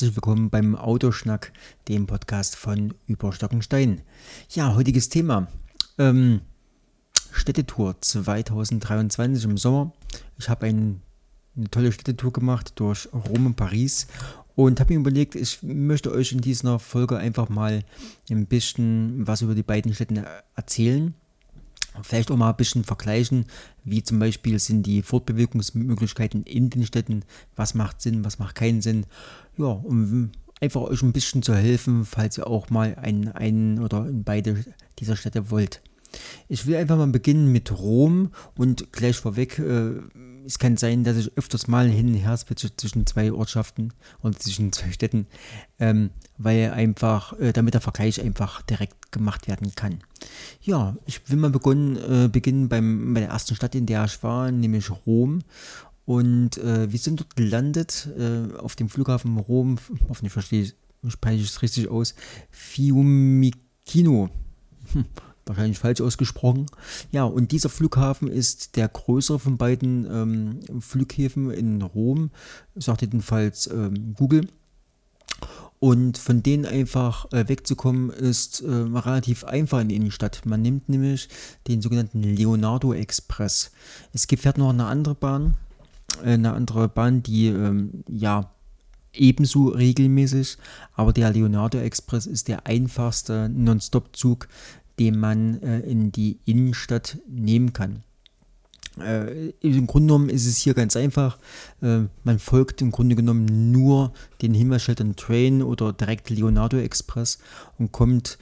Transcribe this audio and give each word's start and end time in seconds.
Herzlich 0.00 0.16
willkommen 0.16 0.48
beim 0.48 0.76
Autoschnack, 0.76 1.52
dem 1.86 2.06
Podcast 2.06 2.56
von 2.56 2.94
Überstockenstein. 3.06 4.00
Ja, 4.48 4.74
heutiges 4.74 5.10
Thema. 5.10 5.46
Ähm, 5.98 6.40
Städtetour 7.32 8.00
2023 8.00 9.44
im 9.44 9.58
Sommer. 9.58 9.92
Ich 10.38 10.48
habe 10.48 10.64
ein, 10.64 11.02
eine 11.54 11.68
tolle 11.68 11.92
Städtetour 11.92 12.32
gemacht 12.32 12.72
durch 12.76 13.10
Rom 13.12 13.44
und 13.44 13.56
Paris 13.56 14.06
und 14.54 14.80
habe 14.80 14.94
mir 14.94 15.00
überlegt, 15.00 15.34
ich 15.34 15.62
möchte 15.62 16.10
euch 16.12 16.32
in 16.32 16.40
dieser 16.40 16.78
Folge 16.78 17.18
einfach 17.18 17.50
mal 17.50 17.84
ein 18.30 18.46
bisschen 18.46 19.26
was 19.26 19.42
über 19.42 19.54
die 19.54 19.62
beiden 19.62 19.92
Städte 19.92 20.24
erzählen 20.56 21.14
Vielleicht 22.02 22.30
auch 22.30 22.36
mal 22.36 22.50
ein 22.50 22.56
bisschen 22.56 22.84
vergleichen, 22.84 23.46
wie 23.84 24.02
zum 24.02 24.18
Beispiel 24.18 24.58
sind 24.58 24.84
die 24.84 25.02
Fortbewegungsmöglichkeiten 25.02 26.44
in 26.44 26.70
den 26.70 26.86
Städten, 26.86 27.24
was 27.56 27.74
macht 27.74 28.00
Sinn, 28.00 28.24
was 28.24 28.38
macht 28.38 28.54
keinen 28.54 28.80
Sinn. 28.80 29.06
Ja, 29.56 29.66
um 29.66 30.30
einfach 30.60 30.82
euch 30.82 31.02
ein 31.02 31.12
bisschen 31.12 31.42
zu 31.42 31.54
helfen, 31.54 32.04
falls 32.04 32.38
ihr 32.38 32.46
auch 32.46 32.70
mal 32.70 32.94
einen, 32.96 33.28
einen 33.28 33.80
oder 33.80 34.06
in 34.06 34.24
beide 34.24 34.64
dieser 34.98 35.16
Städte 35.16 35.50
wollt. 35.50 35.82
Ich 36.48 36.66
will 36.66 36.76
einfach 36.76 36.96
mal 36.96 37.06
beginnen 37.06 37.52
mit 37.52 37.70
Rom 37.70 38.30
und 38.56 38.92
gleich 38.92 39.16
vorweg, 39.16 39.58
äh, 39.58 40.00
es 40.44 40.58
kann 40.58 40.76
sein, 40.76 41.04
dass 41.04 41.16
ich 41.16 41.36
öfters 41.36 41.68
mal 41.68 41.88
hin 41.88 42.08
und 42.08 42.14
her 42.14 42.36
switche 42.36 42.74
zwischen 42.76 43.06
zwei 43.06 43.32
Ortschaften 43.32 43.92
und 44.20 44.42
zwischen 44.42 44.72
zwei 44.72 44.90
Städten, 44.90 45.26
ähm, 45.78 46.10
weil 46.38 46.72
einfach, 46.72 47.38
äh, 47.38 47.52
damit 47.52 47.74
der 47.74 47.80
Vergleich 47.80 48.20
einfach 48.20 48.62
direkt 48.62 49.12
gemacht 49.12 49.48
werden 49.48 49.72
kann. 49.74 50.00
Ja, 50.62 50.96
ich 51.06 51.28
will 51.28 51.38
mal 51.38 51.50
begonnen, 51.50 51.96
äh, 51.96 52.28
beginnen 52.28 52.68
beim, 52.68 53.14
bei 53.14 53.20
der 53.20 53.30
ersten 53.30 53.54
Stadt, 53.54 53.74
in 53.74 53.86
der 53.86 54.04
ich 54.04 54.22
war, 54.22 54.50
nämlich 54.50 54.90
Rom. 55.06 55.40
Und 56.04 56.58
äh, 56.58 56.90
wir 56.90 56.98
sind 56.98 57.20
dort 57.20 57.36
gelandet 57.36 58.08
äh, 58.18 58.56
auf 58.56 58.74
dem 58.74 58.88
Flughafen 58.88 59.36
Rom, 59.38 59.78
hoffentlich 60.08 60.32
verstehe 60.32 60.62
ich, 60.62 60.74
spreche 61.08 61.42
ich 61.42 61.50
es 61.50 61.62
richtig 61.62 61.88
aus, 61.88 62.14
Fiumicino. 62.50 64.30
Hm 64.92 65.04
wahrscheinlich 65.50 65.78
falsch 65.78 66.00
ausgesprochen. 66.00 66.66
Ja, 67.10 67.24
und 67.24 67.52
dieser 67.52 67.68
Flughafen 67.68 68.28
ist 68.28 68.76
der 68.76 68.88
größere 68.88 69.38
von 69.38 69.58
beiden 69.58 70.06
ähm, 70.10 70.80
Flughäfen 70.80 71.50
in 71.50 71.82
Rom, 71.82 72.30
sagt 72.74 73.02
jedenfalls 73.02 73.66
ähm, 73.66 74.14
Google. 74.14 74.46
Und 75.80 76.18
von 76.18 76.42
denen 76.42 76.66
einfach 76.66 77.32
äh, 77.32 77.48
wegzukommen, 77.48 78.10
ist 78.10 78.60
äh, 78.60 78.70
relativ 78.70 79.44
einfach 79.44 79.80
in 79.80 79.88
die 79.88 79.96
Innenstadt. 79.96 80.44
Man 80.44 80.60
nimmt 80.60 80.88
nämlich 80.88 81.28
den 81.68 81.80
sogenannten 81.80 82.22
Leonardo 82.22 82.92
Express. 82.92 83.70
Es 84.12 84.26
gibt 84.26 84.42
fährt 84.42 84.58
noch 84.58 84.70
eine 84.70 84.84
andere 84.84 85.14
Bahn, 85.14 85.54
äh, 86.22 86.34
eine 86.34 86.52
andere 86.52 86.88
Bahn, 86.88 87.22
die 87.22 87.48
ähm, 87.48 88.04
ja 88.08 88.52
ebenso 89.12 89.68
regelmäßig, 89.68 90.56
aber 90.94 91.12
der 91.12 91.32
Leonardo 91.32 91.78
Express 91.78 92.26
ist 92.26 92.48
der 92.48 92.66
einfachste 92.66 93.48
Non-Stop-Zug, 93.48 94.48
den 95.00 95.18
man 95.18 95.60
äh, 95.62 95.80
in 95.80 96.12
die 96.12 96.38
Innenstadt 96.44 97.18
nehmen 97.26 97.72
kann. 97.72 98.04
Äh, 99.00 99.48
Im 99.60 99.86
Grunde 99.86 100.08
genommen 100.08 100.28
ist 100.28 100.46
es 100.46 100.58
hier 100.58 100.74
ganz 100.74 100.94
einfach. 100.94 101.38
Äh, 101.80 102.02
man 102.22 102.38
folgt 102.38 102.82
im 102.82 102.90
Grunde 102.90 103.16
genommen 103.16 103.72
nur 103.72 104.12
den 104.42 104.52
Hinweisschildern 104.52 105.16
Train 105.16 105.62
oder 105.62 105.94
direkt 105.94 106.28
Leonardo 106.28 106.76
Express 106.76 107.38
und 107.78 107.92
kommt 107.92 108.38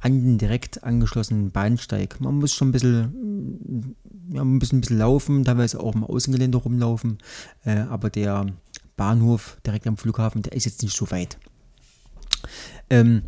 an 0.00 0.12
den 0.12 0.36
direkt 0.36 0.84
angeschlossenen 0.84 1.50
Bahnsteig. 1.50 2.20
Man 2.20 2.38
muss 2.38 2.52
schon 2.52 2.68
ein 2.68 2.72
bisschen, 2.72 3.96
ja, 4.30 4.42
ein 4.42 4.58
bisschen, 4.58 4.78
ein 4.78 4.80
bisschen 4.82 4.98
laufen, 4.98 5.44
teilweise 5.44 5.80
auch 5.80 5.94
im 5.94 6.04
Außengelände 6.04 6.58
rumlaufen, 6.58 7.18
äh, 7.64 7.78
aber 7.78 8.10
der 8.10 8.46
Bahnhof 8.98 9.56
direkt 9.64 9.86
am 9.86 9.96
Flughafen, 9.96 10.42
der 10.42 10.52
ist 10.52 10.66
jetzt 10.66 10.82
nicht 10.82 10.96
so 10.96 11.10
weit. 11.10 11.38
Ähm, 12.90 13.22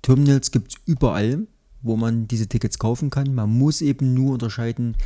Terminals 0.00 0.52
gibt 0.52 0.72
es 0.72 0.80
überall 0.86 1.46
wo 1.82 1.96
man 1.96 2.28
diese 2.28 2.48
Tickets 2.48 2.78
kaufen 2.78 3.10
kann. 3.10 3.34
Man 3.34 3.50
muss 3.50 3.80
eben 3.80 4.14
nur 4.14 4.34
unterscheiden, 4.34 4.96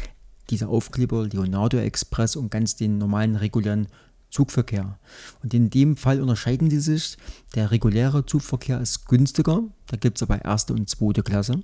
dieser 0.50 0.68
Aufkleber 0.68 1.26
Leonardo 1.26 1.78
Express 1.78 2.36
und 2.36 2.50
ganz 2.50 2.76
den 2.76 2.98
normalen 2.98 3.36
regulären 3.36 3.88
Zugverkehr. 4.30 4.98
Und 5.42 5.54
in 5.54 5.70
dem 5.70 5.96
Fall 5.96 6.20
unterscheiden 6.20 6.68
die 6.68 6.78
sich. 6.78 7.16
Der 7.54 7.70
reguläre 7.70 8.26
Zugverkehr 8.26 8.80
ist 8.80 9.06
günstiger, 9.06 9.62
da 9.86 9.96
gibt 9.96 10.18
es 10.18 10.22
aber 10.22 10.44
erste 10.44 10.72
und 10.72 10.90
zweite 10.90 11.22
Klasse 11.22 11.62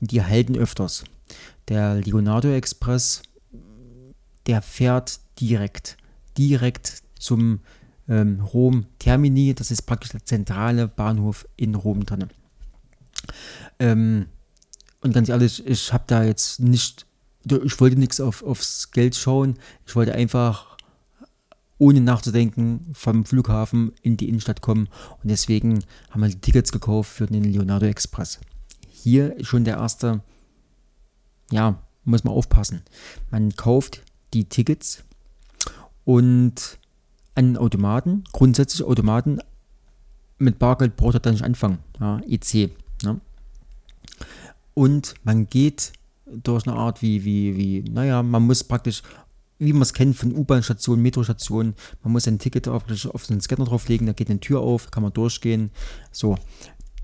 und 0.00 0.10
die 0.10 0.22
halten 0.22 0.56
öfters. 0.56 1.04
Der 1.68 1.96
Leonardo 1.96 2.48
Express, 2.48 3.22
der 4.46 4.62
fährt 4.62 5.20
direkt, 5.38 5.96
direkt 6.36 7.02
zum 7.18 7.60
ähm, 8.08 8.40
Rom 8.40 8.86
Termini, 8.98 9.54
das 9.54 9.70
ist 9.70 9.82
praktisch 9.82 10.10
der 10.10 10.24
zentrale 10.24 10.88
Bahnhof 10.88 11.46
in 11.56 11.74
Rom 11.74 12.04
drin. 12.04 12.28
Ähm, 13.78 14.26
und 15.00 15.12
ganz 15.12 15.28
ehrlich, 15.28 15.66
ich 15.66 15.92
habe 15.92 16.04
da 16.06 16.24
jetzt 16.24 16.60
nicht, 16.60 17.06
ich 17.44 17.80
wollte 17.80 17.98
nichts 17.98 18.20
auf, 18.20 18.42
aufs 18.42 18.90
Geld 18.92 19.16
schauen. 19.16 19.58
Ich 19.86 19.96
wollte 19.96 20.14
einfach 20.14 20.76
ohne 21.78 22.00
nachzudenken 22.00 22.86
vom 22.92 23.24
Flughafen 23.24 23.92
in 24.02 24.16
die 24.16 24.28
Innenstadt 24.28 24.60
kommen. 24.60 24.88
Und 25.22 25.30
deswegen 25.30 25.82
haben 26.10 26.20
wir 26.20 26.28
die 26.28 26.38
Tickets 26.38 26.70
gekauft 26.70 27.10
für 27.10 27.26
den 27.26 27.42
Leonardo 27.42 27.86
Express. 27.86 28.38
Hier 28.88 29.34
schon 29.44 29.64
der 29.64 29.78
erste, 29.78 30.20
ja, 31.50 31.82
muss 32.04 32.22
man 32.22 32.34
aufpassen. 32.34 32.82
Man 33.32 33.56
kauft 33.56 34.02
die 34.32 34.44
Tickets 34.44 35.02
und 36.04 36.78
an 37.34 37.56
Automaten, 37.56 38.24
grundsätzlich 38.32 38.84
Automaten, 38.86 39.40
mit 40.38 40.58
Bargeld 40.58 40.96
braucht 40.96 41.14
er 41.14 41.20
dann 41.20 41.34
nicht 41.34 41.44
anfangen. 41.44 41.78
Ja, 42.00 42.20
EC. 42.28 42.70
Und 44.74 45.14
man 45.24 45.48
geht 45.48 45.92
durch 46.26 46.66
eine 46.66 46.76
Art 46.76 47.02
wie, 47.02 47.24
wie, 47.24 47.56
wie, 47.56 47.90
naja, 47.90 48.22
man 48.22 48.42
muss 48.42 48.64
praktisch, 48.64 49.02
wie 49.58 49.72
man 49.72 49.82
es 49.82 49.92
kennt 49.92 50.16
von 50.16 50.34
U-Bahn-Stationen, 50.34 51.02
Metrostationen, 51.02 51.74
man 52.02 52.12
muss 52.12 52.26
ein 52.26 52.38
Ticket 52.38 52.68
auf, 52.68 52.84
auf 53.12 53.26
den 53.26 53.40
Scanner 53.40 53.66
drauflegen, 53.66 54.06
da 54.06 54.12
geht 54.12 54.30
eine 54.30 54.40
Tür 54.40 54.60
auf, 54.60 54.90
kann 54.90 55.02
man 55.02 55.12
durchgehen. 55.12 55.70
So, 56.10 56.36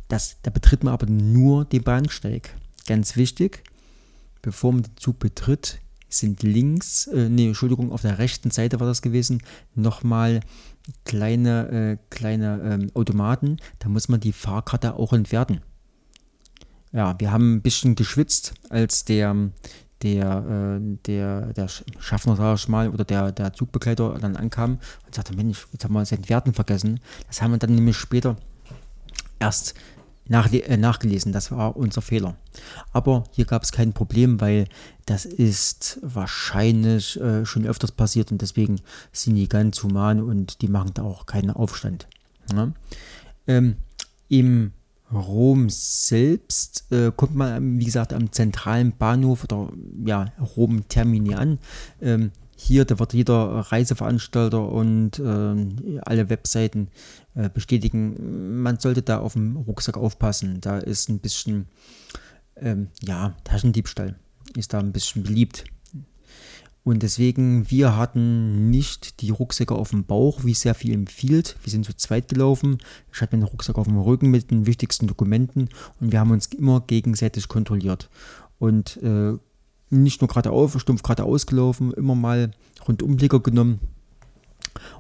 das, 0.09 0.39
da 0.43 0.51
betritt 0.51 0.83
man 0.83 0.95
aber 0.95 1.07
nur 1.07 1.65
den 1.65 1.83
Bahnsteig. 1.83 2.55
Ganz 2.87 3.17
wichtig, 3.17 3.65
bevor 4.41 4.73
man 4.73 4.83
den 4.83 4.97
Zug 4.97 5.19
betritt, 5.19 5.81
sind 6.09 6.43
links, 6.43 7.07
äh, 7.09 7.29
nee, 7.29 7.49
Entschuldigung, 7.49 7.93
auf 7.93 8.01
der 8.01 8.19
rechten 8.19 8.51
Seite 8.51 8.81
war 8.81 8.87
das 8.87 9.03
gewesen, 9.03 9.43
nochmal 9.75 10.41
kleine, 11.05 11.69
äh, 11.69 11.99
kleine 12.09 12.63
ähm, 12.65 12.91
Automaten. 12.95 13.59
Da 13.79 13.91
muss 13.91 14.09
man 14.09 14.21
die 14.21 14.33
Fahrkarte 14.33 14.95
auch 14.95 15.13
entwerten 15.13 15.61
ja, 16.93 17.19
wir 17.19 17.33
haben 17.33 17.57
ein 17.57 17.63
bisschen 17.63 17.95
geschwitzt, 17.95 18.55
als 18.71 19.05
der, 19.05 19.35
der, 20.03 20.79
äh, 20.81 20.97
der, 21.07 21.53
der 21.53 21.69
Schaffner, 21.99 22.37
sag 22.37 22.57
ich 22.57 22.69
mal, 22.69 22.89
oder 22.91 23.05
der, 23.05 23.33
der 23.33 23.53
Zugbegleiter 23.53 24.19
dann 24.21 24.37
ankam 24.37 24.79
und 25.07 25.15
sagte, 25.15 25.35
Mensch, 25.35 25.67
jetzt 25.73 25.85
haben 25.85 25.95
wir 25.95 26.05
seinen 26.05 26.29
Werten 26.29 26.55
vergessen. 26.55 27.01
Das 27.27 27.43
haben 27.43 27.53
wir 27.53 27.59
dann 27.59 27.75
nämlich 27.75 27.97
später 27.97 28.37
erst 29.39 29.75
nach, 30.29 30.53
äh, 30.53 30.77
nachgelesen. 30.77 31.33
Das 31.33 31.51
war 31.51 31.77
unser 31.77 32.03
Fehler. 32.03 32.37
Aber 32.93 33.25
hier 33.33 33.45
gab 33.45 33.63
es 33.63 33.73
kein 33.73 33.93
Problem, 33.93 34.41
weil 34.41 34.67
das 35.07 35.25
ist 35.25 35.99
wahrscheinlich 36.03 37.21
äh, 37.21 37.45
schon 37.45 37.67
öfters 37.67 37.93
passiert 37.93 38.31
und 38.31 38.43
deswegen 38.43 38.81
sind 39.13 39.37
die 39.37 39.49
ganz 39.49 39.83
human 39.83 40.23
und 40.23 40.63
die 40.63 40.69
machen 40.69 40.93
da 40.95 41.03
auch 41.03 41.27
keinen 41.27 41.51
Aufstand. 41.51 42.07
Ja? 42.51 42.67
Ne? 42.67 42.73
Ähm, 43.47 43.77
Im 44.29 44.73
Rom 45.13 45.71
selbst 45.71 46.87
äh, 46.91 47.11
kommt 47.15 47.35
man, 47.35 47.79
wie 47.79 47.85
gesagt, 47.85 48.13
am 48.13 48.31
zentralen 48.33 48.93
Bahnhof 48.97 49.45
oder 49.45 49.71
ja, 50.05 50.33
Rom 50.57 50.87
Termini 50.89 51.35
an. 51.35 51.59
Ähm, 52.01 52.31
hier, 52.57 52.85
da 52.85 52.99
wird 52.99 53.15
jeder 53.15 53.61
Reiseveranstalter 53.71 54.69
und 54.69 55.19
äh, 55.21 56.01
alle 56.01 56.29
Webseiten 56.29 56.89
äh, 57.35 57.49
bestätigen, 57.49 58.61
man 58.61 58.81
sollte 58.81 59.03
da 59.03 59.21
auf 59.21 59.35
dem 59.35 59.57
Rucksack 59.57 59.97
aufpassen. 59.97 60.61
Da 60.61 60.79
ist 60.79 61.09
ein 61.09 61.21
bisschen, 61.21 61.69
ähm, 62.57 62.89
ja, 63.01 63.37
Taschendiebstahl 63.45 64.17
ist 64.57 64.73
da 64.73 64.81
ein 64.81 64.93
bisschen 64.93 65.23
beliebt. 65.23 65.65
Und 66.89 67.03
deswegen, 67.03 67.71
wir 67.71 67.99
hatten 67.99 68.71
nicht 68.71 69.21
die 69.21 69.29
Rucksäcke 69.29 69.75
auf 69.75 69.91
dem 69.91 70.05
Bauch, 70.05 70.45
wie 70.45 70.55
sehr 70.55 70.75
viel 70.75 70.95
empfiehlt. 70.95 71.55
Wir 71.63 71.71
sind 71.71 71.85
zu 71.85 71.95
zweit 71.95 72.29
gelaufen. 72.29 72.79
Ich 73.13 73.21
hatte 73.21 73.37
meinen 73.37 73.47
Rucksack 73.47 73.77
auf 73.77 73.87
dem 73.87 73.99
Rücken 73.99 74.31
mit 74.31 74.51
den 74.51 74.65
wichtigsten 74.65 75.07
Dokumenten 75.07 75.69
und 76.01 76.13
wir 76.13 76.19
haben 76.19 76.31
uns 76.31 76.47
immer 76.47 76.81
gegenseitig 76.81 77.47
kontrolliert. 77.47 78.09
Und 78.59 78.97
äh, 79.03 79.35
nicht 79.91 80.23
nur 80.23 80.29
geradeaus, 80.29 80.81
stumpf 80.81 81.03
geradeaus 81.03 81.45
gelaufen, 81.45 81.93
immer 81.93 82.15
mal 82.15 82.53
Rundumblicker 82.89 83.41
genommen, 83.41 83.81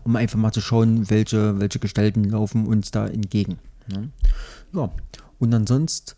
um 0.05 0.14
einfach 0.14 0.38
mal 0.38 0.52
zu 0.52 0.61
schauen, 0.61 1.08
welche, 1.08 1.58
welche 1.58 1.79
Gestalten 1.79 2.25
laufen 2.25 2.67
uns 2.67 2.91
da 2.91 3.06
entgegen. 3.06 3.61
Ne? 3.91 4.11
Ja, 4.75 4.93
und 5.38 5.55
ansonsten 5.55 6.12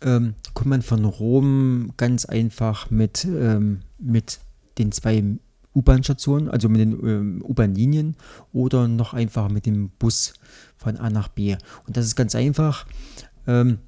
ähm, 0.00 0.34
kommt 0.52 0.70
man 0.70 0.82
von 0.82 1.04
Rom 1.04 1.92
ganz 1.96 2.24
einfach 2.24 2.90
mit, 2.90 3.24
ähm, 3.24 3.82
mit 4.00 4.40
den 4.78 4.92
zwei 4.92 5.22
U-Bahn-Stationen, 5.74 6.48
also 6.48 6.68
mit 6.68 6.80
den 6.80 6.92
ähm, 6.92 7.44
U-Bahn-Linien 7.46 8.16
oder 8.52 8.88
noch 8.88 9.14
einfach 9.14 9.48
mit 9.48 9.66
dem 9.66 9.90
Bus 9.98 10.34
von 10.76 10.96
A 10.96 11.10
nach 11.10 11.28
B. 11.28 11.56
Und 11.86 11.96
das 11.96 12.06
ist 12.06 12.16
ganz 12.16 12.34
einfach. 12.34 12.86
Ähm, 13.46 13.78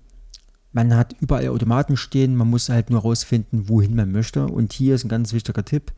man 0.73 0.95
hat 0.97 1.15
überall 1.21 1.49
Automaten 1.49 1.97
stehen, 1.97 2.35
man 2.35 2.51
muss 2.51 2.69
halt 2.69 2.91
nur 2.91 3.03
rausfinden, 3.03 3.69
wohin 3.69 3.95
man 3.95 4.11
möchte. 4.11 4.47
Und 4.47 4.73
hier 4.73 4.95
ist 4.95 5.05
ein 5.05 5.09
ganz 5.09 5.33
wichtiger 5.33 5.65
Tipp: 5.65 5.93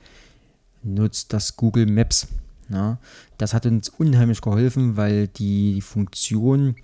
nutzt 0.83 1.33
das 1.33 1.57
Google 1.57 1.87
Maps. 1.87 2.29
Ja, 2.69 2.99
das 3.39 3.55
hat 3.55 3.65
uns 3.65 3.89
unheimlich 3.89 4.41
geholfen, 4.41 4.97
weil 4.97 5.29
die 5.29 5.81
Funktion, 5.81 6.75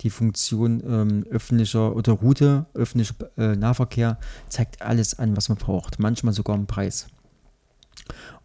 die 0.00 0.08
Funktion 0.08 0.82
ähm, 0.86 1.26
öffentlicher 1.30 1.94
oder 1.94 2.14
Route, 2.14 2.64
öffentlicher 2.72 3.14
äh, 3.36 3.54
Nahverkehr 3.54 4.18
zeigt 4.48 4.80
alles 4.80 5.18
an, 5.18 5.36
was 5.36 5.50
man 5.50 5.58
braucht. 5.58 5.98
Manchmal 5.98 6.32
sogar 6.32 6.56
einen 6.56 6.66
Preis. 6.66 7.06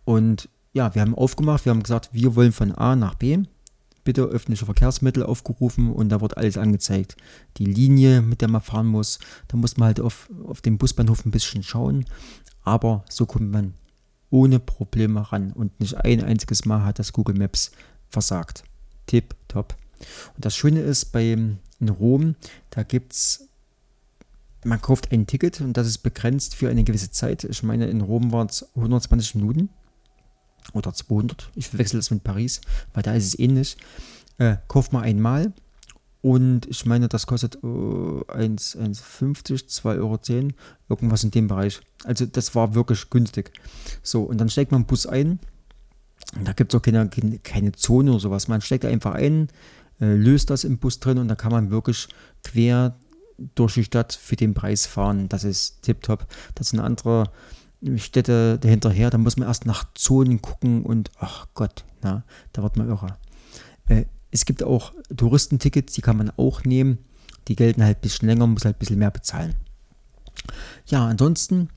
Und 0.06 0.50
ja, 0.74 0.94
wir 0.96 1.02
haben 1.02 1.16
aufgemacht, 1.16 1.66
wir 1.66 1.72
haben 1.72 1.84
gesagt, 1.84 2.10
wir 2.14 2.36
wollen 2.36 2.52
von 2.52 2.72
A 2.72 2.96
nach 2.96 3.16
B. 3.16 3.44
Bitte 4.04 4.24
öffentliche 4.24 4.66
Verkehrsmittel 4.66 5.24
aufgerufen 5.24 5.92
und 5.92 6.10
da 6.10 6.22
wird 6.22 6.36
alles 6.36 6.58
angezeigt. 6.58 7.18
Die 7.58 7.66
Linie, 7.66 8.22
mit 8.22 8.42
der 8.42 8.50
man 8.50 8.62
fahren 8.62 8.88
muss, 8.88 9.20
da 9.48 9.58
muss 9.58 9.78
man 9.78 9.88
halt 9.88 10.00
auf, 10.00 10.28
auf 10.48 10.62
den 10.62 10.80
Busbahnhof 10.80 11.26
ein 11.26 11.32
bisschen 11.32 11.62
schauen. 11.62 12.06
Aber 12.64 13.06
so 13.10 13.28
kommt 13.28 13.52
man 13.52 13.76
ohne 14.32 14.60
Probleme 14.60 15.32
ran 15.32 15.52
und 15.52 15.80
nicht 15.80 15.98
ein 15.98 16.24
einziges 16.24 16.66
Mal 16.66 16.84
hat 16.84 16.98
das 16.98 17.14
Google 17.14 17.38
Maps 17.38 17.72
versagt. 18.10 18.64
Tipp, 19.06 19.36
top. 19.48 19.76
Und 20.36 20.46
das 20.46 20.56
Schöne 20.56 20.80
ist 20.80 21.12
bei 21.12 21.32
in 21.82 21.90
Rom, 21.90 22.36
da 22.70 22.84
gibt 22.84 23.14
es, 23.14 23.50
man 24.64 24.82
kauft 24.82 25.12
ein 25.12 25.28
Ticket 25.28 25.62
und 25.62 25.74
das 25.74 25.88
ist 25.88 26.00
begrenzt 26.00 26.56
für 26.56 26.70
eine 26.70 26.84
gewisse 26.84 27.12
Zeit. 27.12 27.44
Ich 27.44 27.64
meine, 27.64 27.88
in 27.88 28.02
Rom 28.02 28.32
waren 28.32 28.48
es 28.48 28.66
120 28.76 29.36
Minuten 29.36 29.70
oder 30.74 30.94
200. 30.94 31.50
Ich 31.56 31.70
verwechsel 31.70 32.00
das 32.00 32.12
mit 32.12 32.24
Paris, 32.24 32.62
weil 32.94 33.04
da 33.04 33.14
ist 33.14 33.26
es 33.26 33.40
ähnlich. 33.40 33.78
Äh, 34.38 34.58
kauft 34.68 34.94
man 34.94 35.04
einmal 35.04 35.54
und 36.22 36.68
ich 36.68 36.86
meine, 36.86 37.08
das 37.08 37.26
kostet 37.26 37.56
äh, 37.56 37.68
1,50, 37.68 39.68
2,10 39.68 40.00
Euro, 40.00 40.20
irgendwas 40.88 41.24
in 41.24 41.32
dem 41.32 41.48
Bereich. 41.48 41.82
Also 42.04 42.26
das 42.26 42.54
war 42.54 42.76
wirklich 42.76 43.10
günstig. 43.10 43.52
So, 44.04 44.24
und 44.24 44.38
dann 44.38 44.50
steigt 44.50 44.72
man 44.72 44.86
Bus 44.86 45.08
ein. 45.08 45.40
Da 46.44 46.54
gibt 46.54 46.74
es 46.74 46.80
auch 46.80 46.84
keine, 46.84 47.10
keine 47.44 47.72
Zone 47.72 48.12
oder 48.12 48.20
sowas. 48.20 48.48
Man 48.48 48.62
steigt 48.62 48.86
einfach 48.86 49.16
ein, 49.16 49.48
äh, 50.00 50.14
löst 50.14 50.52
das 50.52 50.64
im 50.64 50.78
Bus 50.78 51.00
drin 51.00 51.18
und 51.18 51.28
dann 51.28 51.38
kann 51.38 51.52
man 51.52 51.72
wirklich 51.72 52.08
quer 52.44 52.96
durch 53.56 53.76
die 53.76 53.84
Stadt 53.84 54.14
für 54.14 54.36
den 54.36 54.54
Preis 54.54 54.86
fahren. 54.86 55.30
Das 55.30 55.44
ist 55.44 55.82
tipptopp. 55.82 56.28
Das 56.56 56.70
sind 56.70 56.80
andere 56.80 57.32
Städte 57.96 58.60
dahinterher. 58.60 59.10
Da 59.10 59.18
muss 59.18 59.38
man 59.38 59.48
erst 59.48 59.66
nach 59.66 59.86
Zonen 59.96 60.42
gucken 60.42 60.84
und 60.84 61.10
ach 61.18 61.48
Gott, 61.54 61.84
na, 62.02 62.24
da 62.54 62.64
wird 62.64 62.78
man 62.78 62.90
irre. 62.90 63.18
Äh, 63.88 64.06
es 64.32 64.46
gibt 64.46 64.64
auch 64.64 64.94
Touristentickets, 65.16 65.94
die 65.94 66.02
kann 66.02 66.18
man 66.18 66.32
auch 66.38 66.64
nehmen. 66.64 67.00
Die 67.48 67.56
gelten 67.56 67.84
halt 67.84 67.98
ein 67.98 68.02
bisschen 68.02 68.28
länger, 68.28 68.48
muss 68.48 68.66
halt 68.66 68.78
ein 68.78 68.80
bisschen 68.80 69.00
mehr 69.00 69.12
bezahlen. 69.12 69.56
Ja, 70.86 71.08
ansonsten 71.08 71.70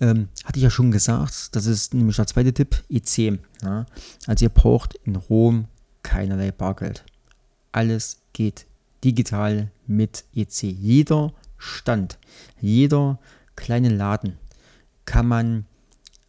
ähm, 0.00 0.28
hatte 0.44 0.58
ich 0.58 0.62
ja 0.62 0.70
schon 0.70 0.90
gesagt, 0.90 1.54
das 1.54 1.66
ist 1.66 1.94
nämlich 1.94 2.16
der 2.16 2.26
zweite 2.26 2.52
Tipp, 2.52 2.82
EC. 2.88 3.38
Ja? 3.62 3.86
Also 4.26 4.44
ihr 4.44 4.48
braucht 4.48 4.94
in 5.04 5.16
Rom 5.16 5.66
keinerlei 6.02 6.50
Bargeld. 6.50 7.04
Alles 7.72 8.22
geht 8.32 8.66
digital 9.04 9.70
mit 9.86 10.24
EC. 10.34 10.62
Jeder 10.62 11.32
Stand, 11.58 12.18
jeder 12.60 13.18
kleine 13.56 13.90
Laden 13.90 14.38
kann 15.04 15.26
man 15.26 15.66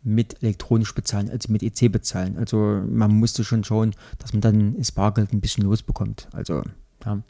mit 0.04 0.42
elektronisch 0.42 0.96
bezahlen, 0.96 1.30
also 1.30 1.52
mit 1.52 1.64
EC 1.64 1.92
bezahlen. 1.92 2.38
Also 2.38 2.82
man 2.90 3.12
musste 3.12 3.44
schon 3.44 3.64
schauen, 3.64 3.96
dass 4.18 4.34
man 4.34 4.42
dann 4.42 4.78
das 4.78 4.92
Bargeld 4.92 5.32
ein 5.32 5.42
bisschen 5.42 5.64
losbekommt. 5.64 6.28
Also 6.34 6.64
ja. 7.06 7.22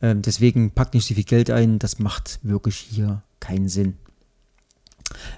Ähm, 0.00 0.22
deswegen 0.22 0.72
packt 0.72 0.94
nicht 0.94 1.06
so 1.06 1.14
viel 1.14 1.24
Geld 1.24 1.50
ein, 1.50 1.78
das 1.78 1.98
macht 2.00 2.40
wirklich 2.42 2.76
hier 2.76 3.22
keinen 3.38 3.68
Sinn. 3.68 3.94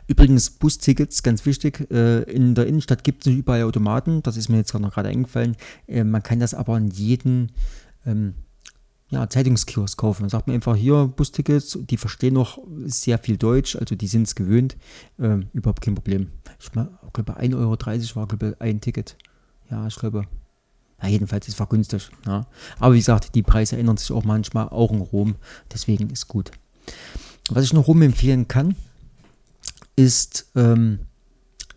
Übrigens, 0.06 0.50
Bustickets, 0.50 1.22
ganz 1.22 1.44
wichtig, 1.44 1.90
äh, 1.90 2.22
in 2.22 2.54
der 2.54 2.66
Innenstadt 2.66 3.04
gibt 3.04 3.26
es 3.26 3.32
überall 3.32 3.64
Automaten, 3.64 4.22
das 4.22 4.36
ist 4.36 4.48
mir 4.48 4.58
jetzt 4.58 4.72
gerade 4.72 5.08
eingefallen. 5.08 5.56
Äh, 5.86 6.04
man 6.04 6.22
kann 6.22 6.40
das 6.40 6.54
aber 6.54 6.76
in 6.78 6.88
jedem 6.88 7.48
ähm, 8.06 8.34
ja, 9.08 9.28
Zeitungskiosk 9.28 9.98
kaufen. 9.98 10.28
Sagt 10.28 10.46
man 10.46 10.54
einfach 10.54 10.76
hier 10.76 11.06
Bustickets, 11.06 11.78
die 11.80 11.96
verstehen 11.96 12.34
noch 12.34 12.58
sehr 12.84 13.18
viel 13.18 13.36
Deutsch, 13.36 13.76
also 13.76 13.94
die 13.94 14.06
sind 14.06 14.24
es 14.24 14.34
gewöhnt. 14.34 14.76
Ähm, 15.18 15.48
überhaupt 15.52 15.82
kein 15.82 15.94
Problem. 15.94 16.28
Ich 16.58 16.72
glaube, 16.72 17.38
1,30 17.38 17.54
Euro 17.54 18.16
war 18.16 18.26
glaube 18.26 18.56
ein 18.58 18.80
Ticket. 18.80 19.16
Ja, 19.70 19.86
ich 19.86 19.96
glaube. 19.96 20.26
Ja, 21.02 21.08
jedenfalls, 21.08 21.48
es 21.48 21.58
günstig. 21.68 22.08
Ja. 22.26 22.46
Aber 22.78 22.94
wie 22.94 22.98
gesagt, 22.98 23.34
die 23.34 23.42
Preise 23.42 23.76
ändern 23.76 23.96
sich 23.96 24.10
auch 24.10 24.24
manchmal, 24.24 24.68
auch 24.68 24.90
in 24.92 25.00
Rom. 25.00 25.34
Deswegen 25.72 26.08
ist 26.10 26.28
gut. 26.28 26.50
Was 27.50 27.64
ich 27.64 27.72
noch 27.72 27.86
Rom 27.86 28.00
empfehlen 28.02 28.48
kann, 28.48 28.74
ist, 29.96 30.50
ähm, 30.54 31.00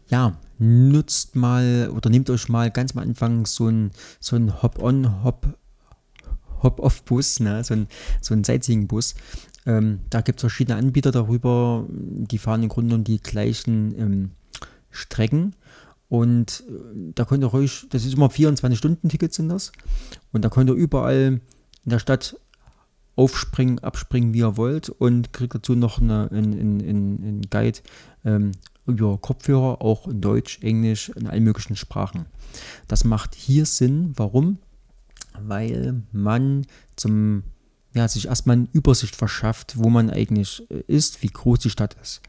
ja, 0.09 0.37
nutzt 0.59 1.35
mal 1.35 1.91
oder 1.93 2.09
nehmt 2.09 2.29
euch 2.29 2.47
mal 2.47 2.71
ganz 2.71 2.95
am 2.95 3.03
Anfang 3.03 3.45
so 3.45 3.67
ein, 3.67 3.91
so 4.19 4.35
ein 4.35 4.61
Hop-on, 4.61 5.23
Hop 5.23 5.57
Hop-Off-Bus, 6.63 7.39
ne? 7.39 7.63
so 7.63 7.73
ein, 7.73 7.87
so 8.21 8.33
ein 8.33 8.43
Sightseeing-Bus. 8.43 9.15
Ähm, 9.65 9.99
da 10.09 10.21
gibt 10.21 10.39
es 10.39 10.41
verschiedene 10.41 10.77
Anbieter 10.77 11.11
darüber, 11.11 11.85
die 11.89 12.37
fahren 12.37 12.63
im 12.63 12.69
Grunde 12.69 12.89
genommen 12.89 13.03
die 13.03 13.21
gleichen 13.21 13.93
ähm, 13.99 14.31
Strecken. 14.89 15.55
Und 16.09 16.63
äh, 16.69 17.11
da 17.15 17.25
könnt 17.25 17.43
ihr 17.43 17.47
ruhig, 17.47 17.87
das 17.89 18.05
ist 18.05 18.13
immer 18.13 18.27
24-Stunden-Tickets 18.27 19.35
sind 19.35 19.49
das. 19.49 19.71
Und 20.31 20.45
da 20.45 20.49
könnt 20.49 20.69
ihr 20.69 20.75
überall 20.75 21.41
in 21.83 21.89
der 21.89 21.99
Stadt 21.99 22.37
aufspringen, 23.17 23.79
abspringen, 23.79 24.33
wie 24.33 24.39
ihr 24.39 24.57
wollt 24.57 24.89
und 24.89 25.33
kriegt 25.33 25.55
dazu 25.55 25.75
noch 25.75 25.99
eine, 25.99 26.29
einen, 26.31 26.53
einen, 26.53 26.81
einen 26.81 27.41
Guide 27.49 27.79
ähm, 28.23 28.51
über 28.85 29.17
Kopfhörer, 29.17 29.81
auch 29.81 30.07
in 30.07 30.21
Deutsch, 30.21 30.59
Englisch, 30.61 31.09
in 31.09 31.27
allen 31.27 31.43
möglichen 31.43 31.75
Sprachen. 31.75 32.25
Das 32.87 33.03
macht 33.03 33.35
hier 33.35 33.65
Sinn. 33.65 34.13
Warum? 34.15 34.59
Weil 35.41 36.03
man 36.11 36.65
zum, 36.95 37.43
ja, 37.93 38.07
sich 38.07 38.27
erstmal 38.27 38.57
eine 38.57 38.67
Übersicht 38.73 39.15
verschafft, 39.15 39.77
wo 39.77 39.89
man 39.89 40.09
eigentlich 40.09 40.63
äh, 40.69 40.83
ist, 40.87 41.23
wie 41.23 41.27
groß 41.27 41.59
die 41.59 41.69
Stadt 41.69 41.95
ist. 42.01 42.21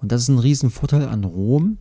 Und 0.00 0.12
das 0.12 0.22
ist 0.22 0.28
ein 0.28 0.38
Riesenvorteil 0.38 1.06
an 1.06 1.24
Rom 1.24 1.78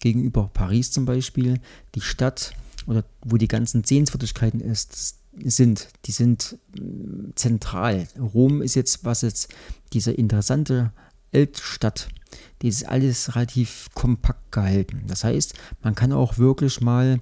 gegenüber 0.00 0.50
Paris 0.52 0.90
zum 0.90 1.04
Beispiel. 1.04 1.60
Die 1.94 2.00
Stadt 2.00 2.52
oder 2.86 3.04
wo 3.24 3.36
die 3.36 3.48
ganzen 3.48 3.84
Sehenswürdigkeiten 3.84 4.60
ist, 4.60 5.16
sind, 5.44 5.88
die 6.04 6.12
sind 6.12 6.58
mm, 6.76 7.30
zentral. 7.34 8.06
Rom 8.18 8.62
ist 8.62 8.74
jetzt, 8.74 9.04
was 9.04 9.22
jetzt 9.22 9.54
diese 9.92 10.12
interessante 10.12 10.92
Altstadt, 11.32 12.08
die 12.60 12.68
ist 12.68 12.86
alles 12.86 13.34
relativ 13.34 13.88
kompakt 13.94 14.52
gehalten. 14.52 15.04
Das 15.06 15.24
heißt, 15.24 15.54
man 15.82 15.94
kann 15.94 16.12
auch 16.12 16.38
wirklich 16.38 16.80
mal 16.80 17.20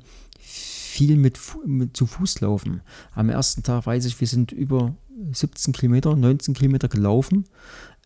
viel 0.91 1.17
mit, 1.17 1.39
mit, 1.67 1.97
zu 1.97 2.07
Fuß 2.07 2.41
laufen. 2.41 2.83
Am 3.15 3.31
ersten 3.31 3.63
Tag 3.63 3.87
weiß 3.87 4.05
ich, 4.05 4.21
wir 4.21 4.27
sind 4.27 4.53
über 4.53 4.95
17 5.33 5.73
Kilometer, 5.73 6.17
19 6.17 6.55
Kilometer 6.55 6.89
gelaufen. 6.89 7.45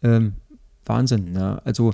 Ähm, 0.02 0.34
Wahnsinn. 0.84 1.32
Ne? 1.32 1.60
Also 1.64 1.92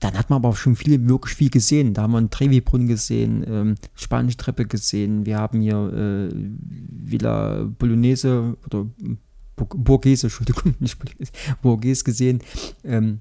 dann 0.00 0.14
hat 0.14 0.28
man 0.28 0.38
aber 0.38 0.50
auch 0.50 0.56
schon 0.56 0.76
viel, 0.76 1.08
wirklich 1.08 1.34
viel 1.34 1.50
gesehen. 1.50 1.94
Da 1.94 2.02
haben 2.02 2.12
wir 2.12 2.18
einen 2.18 2.30
Trevi-Brunnen 2.30 2.86
gesehen, 2.86 3.44
ähm, 3.48 3.74
Spanische 3.94 4.36
Treppe 4.36 4.66
gesehen. 4.66 5.24
Wir 5.24 5.38
haben 5.38 5.62
hier 5.62 5.76
äh, 5.92 6.28
Villa 6.32 7.64
Bolognese 7.78 8.56
oder 8.66 8.86
Borghese, 9.56 10.26
Entschuldigung, 10.26 10.74
nicht 10.80 10.98
Borghese 11.62 12.04
gesehen. 12.04 12.40
Ähm, 12.84 13.20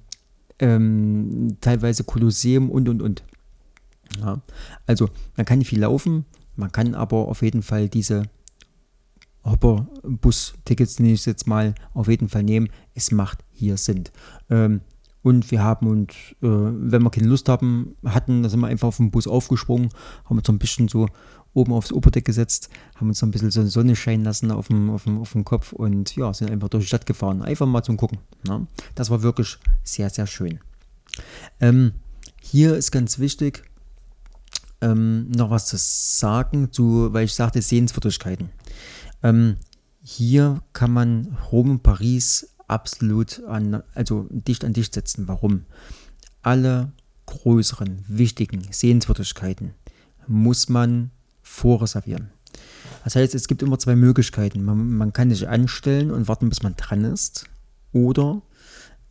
ähm, 0.60 1.58
teilweise 1.62 2.04
Kolosseum 2.04 2.70
und 2.70 2.90
und 2.90 3.02
und. 3.02 3.24
Ja. 4.20 4.42
Also 4.86 5.10
man 5.38 5.46
kann 5.46 5.64
viel 5.64 5.80
laufen, 5.80 6.26
man 6.56 6.72
kann 6.72 6.96
aber 6.96 7.28
auf 7.28 7.42
jeden 7.42 7.62
Fall 7.62 7.90
diese 7.90 8.24
Hopper-Bus-Tickets, 9.44 11.00
nenne 11.00 11.14
ich 11.14 11.22
es 11.22 11.26
jetzt 11.26 11.48
mal, 11.48 11.76
auf 11.94 12.08
jeden 12.08 12.30
Fall 12.30 12.44
nehmen. 12.44 12.70
Es 12.94 13.12
macht 13.12 13.44
hier 13.52 13.78
Sinn. 13.78 14.06
Ähm, 14.50 14.82
und 15.22 15.50
wir 15.50 15.64
haben 15.64 15.88
uns, 15.88 16.14
äh, 16.42 16.48
wenn 16.48 17.02
wir 17.02 17.10
keine 17.10 17.28
Lust 17.28 17.50
haben, 17.50 17.96
hatten, 18.06 18.44
da 18.44 18.50
sind 18.50 18.60
wir 18.60 18.68
einfach 18.68 18.90
auf 18.90 18.98
den 18.98 19.12
Bus 19.12 19.28
aufgesprungen, 19.28 19.90
haben 20.26 20.38
uns 20.38 20.46
so 20.46 20.54
ein 20.54 20.60
bisschen 20.60 20.88
so 20.88 21.08
oben 21.54 21.74
aufs 21.74 21.92
Oberdeck 21.92 22.26
gesetzt, 22.26 22.70
haben 22.96 23.08
uns 23.08 23.20
so 23.20 23.26
ein 23.26 23.32
bisschen 23.32 23.50
so 23.50 23.66
Sonne 23.66 23.96
scheinen 23.96 24.24
lassen 24.24 24.52
auf 24.52 24.68
dem, 24.68 24.90
auf 24.90 25.06
dem, 25.06 25.20
auf 25.20 25.32
dem 25.32 25.46
Kopf 25.46 25.74
und 25.74 26.16
ja, 26.16 26.32
sind 26.34 26.52
einfach 26.52 26.70
durch 26.70 26.84
die 26.84 26.88
Stadt 26.88 27.06
gefahren. 27.06 27.42
Einfach 27.42 27.66
mal 27.66 27.82
zum 27.82 27.98
Gucken. 27.98 28.20
Ne? 28.48 28.68
Das 28.94 29.10
war 29.10 29.24
wirklich 29.24 29.58
sehr, 29.84 30.10
sehr 30.10 30.28
schön. 30.28 30.60
Ähm, 31.60 31.94
hier 32.42 32.76
ist 32.76 32.92
ganz 32.92 33.18
wichtig, 33.18 33.64
ähm, 34.86 35.32
noch 35.32 35.50
was 35.50 35.66
zu 35.66 35.78
sagen, 35.78 36.72
zu, 36.72 37.12
weil 37.12 37.26
ich 37.26 37.34
sagte 37.34 37.62
Sehenswürdigkeiten. 37.62 38.50
Ähm, 39.24 39.58
hier 40.02 40.62
kann 40.74 40.92
man 40.92 41.38
Rom 41.52 41.72
und 41.72 41.84
Paris 41.84 42.56
absolut 42.68 43.44
an, 43.46 43.82
also 43.96 44.28
dicht 44.30 44.64
an 44.64 44.74
dicht 44.74 44.94
setzen. 44.94 45.28
Warum? 45.28 45.66
Alle 46.44 46.92
größeren, 47.26 48.06
wichtigen 48.08 48.62
Sehenswürdigkeiten 48.70 49.74
muss 50.28 50.70
man 50.70 51.10
vorreservieren. 51.42 52.30
Das 53.04 53.16
heißt, 53.16 53.34
es 53.36 53.48
gibt 53.48 53.64
immer 53.64 53.80
zwei 53.80 53.96
Möglichkeiten. 53.96 54.64
Man, 54.64 54.96
man 54.96 55.14
kann 55.14 55.30
sich 55.30 55.48
anstellen 55.48 56.12
und 56.12 56.28
warten, 56.28 56.50
bis 56.50 56.64
man 56.64 56.76
dran 56.76 57.04
ist. 57.04 57.46
Oder 57.92 58.42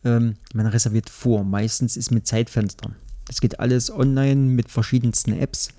ähm, 0.03 0.35
man 0.53 0.67
reserviert 0.67 1.09
vor. 1.09 1.43
Meistens 1.43 1.97
ist 1.97 2.11
mit 2.11 2.27
Zeitfenstern. 2.27 2.95
Das 3.27 3.41
geht 3.41 3.59
alles 3.59 3.91
online 3.91 4.35
mit 4.35 4.69
verschiedensten 4.69 5.33
Apps, 5.33 5.69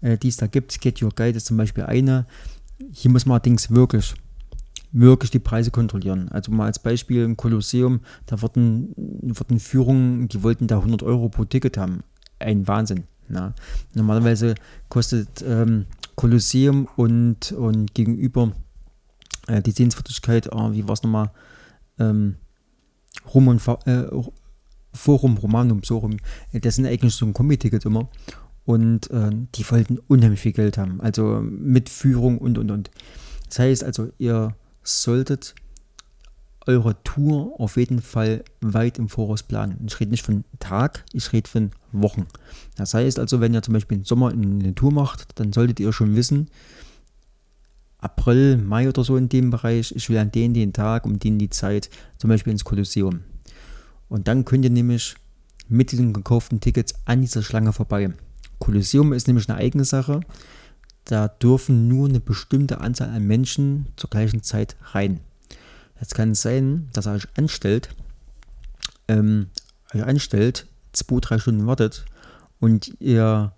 äh, 0.00 0.18
die 0.18 0.28
es 0.28 0.36
da 0.36 0.46
gibt. 0.46 0.80
Get 0.80 1.02
Your 1.02 1.10
Guide 1.14 1.36
ist 1.36 1.46
zum 1.46 1.56
Beispiel 1.56 1.84
eine. 1.84 2.26
Hier 2.92 3.10
muss 3.10 3.26
man 3.26 3.34
allerdings 3.34 3.70
wirklich, 3.70 4.14
wirklich 4.92 5.30
die 5.30 5.38
Preise 5.38 5.70
kontrollieren. 5.70 6.28
Also 6.30 6.50
mal 6.52 6.66
als 6.66 6.78
Beispiel 6.78 7.22
im 7.22 7.36
Kolosseum, 7.36 8.00
da 8.26 8.42
wurden, 8.42 8.92
wurden 8.96 9.60
Führungen, 9.60 10.28
die 10.28 10.42
wollten 10.42 10.66
da 10.66 10.78
100 10.78 11.02
Euro 11.02 11.28
pro 11.28 11.44
Ticket 11.44 11.78
haben. 11.78 12.02
Ein 12.38 12.66
Wahnsinn. 12.68 13.04
Na. 13.28 13.54
Normalerweise 13.94 14.54
kostet 14.88 15.42
ähm, 15.46 15.86
Kolosseum 16.16 16.88
und, 16.96 17.52
und 17.52 17.94
gegenüber 17.94 18.52
äh, 19.48 19.62
die 19.62 19.72
Sehenswürdigkeit, 19.72 20.52
oh, 20.52 20.72
wie 20.72 20.86
war 20.86 20.94
es 20.94 21.02
nochmal, 21.02 21.30
ähm, 21.98 22.36
Rum 23.34 23.48
und 23.48 23.62
äh, 23.86 24.06
Forum 24.96 25.36
Romanum, 25.36 25.82
so 25.84 25.98
rum, 25.98 26.16
das 26.52 26.76
sind 26.76 26.86
eigentlich 26.86 27.14
so 27.14 27.26
ein 27.26 27.32
Kombi-Ticket 27.32 27.84
immer. 27.84 28.08
Und 28.64 29.10
äh, 29.12 29.30
die 29.54 29.70
wollten 29.70 29.98
unheimlich 30.08 30.40
viel 30.40 30.52
Geld 30.52 30.76
haben. 30.76 31.00
Also 31.00 31.40
mit 31.40 31.88
Führung 31.88 32.38
und 32.38 32.58
und 32.58 32.72
und. 32.72 32.90
Das 33.48 33.60
heißt 33.60 33.84
also, 33.84 34.10
ihr 34.18 34.56
solltet 34.82 35.54
eure 36.66 37.00
Tour 37.04 37.54
auf 37.58 37.76
jeden 37.76 38.02
Fall 38.02 38.42
weit 38.60 38.98
im 38.98 39.08
Voraus 39.08 39.44
planen. 39.44 39.86
Ich 39.86 40.00
rede 40.00 40.10
nicht 40.10 40.24
von 40.24 40.44
Tag, 40.58 41.04
ich 41.12 41.32
rede 41.32 41.48
von 41.48 41.70
Wochen. 41.92 42.26
Das 42.76 42.92
heißt 42.92 43.18
also, 43.20 43.40
wenn 43.40 43.54
ihr 43.54 43.62
zum 43.62 43.74
Beispiel 43.74 43.98
im 43.98 44.04
Sommer 44.04 44.30
eine 44.30 44.74
Tour 44.74 44.92
macht, 44.92 45.38
dann 45.38 45.52
solltet 45.52 45.78
ihr 45.78 45.92
schon 45.92 46.16
wissen, 46.16 46.48
April, 47.98 48.56
Mai 48.56 48.88
oder 48.88 49.04
so 49.04 49.16
in 49.16 49.28
dem 49.28 49.50
Bereich, 49.50 49.92
ich 49.94 50.10
will 50.10 50.18
an 50.18 50.30
den, 50.30 50.54
den 50.54 50.72
Tag, 50.72 51.06
um 51.06 51.18
den 51.18 51.38
die 51.38 51.50
Zeit, 51.50 51.88
zum 52.18 52.28
Beispiel 52.28 52.52
ins 52.52 52.64
Kolosseum. 52.64 53.20
Und 54.08 54.28
dann 54.28 54.44
könnt 54.44 54.64
ihr 54.64 54.70
nämlich 54.70 55.16
mit 55.68 55.92
diesen 55.92 56.12
gekauften 56.12 56.60
Tickets 56.60 56.94
an 57.04 57.20
dieser 57.20 57.42
Schlange 57.42 57.72
vorbei. 57.72 58.12
Kolosseum 58.58 59.12
ist 59.12 59.26
nämlich 59.26 59.48
eine 59.48 59.58
eigene 59.58 59.84
Sache. 59.84 60.20
Da 61.04 61.28
dürfen 61.28 61.88
nur 61.88 62.08
eine 62.08 62.20
bestimmte 62.20 62.80
Anzahl 62.80 63.10
an 63.10 63.24
Menschen 63.26 63.86
zur 63.96 64.10
gleichen 64.10 64.42
Zeit 64.42 64.76
rein. 64.92 65.20
Jetzt 66.00 66.14
kann 66.14 66.32
es 66.32 66.42
sein, 66.42 66.88
dass 66.92 67.06
er 67.06 67.14
euch 67.14 67.28
anstellt, 67.36 67.94
ähm, 69.08 69.46
euch 69.94 70.04
anstellt, 70.04 70.66
zwei, 70.92 71.20
drei 71.20 71.38
Stunden 71.38 71.66
wartet 71.66 72.04
und 72.58 72.94
ihr 73.00 73.52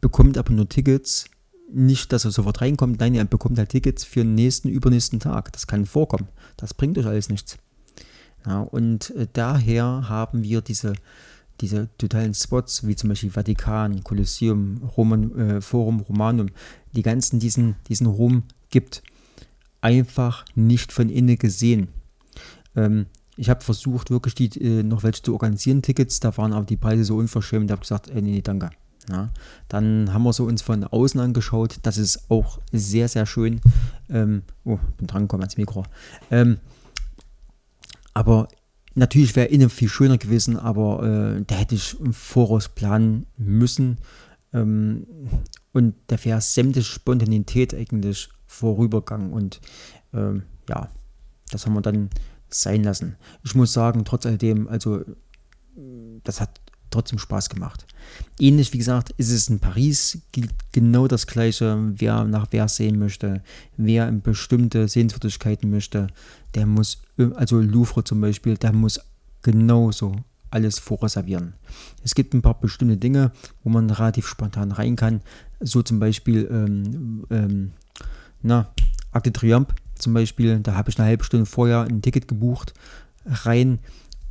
bekommt 0.00 0.36
aber 0.38 0.52
nur 0.52 0.68
Tickets, 0.68 1.26
nicht, 1.72 2.12
dass 2.12 2.24
er 2.24 2.30
sofort 2.30 2.60
reinkommt, 2.60 3.00
nein, 3.00 3.14
ihr 3.14 3.24
bekommt 3.24 3.58
halt 3.58 3.70
Tickets 3.70 4.04
für 4.04 4.20
den 4.20 4.34
nächsten, 4.34 4.68
übernächsten 4.68 5.20
Tag. 5.20 5.52
Das 5.52 5.66
kann 5.66 5.86
vorkommen. 5.86 6.28
Das 6.58 6.74
bringt 6.74 6.98
euch 6.98 7.06
alles 7.06 7.30
nichts. 7.30 7.56
Ja, 8.46 8.60
und 8.60 9.10
äh, 9.10 9.26
daher 9.32 10.08
haben 10.08 10.42
wir 10.42 10.60
diese, 10.60 10.94
diese 11.60 11.88
totalen 11.98 12.34
Spots, 12.34 12.86
wie 12.86 12.96
zum 12.96 13.08
Beispiel 13.08 13.30
Vatikan, 13.30 14.02
Kolosseum, 14.02 14.82
Roman, 14.96 15.38
äh, 15.38 15.60
Forum 15.60 16.00
Romanum, 16.00 16.48
die 16.92 17.02
ganzen 17.02 17.38
diesen, 17.38 17.76
diesen 17.88 18.06
Rom 18.06 18.44
gibt 18.70 19.02
einfach 19.80 20.44
nicht 20.54 20.92
von 20.92 21.08
innen 21.08 21.38
gesehen. 21.38 21.88
Ähm, 22.74 23.06
ich 23.36 23.48
habe 23.48 23.62
versucht, 23.62 24.10
wirklich 24.10 24.34
die, 24.34 24.48
äh, 24.60 24.82
noch 24.82 25.02
welche 25.02 25.22
zu 25.22 25.32
organisieren, 25.32 25.82
Tickets, 25.82 26.20
da 26.20 26.36
waren 26.36 26.52
aber 26.52 26.66
die 26.66 26.76
Preise 26.76 27.04
so 27.04 27.16
unverschämt, 27.16 27.70
da 27.70 27.72
habe 27.72 27.82
gesagt, 27.82 28.10
äh, 28.10 28.20
nee, 28.20 28.32
nee, 28.32 28.42
danke. 28.42 28.70
Ja, 29.10 29.30
dann 29.66 30.12
haben 30.12 30.22
wir 30.22 30.32
so 30.32 30.44
uns 30.44 30.62
von 30.62 30.84
außen 30.84 31.18
angeschaut, 31.18 31.78
das 31.82 31.96
ist 31.96 32.30
auch 32.30 32.60
sehr, 32.70 33.08
sehr 33.08 33.26
schön. 33.26 33.60
Ähm, 34.08 34.42
oh, 34.64 34.78
bin 34.96 35.08
dran 35.08 35.22
gekommen 35.22 35.42
ans 35.42 35.56
Mikro. 35.56 35.84
Ähm, 36.30 36.58
aber 38.14 38.48
natürlich 38.94 39.36
wäre 39.36 39.48
innen 39.48 39.70
viel 39.70 39.88
schöner 39.88 40.18
gewesen, 40.18 40.58
aber 40.58 41.02
äh, 41.38 41.44
da 41.46 41.54
hätte 41.56 41.74
ich 41.74 41.98
im 42.00 42.12
Voraus 42.12 42.68
planen 42.68 43.26
müssen. 43.36 43.98
Ähm, 44.52 45.06
und 45.72 45.94
da 46.08 46.22
wäre 46.24 46.40
sämtliche 46.40 46.92
Spontanität 46.92 47.74
eigentlich 47.74 48.28
vorübergegangen. 48.46 49.32
Und 49.32 49.60
ähm, 50.12 50.42
ja, 50.68 50.88
das 51.50 51.66
haben 51.66 51.74
wir 51.74 51.80
dann 51.80 52.10
sein 52.48 52.84
lassen. 52.84 53.16
Ich 53.44 53.54
muss 53.54 53.72
sagen, 53.72 54.04
trotz 54.04 54.26
alledem, 54.26 54.68
also 54.68 55.02
das 56.24 56.40
hat 56.40 56.60
trotzdem 56.92 57.18
Spaß 57.18 57.48
gemacht. 57.48 57.86
Ähnlich 58.38 58.72
wie 58.72 58.78
gesagt, 58.78 59.10
ist 59.16 59.30
es 59.30 59.48
in 59.48 59.58
Paris 59.58 60.18
genau 60.72 61.08
das 61.08 61.26
gleiche. 61.26 61.92
Wer 61.96 62.24
nach 62.24 62.46
wer 62.50 62.68
sehen 62.68 62.98
möchte, 62.98 63.42
wer 63.76 64.08
in 64.08 64.22
bestimmte 64.22 64.88
Sehenswürdigkeiten 64.88 65.70
möchte, 65.70 66.08
der 66.54 66.66
muss, 66.66 67.02
also 67.34 67.60
Louvre 67.60 68.04
zum 68.04 68.20
Beispiel, 68.20 68.56
der 68.56 68.72
muss 68.72 69.00
genauso 69.42 70.16
alles 70.50 70.78
vorreservieren. 70.78 71.54
Es 72.04 72.14
gibt 72.14 72.34
ein 72.34 72.42
paar 72.42 72.60
bestimmte 72.60 72.96
Dinge, 72.96 73.32
wo 73.64 73.70
man 73.70 73.88
relativ 73.90 74.26
spontan 74.26 74.72
rein 74.72 74.96
kann. 74.96 75.22
So 75.60 75.82
zum 75.82 75.98
Beispiel 75.98 76.48
ähm, 76.50 77.24
ähm, 77.30 77.72
na, 78.42 78.72
Akte 79.12 79.32
Triumph 79.32 79.68
zum 79.94 80.14
Beispiel, 80.14 80.58
da 80.60 80.74
habe 80.74 80.90
ich 80.90 80.98
eine 80.98 81.08
halbe 81.08 81.24
Stunde 81.24 81.46
vorher 81.46 81.82
ein 81.82 82.02
Ticket 82.02 82.28
gebucht, 82.28 82.74
rein 83.24 83.78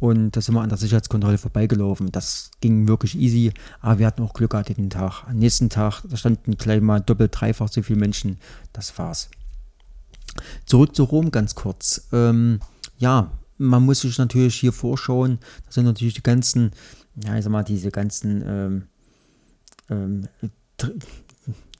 und 0.01 0.31
da 0.31 0.41
sind 0.41 0.55
wir 0.55 0.61
an 0.61 0.69
der 0.69 0.79
Sicherheitskontrolle 0.79 1.37
vorbeigelaufen. 1.37 2.11
Das 2.11 2.49
ging 2.59 2.87
wirklich 2.87 3.15
easy, 3.15 3.53
aber 3.81 3.99
wir 3.99 4.07
hatten 4.07 4.23
auch 4.23 4.33
Glück 4.33 4.49
gehabt 4.49 4.75
den 4.75 4.89
Tag. 4.89 5.25
Am 5.27 5.37
nächsten 5.37 5.69
Tag, 5.69 6.01
da 6.09 6.17
standen 6.17 6.57
gleich 6.57 6.81
mal 6.81 6.99
doppelt, 6.99 7.31
dreifach 7.39 7.67
so 7.67 7.83
viele 7.83 7.99
Menschen. 7.99 8.37
Das 8.73 8.97
war's. 8.97 9.29
Zurück 10.65 10.95
zu 10.95 11.03
Rom 11.03 11.29
ganz 11.29 11.53
kurz. 11.53 12.07
Ähm, 12.11 12.61
ja, 12.97 13.31
man 13.59 13.83
muss 13.83 14.01
sich 14.01 14.17
natürlich 14.17 14.55
hier 14.55 14.73
vorschauen. 14.73 15.37
Das 15.67 15.75
sind 15.75 15.85
natürlich 15.85 16.15
die 16.15 16.23
ganzen, 16.23 16.71
ja, 17.23 17.37
ich 17.37 17.43
sag 17.43 17.51
mal, 17.51 17.61
diese 17.61 17.91
ganzen 17.91 18.43
ähm, 18.43 18.83
ähm, 19.91 20.27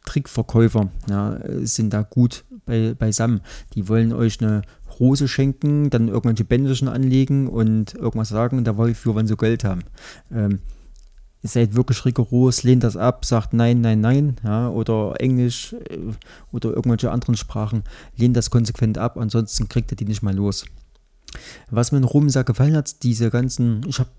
Trickverkäufer 0.05 0.91
ja, 1.09 1.39
sind 1.63 1.91
da 1.91 2.03
gut 2.03 2.43
bei, 2.65 2.94
beisammen. 2.94 3.41
Die 3.75 3.88
wollen 3.88 4.13
euch 4.13 4.41
eine 4.41 4.62
Rose 5.00 5.27
schenken, 5.27 5.89
dann 5.89 6.08
irgendwelche 6.08 6.44
Bänderchen 6.44 6.88
anlegen 6.88 7.48
und 7.48 7.94
irgendwas 7.96 8.30
sagen, 8.30 8.63
dafür 8.63 9.15
wollen 9.15 9.27
sie 9.27 9.38
Geld 9.38 9.63
haben. 9.63 9.84
Ähm, 10.32 10.60
seid 11.44 11.75
wirklich 11.75 12.06
rigoros, 12.06 12.63
lehnt 12.63 12.84
das 12.84 12.98
ab, 12.98 13.25
sagt 13.25 13.53
nein, 13.53 13.82
nein, 13.82 14.00
nein, 14.00 14.36
ja, 14.44 14.70
oder 14.70 15.15
Englisch 15.20 15.74
äh, 15.74 15.98
oder 16.51 16.70
irgendwelche 16.70 17.12
anderen 17.12 17.36
Sprachen, 17.36 17.84
lehnt 18.15 18.38
das 18.38 18.51
konsequent 18.51 18.98
ab, 18.98 19.18
ansonsten 19.18 19.68
kriegt 19.68 19.91
ihr 19.91 19.98
die 19.98 20.06
nicht 20.06 20.22
mal 20.22 20.36
los. 20.36 20.65
Was 21.70 21.91
mir 21.91 21.98
in 21.98 22.03
Rom 22.03 22.30
sehr 22.30 22.44
gefallen 22.44 22.75
hat, 22.75 23.03
diese 23.03 23.30
ganzen, 23.30 23.84
ich 23.88 24.00
habe 24.00 24.10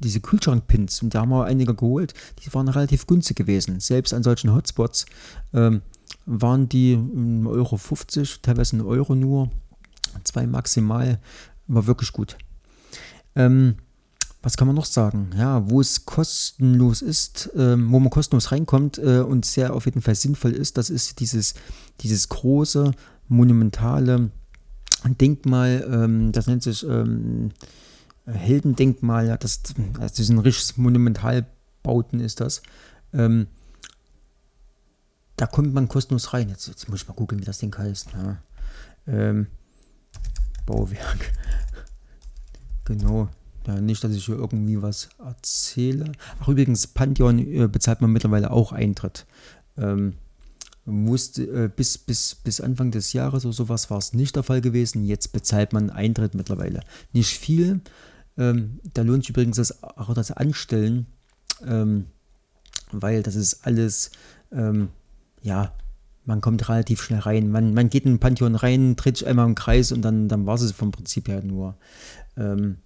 diese 0.00 0.20
Kühlschrankpins, 0.20 1.02
und 1.02 1.14
da 1.14 1.20
haben 1.20 1.30
wir 1.30 1.44
einige 1.44 1.74
geholt, 1.74 2.12
die 2.44 2.52
waren 2.52 2.68
relativ 2.68 3.06
günstig 3.06 3.36
gewesen. 3.36 3.80
Selbst 3.80 4.12
an 4.12 4.22
solchen 4.22 4.52
Hotspots 4.52 5.06
ähm, 5.54 5.82
waren 6.26 6.68
die 6.68 6.96
1,50 6.96 7.48
Euro, 7.48 7.76
50, 7.76 8.40
teilweise 8.42 8.76
1 8.76 8.84
Euro 8.84 9.14
nur, 9.14 9.50
zwei 10.24 10.46
maximal, 10.46 11.18
war 11.66 11.86
wirklich 11.86 12.12
gut. 12.12 12.36
Ähm, 13.34 13.76
was 14.42 14.58
kann 14.58 14.66
man 14.66 14.76
noch 14.76 14.84
sagen? 14.84 15.30
Ja, 15.36 15.70
wo 15.70 15.80
es 15.80 16.04
kostenlos 16.04 17.00
ist, 17.00 17.50
ähm, 17.56 17.90
wo 17.90 17.98
man 17.98 18.10
kostenlos 18.10 18.52
reinkommt 18.52 18.98
äh, 18.98 19.20
und 19.20 19.46
sehr 19.46 19.74
auf 19.74 19.86
jeden 19.86 20.02
Fall 20.02 20.14
sinnvoll 20.14 20.52
ist, 20.52 20.76
das 20.76 20.90
ist 20.90 21.20
dieses, 21.20 21.54
dieses 22.00 22.28
große, 22.28 22.92
monumentale 23.28 24.30
Denkmal, 25.20 25.86
ähm, 25.90 26.32
das 26.32 26.46
nennt 26.46 26.62
sich 26.62 26.86
ähm, 26.86 27.50
Heldendenkmal, 28.26 29.26
ja, 29.28 29.36
das, 29.36 29.60
also 29.98 30.14
das 30.16 30.28
ein 30.28 30.38
richtiges 30.38 30.76
Monumentalbauten 30.76 32.20
ist 32.20 32.40
das. 32.40 32.62
Ähm, 33.12 33.46
da 35.36 35.46
kommt 35.46 35.74
man 35.74 35.88
kostenlos 35.88 36.32
rein. 36.32 36.48
Jetzt, 36.48 36.68
jetzt, 36.68 36.88
muss 36.88 37.02
ich 37.02 37.08
mal 37.08 37.14
gucken, 37.14 37.38
wie 37.40 37.44
das 37.44 37.58
Ding 37.58 37.76
heißt. 37.76 38.08
Ja. 38.12 38.38
Ähm, 39.06 39.48
Bauwerk. 40.66 41.32
genau. 42.84 43.28
Ja, 43.66 43.80
nicht, 43.80 44.04
dass 44.04 44.12
ich 44.12 44.26
hier 44.26 44.36
irgendwie 44.36 44.82
was 44.82 45.08
erzähle. 45.18 46.12
Ach, 46.40 46.48
übrigens, 46.48 46.86
Pantheon 46.86 47.38
äh, 47.38 47.66
bezahlt 47.66 48.00
man 48.00 48.12
mittlerweile 48.12 48.50
auch 48.50 48.72
Eintritt. 48.72 49.26
Ähm, 49.76 50.14
musste, 50.84 51.44
äh, 51.44 51.70
bis, 51.74 51.96
bis, 51.96 52.34
bis 52.34 52.60
Anfang 52.60 52.90
des 52.90 53.14
Jahres 53.14 53.46
oder 53.46 53.54
sowas 53.54 53.90
war 53.90 53.98
es 53.98 54.12
nicht 54.12 54.36
der 54.36 54.42
Fall 54.42 54.60
gewesen. 54.60 55.04
Jetzt 55.04 55.32
bezahlt 55.32 55.72
man 55.72 55.90
Eintritt 55.90 56.34
mittlerweile. 56.34 56.80
Nicht 57.12 57.38
viel, 57.38 57.80
ähm, 58.36 58.80
da 58.92 59.02
lohnt 59.02 59.24
sich 59.24 59.30
übrigens 59.30 59.56
das, 59.56 59.82
auch 59.82 60.12
das 60.14 60.30
Anstellen, 60.30 61.06
ähm, 61.66 62.06
weil 62.92 63.22
das 63.22 63.34
ist 63.34 63.66
alles, 63.66 64.10
ähm, 64.52 64.88
ja, 65.44 65.72
man 66.24 66.40
kommt 66.40 66.68
relativ 66.68 67.02
schnell 67.02 67.20
rein. 67.20 67.50
Man, 67.50 67.74
man 67.74 67.90
geht 67.90 68.06
in 68.06 68.14
den 68.14 68.18
Pantheon 68.18 68.54
rein, 68.54 68.96
tritt 68.96 69.22
einmal 69.24 69.46
im 69.46 69.54
Kreis 69.54 69.92
und 69.92 70.02
dann, 70.02 70.26
dann 70.26 70.46
war 70.46 70.54
es 70.54 70.72
vom 70.72 70.90
Prinzip 70.90 71.28
her 71.28 71.42
nur. 71.44 71.76
Ähm, 72.36 72.78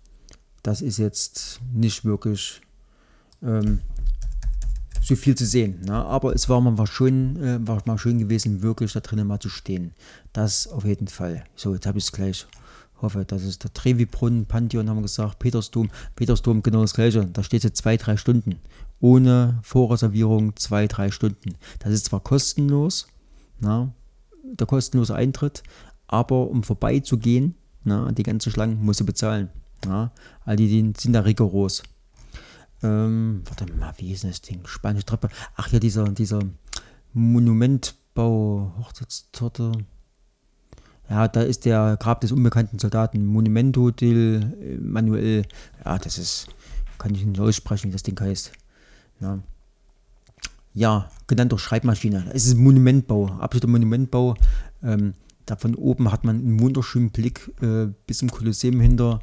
das 0.63 0.83
ist 0.83 0.99
jetzt 0.99 1.61
nicht 1.73 2.05
wirklich 2.05 2.61
ähm, 3.43 3.81
so 5.01 5.15
viel 5.15 5.37
zu 5.37 5.47
sehen. 5.47 5.83
Ne? 5.87 5.95
Aber 5.95 6.35
es 6.35 6.49
war 6.49 6.61
mal, 6.61 6.87
schon, 6.89 7.37
äh, 7.37 7.67
war 7.67 7.81
mal 7.87 7.97
schön 7.97 8.19
gewesen, 8.19 8.61
wirklich 8.61 8.93
da 8.93 9.01
drinnen 9.01 9.29
mal 9.29 9.39
zu 9.39 9.49
stehen. 9.49 9.93
Das 10.33 10.67
auf 10.67 10.85
jeden 10.85 11.07
Fall. 11.07 11.45
So, 11.55 11.75
jetzt 11.75 11.87
habe 11.87 11.99
ich 11.99 12.05
es 12.05 12.13
gleich. 12.13 12.47
Hoffe, 13.01 13.25
das 13.25 13.45
ist 13.45 13.63
der 13.63 13.73
Trevi-Brunnen, 13.73 14.47
Pantheon 14.47 14.91
haben 14.91 14.97
wir 14.97 15.03
gesagt, 15.03 15.39
Petersdom. 15.39 15.91
Petersdom 16.17 16.65
genau 16.65 16.81
das 16.81 16.95
gleiche. 16.95 17.25
Da 17.27 17.45
steht 17.45 17.63
jetzt 17.63 17.79
zwei, 17.79 17.97
drei 17.97 18.17
Stunden. 18.17 18.57
Ohne 19.01 19.61
Vorreservierung 19.63 20.57
zwei, 20.57 20.87
drei 20.87 21.11
Stunden. 21.11 21.55
Das 21.79 21.93
ist 21.93 22.07
zwar 22.07 22.21
kostenlos, 22.21 23.07
na, 23.61 23.93
der 24.43 24.67
kostenlose 24.67 25.15
Eintritt, 25.15 25.63
aber 26.07 26.49
um 26.49 26.63
vorbeizugehen, 26.63 27.55
na, 27.85 28.11
die 28.13 28.23
ganze 28.23 28.51
Schlange 28.51 28.75
musst 28.75 29.01
du 29.01 29.07
bezahlen. 29.07 29.51
Na. 29.85 30.13
All 30.45 30.57
die, 30.57 30.69
die 30.69 30.93
sind 30.99 31.13
da 31.13 31.21
rigoros. 31.21 31.83
Ähm, 32.83 33.43
warte 33.45 33.73
mal, 33.75 33.93
wie 33.99 34.13
ist 34.13 34.25
das 34.25 34.41
Ding? 34.41 34.61
Spanische 34.67 35.07
Treppe. 35.07 35.29
Ach 35.57 35.69
ja, 35.71 35.79
dieser, 35.79 36.09
dieser 36.09 36.41
Monumentbau, 37.13 38.73
Hochzeitstorte. 38.79 39.73
Ja, 41.09 41.27
da 41.27 41.43
ist 41.43 41.65
der 41.65 41.97
Grab 41.99 42.21
des 42.21 42.33
unbekannten 42.33 42.79
Soldaten. 42.79 43.25
Monumento 43.25 43.91
del 43.91 44.55
äh, 44.61 44.77
Manuel. 44.77 45.45
Ja, 45.85 45.99
das 45.99 46.19
ist, 46.19 46.49
kann 46.99 47.15
ich 47.15 47.25
nicht 47.25 47.41
aussprechen, 47.41 47.89
wie 47.89 47.93
das 47.93 48.03
Ding 48.03 48.19
heißt. 48.21 48.53
Ja, 49.21 49.39
ja 50.75 51.11
genannt 51.27 51.53
durch 51.53 51.63
Schreibmaschine. 51.63 52.31
Es 52.33 52.47
ist 52.47 52.55
ein 52.55 52.63
Monumentbau, 52.63 53.27
absoluter 53.27 53.69
Monumentbau. 53.69 54.35
Ähm, 54.83 55.15
da 55.47 55.57
von 55.57 55.75
oben 55.75 56.13
hat 56.13 56.25
man 56.25 56.37
einen 56.37 56.61
wunderschönen 56.61 57.11
Blick 57.11 57.53
äh, 57.63 57.87
bis 58.07 58.19
zum 58.19 58.31
Kolosseum 58.31 58.81
hinter. 58.81 59.21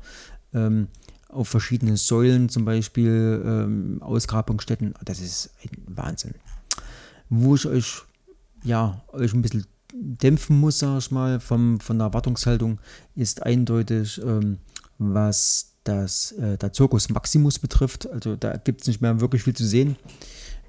Ähm, 0.54 0.88
auf 1.30 1.50
verschiedene 1.50 1.98
Säulen, 1.98 2.50
zum 2.50 2.66
Beispiel 2.66 3.44
ähm, 3.46 4.02
Ausgrabungsstätten. 4.02 4.94
Das 5.04 5.20
ist 5.20 5.52
ein 5.64 5.84
Wahnsinn. 5.88 6.34
Wo 7.30 7.56
ich 7.56 7.66
euch, 7.66 8.04
ja, 8.64 9.02
euch 9.12 9.34
ein 9.34 9.42
bisschen 9.42 9.66
dämpfen 9.94 10.60
muss, 10.60 10.80
sag 10.80 10.98
ich 11.00 11.12
mal, 11.12 11.40
vom, 11.40 11.80
von 11.80 11.98
der 11.98 12.08
Erwartungshaltung, 12.08 12.80
ist 13.16 13.44
eindeutig, 13.44 14.22
ähm, 14.26 14.60
was 14.98 15.75
das, 15.86 16.34
äh, 16.34 16.58
der 16.58 16.74
Circus 16.74 17.10
Maximus 17.10 17.60
betrifft. 17.60 18.10
Also 18.10 18.36
da 18.36 18.58
gibt 18.58 18.82
es 18.82 18.88
nicht 18.88 19.02
mehr 19.02 19.22
wirklich 19.22 19.44
viel 19.44 19.56
zu 19.56 19.66
sehen. 19.66 19.96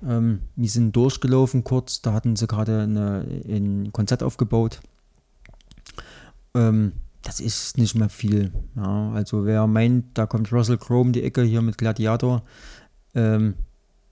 Ähm, 0.06 0.42
wir 0.54 0.68
sind 0.68 0.94
durchgelaufen 0.94 1.64
kurz, 1.64 2.02
da 2.02 2.12
hatten 2.12 2.36
sie 2.36 2.46
gerade 2.46 2.82
ein 2.82 3.90
Konzert 3.92 4.22
aufgebaut. 4.22 4.80
Ähm, 6.54 6.92
das 7.22 7.40
ist 7.40 7.76
nicht 7.78 7.94
mehr 7.94 8.08
viel. 8.08 8.52
Ja, 8.76 9.10
also 9.12 9.46
wer 9.46 9.66
meint, 9.66 10.06
da 10.14 10.26
kommt 10.26 10.52
Russell 10.52 10.78
Crowe 10.78 11.10
die 11.10 11.22
Ecke 11.22 11.42
hier 11.42 11.62
mit 11.62 11.78
Gladiator, 11.78 12.44
ähm, 13.14 13.54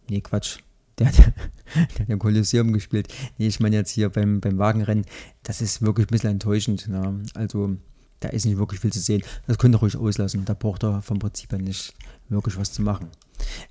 nee, 0.09 0.21
Quatsch. 0.21 0.59
Der 0.97 1.09
hat, 1.09 1.19
der 1.19 1.99
hat 1.99 2.09
ja 2.09 2.17
Kolosseum 2.17 2.73
gespielt. 2.73 3.13
Nee, 3.37 3.49
ich 3.49 3.59
meine 3.59 3.75
jetzt 3.75 3.91
hier 3.91 4.11
beim, 4.11 4.41
beim 4.41 4.59
Wagenrennen. 4.59 5.05
Das 5.43 5.61
ist 5.61 5.83
wirklich 5.83 6.07
ein 6.07 6.13
bisschen 6.13 6.31
enttäuschend. 6.31 6.87
Ja. 6.87 7.13
Also 7.35 7.79
da 8.25 8.31
ist 8.31 8.47
nicht 8.47 8.57
wirklich 8.57 8.81
viel 8.81 8.93
zu 8.93 9.01
sehen. 9.01 9.23
Das 9.47 9.59
könnt 9.59 9.75
ihr 9.75 9.79
ruhig 9.79 9.97
auslassen. 9.97 10.45
Da 10.45 10.55
braucht 10.55 10.83
ihr 10.83 11.03
vom 11.03 11.19
Prinzip 11.19 11.53
her 11.53 11.59
nicht 11.59 11.95
wirklich 12.29 12.57
was 12.57 12.73
zu 12.73 12.81
machen. 12.83 13.09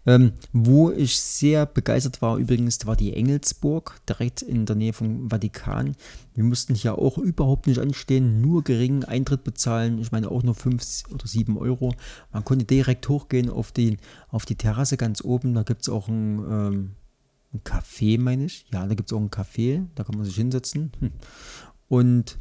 Ähm, 0.05 0.33
wo 0.51 0.91
ich 0.91 1.19
sehr 1.19 1.65
begeistert 1.65 2.21
war 2.21 2.37
übrigens, 2.37 2.85
war 2.85 2.95
die 2.95 3.13
Engelsburg, 3.13 3.99
direkt 4.07 4.43
in 4.43 4.67
der 4.67 4.75
Nähe 4.75 4.93
vom 4.93 5.29
Vatikan. 5.29 5.95
Wir 6.35 6.43
mussten 6.43 6.75
hier 6.75 6.99
auch 6.99 7.17
überhaupt 7.17 7.65
nicht 7.65 7.79
anstehen, 7.79 8.41
nur 8.41 8.63
geringen 8.63 9.03
Eintritt 9.03 9.43
bezahlen. 9.43 9.97
Ich 9.99 10.11
meine 10.11 10.29
auch 10.29 10.43
nur 10.43 10.53
5 10.53 11.05
oder 11.11 11.25
7 11.25 11.57
Euro. 11.57 11.95
Man 12.31 12.45
konnte 12.45 12.65
direkt 12.65 13.09
hochgehen 13.09 13.49
auf 13.49 13.71
die, 13.71 13.97
auf 14.29 14.45
die 14.45 14.55
Terrasse 14.55 14.97
ganz 14.97 15.23
oben. 15.23 15.55
Da 15.55 15.63
gibt 15.63 15.81
es 15.81 15.89
auch 15.89 16.07
ein, 16.07 16.39
ähm, 16.39 16.91
ein 17.53 17.61
Café, 17.63 18.19
meine 18.19 18.45
ich. 18.45 18.65
Ja, 18.71 18.85
da 18.85 18.93
gibt 18.93 19.11
es 19.11 19.17
auch 19.17 19.21
ein 19.21 19.31
Café, 19.31 19.85
da 19.95 20.03
kann 20.03 20.15
man 20.15 20.25
sich 20.25 20.35
hinsetzen. 20.35 20.91
Und 21.87 22.37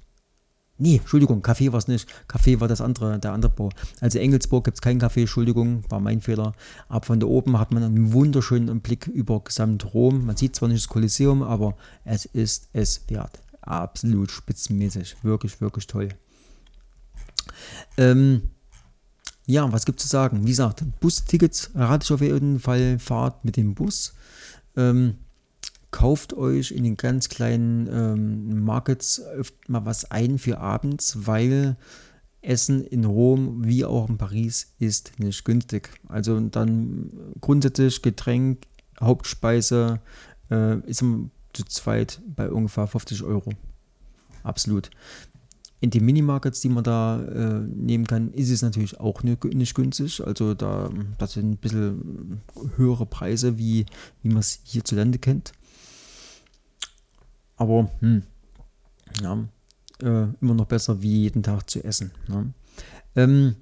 Nee, 0.78 0.96
Entschuldigung, 0.96 1.42
Café 1.42 1.70
war 1.70 1.78
es 1.78 1.86
nicht. 1.86 2.08
Café 2.28 2.58
war 2.60 2.66
das 2.66 2.80
andere, 2.80 3.18
der 3.18 3.32
andere 3.32 3.52
Bau. 3.52 3.70
Also 4.00 4.18
Engelsburg 4.18 4.64
gibt 4.64 4.78
es 4.78 4.80
kein 4.80 5.00
Café, 5.00 5.20
Entschuldigung, 5.20 5.84
war 5.88 6.00
mein 6.00 6.20
Fehler. 6.20 6.54
Aber 6.88 7.04
von 7.04 7.20
da 7.20 7.26
oben 7.26 7.58
hat 7.58 7.72
man 7.72 7.82
einen 7.82 8.12
wunderschönen 8.12 8.80
Blick 8.80 9.06
über 9.06 9.40
gesamt 9.44 9.94
Rom. 9.94 10.26
Man 10.26 10.36
sieht 10.36 10.56
zwar 10.56 10.68
nicht 10.68 10.82
das 10.82 10.88
Kolosseum, 10.88 11.42
aber 11.42 11.76
es 12.04 12.24
ist 12.24 12.68
es 12.72 13.02
wert. 13.08 13.40
Absolut 13.60 14.30
spitzenmäßig. 14.30 15.16
Wirklich, 15.22 15.60
wirklich 15.60 15.86
toll. 15.86 16.08
Ähm, 17.96 18.50
ja, 19.46 19.70
was 19.72 19.84
gibt 19.84 19.98
es 19.98 20.04
zu 20.04 20.08
sagen? 20.08 20.44
Wie 20.44 20.50
gesagt, 20.50 20.84
Bustickets 21.00 21.70
rate 21.74 22.04
ich 22.04 22.12
auf 22.12 22.20
jeden 22.20 22.60
Fall, 22.60 22.98
fahrt 22.98 23.44
mit 23.44 23.56
dem 23.56 23.74
Bus. 23.74 24.14
Ähm, 24.76 25.16
kauft 25.92 26.34
euch 26.34 26.72
in 26.72 26.82
den 26.82 26.96
ganz 26.96 27.28
kleinen 27.28 27.86
ähm, 27.86 28.64
Markets 28.64 29.22
mal 29.68 29.84
was 29.84 30.10
ein 30.10 30.38
für 30.38 30.58
abends, 30.58 31.26
weil 31.26 31.76
Essen 32.40 32.82
in 32.82 33.04
Rom 33.04 33.64
wie 33.64 33.84
auch 33.84 34.08
in 34.08 34.18
Paris 34.18 34.74
ist 34.80 35.12
nicht 35.20 35.44
günstig. 35.44 35.90
Also 36.08 36.40
dann 36.40 37.12
grundsätzlich 37.40 38.02
Getränk, 38.02 38.66
Hauptspeise 39.00 40.00
äh, 40.50 40.80
ist 40.80 41.04
zu 41.52 41.64
zweit 41.68 42.20
bei 42.26 42.50
ungefähr 42.50 42.86
50 42.86 43.22
Euro. 43.22 43.52
Absolut. 44.42 44.90
In 45.80 45.90
den 45.90 46.04
Minimarkets, 46.04 46.60
die 46.60 46.68
man 46.68 46.84
da 46.84 47.20
äh, 47.22 47.60
nehmen 47.60 48.06
kann, 48.06 48.32
ist 48.32 48.50
es 48.50 48.62
natürlich 48.62 48.98
auch 48.98 49.22
nicht, 49.22 49.44
nicht 49.44 49.74
günstig. 49.74 50.24
Also 50.24 50.54
da 50.54 50.90
das 51.18 51.32
sind 51.32 51.50
ein 51.50 51.56
bisschen 51.56 52.40
höhere 52.76 53.04
Preise, 53.04 53.58
wie, 53.58 53.86
wie 54.22 54.28
man 54.28 54.38
es 54.38 54.60
hierzulande 54.64 55.18
kennt. 55.18 55.52
Aber 57.56 57.90
hm, 58.00 58.22
ja, 59.20 59.38
äh, 60.02 60.26
immer 60.40 60.54
noch 60.54 60.66
besser, 60.66 61.02
wie 61.02 61.22
jeden 61.22 61.42
Tag 61.42 61.68
zu 61.68 61.84
essen. 61.84 62.12
Ne? 62.28 62.52
Ähm, 63.16 63.56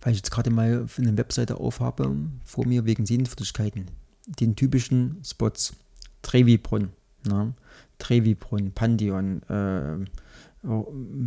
weil 0.00 0.12
ich 0.12 0.18
jetzt 0.18 0.30
gerade 0.30 0.50
mal 0.50 0.86
eine 0.98 1.16
Webseite 1.16 1.58
aufhabe, 1.58 2.14
vor 2.44 2.66
mir 2.66 2.84
wegen 2.84 3.06
Sehenswürdigkeiten. 3.06 3.86
Den 4.26 4.56
typischen 4.56 5.22
Spots. 5.24 5.74
Trevibrunn, 6.22 6.90
ne? 7.26 7.54
Trevibrunn, 7.98 8.72
Pantheon, 8.72 9.42
äh, 9.44 9.98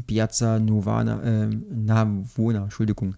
Piazza 0.07 0.59
Novana, 0.59 1.21
äh, 1.21 1.47
Navona, 1.47 2.63
Entschuldigung, 2.63 3.15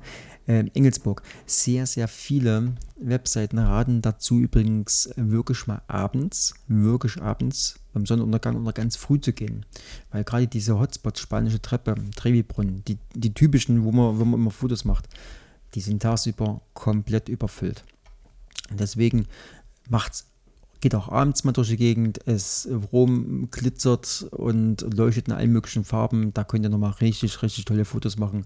äh, 0.47 0.65
Engelsburg. 0.73 1.21
Sehr, 1.45 1.85
sehr 1.85 2.07
viele 2.07 2.73
Webseiten 2.99 3.57
raten 3.57 4.01
dazu 4.01 4.39
übrigens 4.39 5.09
wirklich 5.15 5.67
mal 5.67 5.81
abends, 5.87 6.53
wirklich 6.67 7.21
abends 7.21 7.79
beim 7.93 8.05
Sonnenuntergang 8.05 8.57
oder 8.57 8.73
ganz 8.73 8.95
früh 8.95 9.19
zu 9.19 9.33
gehen. 9.33 9.65
Weil 10.11 10.23
gerade 10.23 10.47
diese 10.47 10.79
Hotspots, 10.79 11.21
spanische 11.21 11.61
Treppe, 11.61 11.95
Trevi-Brunnen, 12.15 12.83
die, 12.85 12.97
die 13.15 13.33
typischen, 13.33 13.83
wo 13.83 13.91
man, 13.91 14.19
wo 14.19 14.25
man 14.25 14.39
immer 14.39 14.51
Fotos 14.51 14.85
macht, 14.85 15.07
die 15.75 15.81
sind 15.81 16.01
tagsüber 16.01 16.61
komplett 16.73 17.29
überfüllt. 17.29 17.83
Deswegen 18.71 19.25
macht's 19.89 20.28
geht 20.81 20.95
auch 20.95 21.09
abends 21.09 21.43
mal 21.43 21.51
durch 21.51 21.69
die 21.69 21.77
Gegend. 21.77 22.25
Es 22.25 22.67
Rom 22.91 23.49
glitzert 23.51 24.27
und 24.31 24.81
leuchtet 24.93 25.27
in 25.27 25.33
allen 25.33 25.51
möglichen 25.51 25.83
Farben. 25.83 26.33
Da 26.33 26.43
könnt 26.43 26.65
ihr 26.65 26.69
nochmal 26.69 26.91
richtig, 27.01 27.41
richtig 27.41 27.65
tolle 27.65 27.85
Fotos 27.85 28.17
machen. 28.17 28.45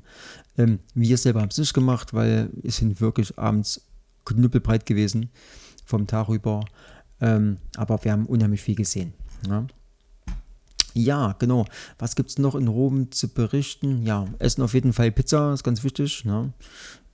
Ähm, 0.58 0.80
wir 0.96 1.18
selber 1.18 1.42
haben 1.42 1.50
es 1.50 1.58
nicht 1.58 1.74
gemacht, 1.74 2.14
weil 2.14 2.50
es 2.64 2.78
sind 2.78 3.02
wirklich 3.02 3.38
abends 3.38 3.82
knüppelbreit 4.26 4.86
gewesen 4.86 5.30
vom 5.86 6.08
Tag 6.08 6.30
über. 6.30 6.66
Ähm, 7.22 7.58
aber 7.78 8.04
wir 8.04 8.12
haben 8.12 8.26
unheimlich 8.26 8.62
viel 8.62 8.76
gesehen. 8.76 9.14
Ja. 9.48 9.66
Ja, 10.96 11.36
genau. 11.40 11.66
Was 11.98 12.16
gibt 12.16 12.30
es 12.30 12.38
noch 12.38 12.56
in 12.56 12.68
Rom 12.68 13.12
zu 13.12 13.28
berichten? 13.28 14.04
Ja, 14.04 14.28
Essen 14.40 14.62
auf 14.62 14.74
jeden 14.76 14.94
Fall 14.94 15.12
Pizza, 15.12 15.54
ist 15.54 15.64
ganz 15.64 15.84
wichtig. 15.84 16.24
Ne? 16.26 16.54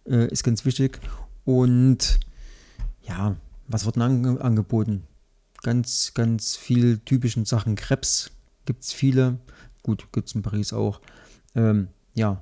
Äh, 0.05 0.27
ist 0.27 0.43
ganz 0.43 0.65
wichtig. 0.65 0.99
Und 1.45 2.19
ja, 3.03 3.38
was 3.67 3.86
wird 3.86 3.95
denn 3.95 4.38
angeboten? 4.39 5.03
Ganz, 5.61 6.13
ganz 6.13 6.55
viel 6.55 6.99
typischen 6.99 7.45
Sachen. 7.45 7.75
Krebs 7.75 8.31
gibt 8.65 8.83
es 8.83 8.93
viele. 8.93 9.39
Gut, 9.83 10.11
gibt 10.11 10.27
es 10.27 10.35
in 10.35 10.41
Paris 10.41 10.73
auch. 10.73 11.01
Ähm, 11.55 11.89
ja, 12.13 12.41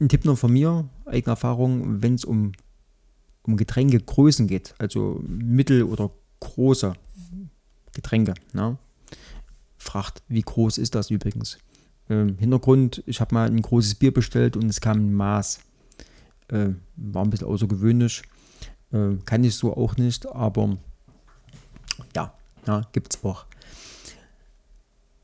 ein 0.00 0.08
Tipp 0.08 0.24
noch 0.24 0.38
von 0.38 0.52
mir, 0.52 0.88
eigene 1.06 1.32
Erfahrung, 1.32 2.02
wenn 2.02 2.14
es 2.14 2.24
um, 2.24 2.52
um 3.42 3.56
Getränkegrößen 3.56 4.46
geht, 4.46 4.74
also 4.78 5.20
mittel- 5.26 5.84
oder 5.84 6.10
große 6.40 6.92
Getränke. 7.92 8.34
Ne? 8.52 8.78
Fragt, 9.76 10.22
wie 10.28 10.42
groß 10.42 10.78
ist 10.78 10.94
das 10.94 11.10
übrigens? 11.10 11.58
Ähm, 12.08 12.36
Hintergrund, 12.38 13.02
ich 13.06 13.20
habe 13.20 13.34
mal 13.34 13.48
ein 13.48 13.60
großes 13.60 13.96
Bier 13.96 14.12
bestellt 14.12 14.56
und 14.56 14.66
es 14.66 14.80
kam 14.80 14.98
ein 14.98 15.14
Maß. 15.14 15.60
Äh, 16.48 16.70
war 16.96 17.24
ein 17.24 17.30
bisschen 17.30 17.48
außergewöhnlich. 17.48 18.22
Äh, 18.92 19.16
kann 19.24 19.44
ich 19.44 19.54
so 19.54 19.76
auch 19.76 19.96
nicht, 19.96 20.26
aber 20.26 20.78
ja, 22.14 22.32
ja 22.66 22.82
gibt 22.92 23.14
es 23.14 23.24
auch. 23.24 23.46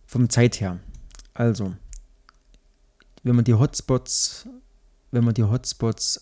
Vom 0.06 0.28
Zeit 0.28 0.60
her. 0.60 0.78
Also, 1.32 1.74
wenn 3.22 3.36
man 3.36 3.44
die 3.44 3.54
Hotspots, 3.54 4.46
wenn 5.10 5.24
man 5.24 5.34
die 5.34 5.42
Hotspots 5.42 6.20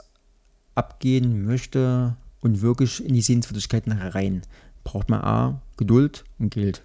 abgehen 0.75 1.45
möchte 1.45 2.17
und 2.41 2.63
wirklich 2.63 3.05
in 3.05 3.15
die 3.15 3.23
Sehenswürdigkeiten 3.23 3.93
rein, 3.93 4.43
braucht 4.85 5.11
man 5.11 5.21
A, 5.23 5.61
Geduld 5.77 6.25
und 6.39 6.51
Geld. 6.51 6.83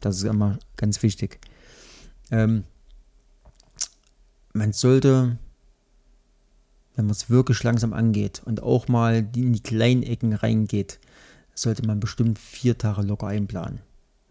Das 0.00 0.16
ist 0.16 0.24
immer 0.24 0.58
ganz 0.76 1.02
wichtig. 1.02 1.38
Ähm, 2.30 2.64
man 4.52 4.72
sollte, 4.72 5.38
wenn 6.96 7.06
man 7.06 7.12
es 7.12 7.30
wirklich 7.30 7.62
langsam 7.62 7.92
angeht 7.92 8.42
und 8.44 8.62
auch 8.62 8.88
mal 8.88 9.28
in 9.34 9.52
die 9.52 9.62
kleinen 9.62 10.02
Ecken 10.02 10.32
reingeht, 10.32 10.98
sollte 11.54 11.86
man 11.86 12.00
bestimmt 12.00 12.38
vier 12.38 12.78
Tage 12.78 13.02
locker 13.02 13.26
einplanen. 13.26 13.80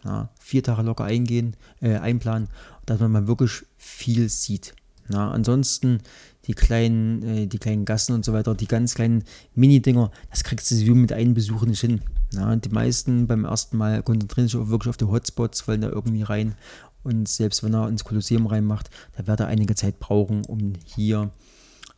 Ja, 0.04 0.30
vier 0.40 0.64
Tage 0.64 0.82
locker 0.82 1.04
eingehen, 1.04 1.56
äh, 1.82 1.98
einplanen, 1.98 2.48
dass 2.86 3.00
man 3.00 3.12
mal 3.12 3.28
wirklich 3.28 3.66
viel 3.78 4.30
sieht. 4.30 4.74
Ja, 5.10 5.30
ansonsten 5.30 6.00
die 6.46 6.54
kleinen, 6.54 7.24
äh, 7.24 7.48
die 7.48 7.58
kleinen 7.58 7.86
Gassen 7.86 8.14
und 8.14 8.24
so 8.24 8.32
weiter, 8.32 8.56
die 8.56 8.68
ganz 8.68 8.96
kleinen 8.96 9.24
Mini-Dinger, 9.56 10.12
das 10.30 10.44
kriegst 10.44 10.72
du 10.72 10.96
mit 10.96 11.12
einem 11.12 11.34
Besuch 11.34 11.64
nicht 11.66 11.82
hin. 11.82 12.02
Ja, 12.34 12.56
die 12.56 12.70
meisten 12.70 13.28
beim 13.28 13.44
ersten 13.44 13.78
Mal 13.78 14.04
konzentrieren 14.04 14.48
sich 14.48 14.60
auch 14.60 14.70
wirklich 14.70 14.90
auf 14.90 14.98
die 14.98 15.06
Hotspots, 15.06 15.68
wollen 15.68 15.82
da 15.82 15.90
irgendwie 15.90 16.24
rein. 16.24 16.56
Und 17.04 17.28
selbst 17.28 17.64
wenn 17.64 17.74
er 17.74 17.88
ins 17.88 18.04
Kolosseum 18.04 18.46
reinmacht, 18.46 18.90
da 19.18 19.26
wird 19.26 19.40
er 19.40 19.48
einige 19.48 19.76
Zeit 19.76 20.00
brauchen, 20.00 20.46
um 20.46 20.74
hier 20.86 21.32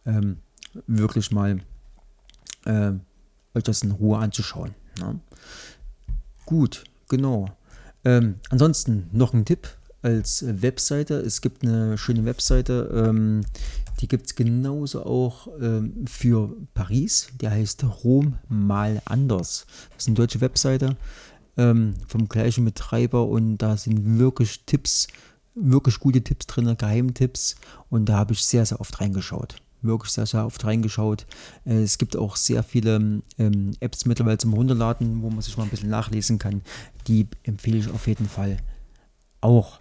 ähm, 0.05 0.37
wirklich 0.87 1.31
mal 1.31 1.59
äh, 2.65 2.91
euch 3.53 3.63
das 3.63 3.83
in 3.83 3.91
Ruhe 3.91 4.19
anzuschauen. 4.19 4.73
Ja. 4.99 5.15
Gut, 6.45 6.83
genau. 7.09 7.49
Ähm, 8.03 8.35
ansonsten 8.49 9.09
noch 9.11 9.33
ein 9.33 9.45
Tipp 9.45 9.67
als 10.01 10.43
Webseite. 10.47 11.15
Es 11.15 11.41
gibt 11.41 11.63
eine 11.63 11.97
schöne 11.97 12.25
Webseite, 12.25 12.89
ähm, 12.93 13.41
die 13.99 14.07
gibt 14.07 14.25
es 14.27 14.35
genauso 14.35 15.05
auch 15.05 15.47
ähm, 15.61 16.05
für 16.07 16.55
Paris. 16.73 17.29
Der 17.39 17.51
heißt 17.51 17.85
Rom 18.03 18.39
mal 18.49 19.01
anders. 19.05 19.67
Das 19.91 20.03
ist 20.03 20.07
eine 20.07 20.15
deutsche 20.15 20.41
Webseite 20.41 20.95
ähm, 21.57 21.93
vom 22.07 22.27
gleichen 22.27 22.65
Betreiber 22.65 23.27
und 23.27 23.57
da 23.59 23.77
sind 23.77 24.17
wirklich 24.17 24.65
Tipps, 24.65 25.07
wirklich 25.53 25.99
gute 25.99 26.23
Tipps 26.23 26.47
drin, 26.47 26.75
Geheimtipps 26.77 27.55
und 27.89 28.05
da 28.05 28.17
habe 28.17 28.33
ich 28.33 28.43
sehr, 28.43 28.65
sehr 28.65 28.81
oft 28.81 28.99
reingeschaut 28.99 29.61
wirklich 29.81 30.11
sehr, 30.11 30.25
sehr 30.25 30.45
oft 30.45 30.63
reingeschaut. 30.63 31.25
Äh, 31.65 31.81
es 31.81 31.97
gibt 31.97 32.15
auch 32.15 32.35
sehr 32.35 32.63
viele 32.63 33.21
ähm, 33.37 33.71
Apps 33.79 34.05
mittlerweile 34.05 34.37
zum 34.37 34.53
Runterladen, 34.53 35.21
wo 35.21 35.29
man 35.29 35.41
sich 35.41 35.57
mal 35.57 35.63
ein 35.63 35.69
bisschen 35.69 35.89
nachlesen 35.89 36.39
kann. 36.39 36.61
Die 37.07 37.27
empfehle 37.43 37.77
ich 37.77 37.89
auf 37.89 38.07
jeden 38.07 38.27
Fall 38.27 38.57
auch. 39.41 39.79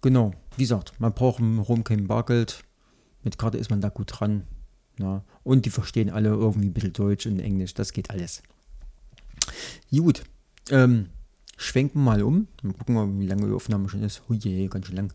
Genau, 0.00 0.32
wie 0.56 0.62
gesagt, 0.62 0.92
man 0.98 1.12
braucht 1.12 1.40
im 1.40 1.58
Rom 1.58 1.84
kein 1.84 2.06
Bargeld. 2.06 2.62
Mit 3.22 3.38
Karte 3.38 3.58
ist 3.58 3.70
man 3.70 3.80
da 3.80 3.88
gut 3.88 4.12
dran. 4.12 4.46
Ja. 4.98 5.24
Und 5.42 5.66
die 5.66 5.70
verstehen 5.70 6.10
alle 6.10 6.28
irgendwie 6.28 6.68
ein 6.68 6.72
bisschen 6.72 6.92
Deutsch 6.92 7.26
und 7.26 7.40
Englisch. 7.40 7.74
Das 7.74 7.92
geht 7.92 8.10
alles. 8.10 8.42
Gut, 9.90 10.24
ähm, 10.70 11.08
schwenken 11.56 12.02
mal 12.02 12.22
um. 12.22 12.48
Mal 12.62 12.74
gucken, 12.74 13.20
wie 13.20 13.26
lange 13.26 13.46
die 13.46 13.52
Aufnahme 13.52 13.88
schon 13.88 14.02
ist. 14.02 14.22
Hui, 14.28 14.36
je, 14.36 14.68
ganz 14.68 14.86
schön 14.86 14.96
lang 14.96 15.12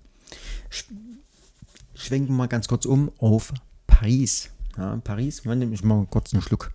schwenken 1.99 2.29
wir 2.29 2.37
mal 2.37 2.47
ganz 2.47 2.67
kurz 2.67 2.85
um 2.85 3.11
auf 3.19 3.53
Paris. 3.87 4.49
Ja, 4.77 4.95
Paris, 4.97 5.43
ich 5.45 5.83
mal 5.83 6.07
kurz 6.09 6.33
einen 6.33 6.41
Schluck 6.41 6.71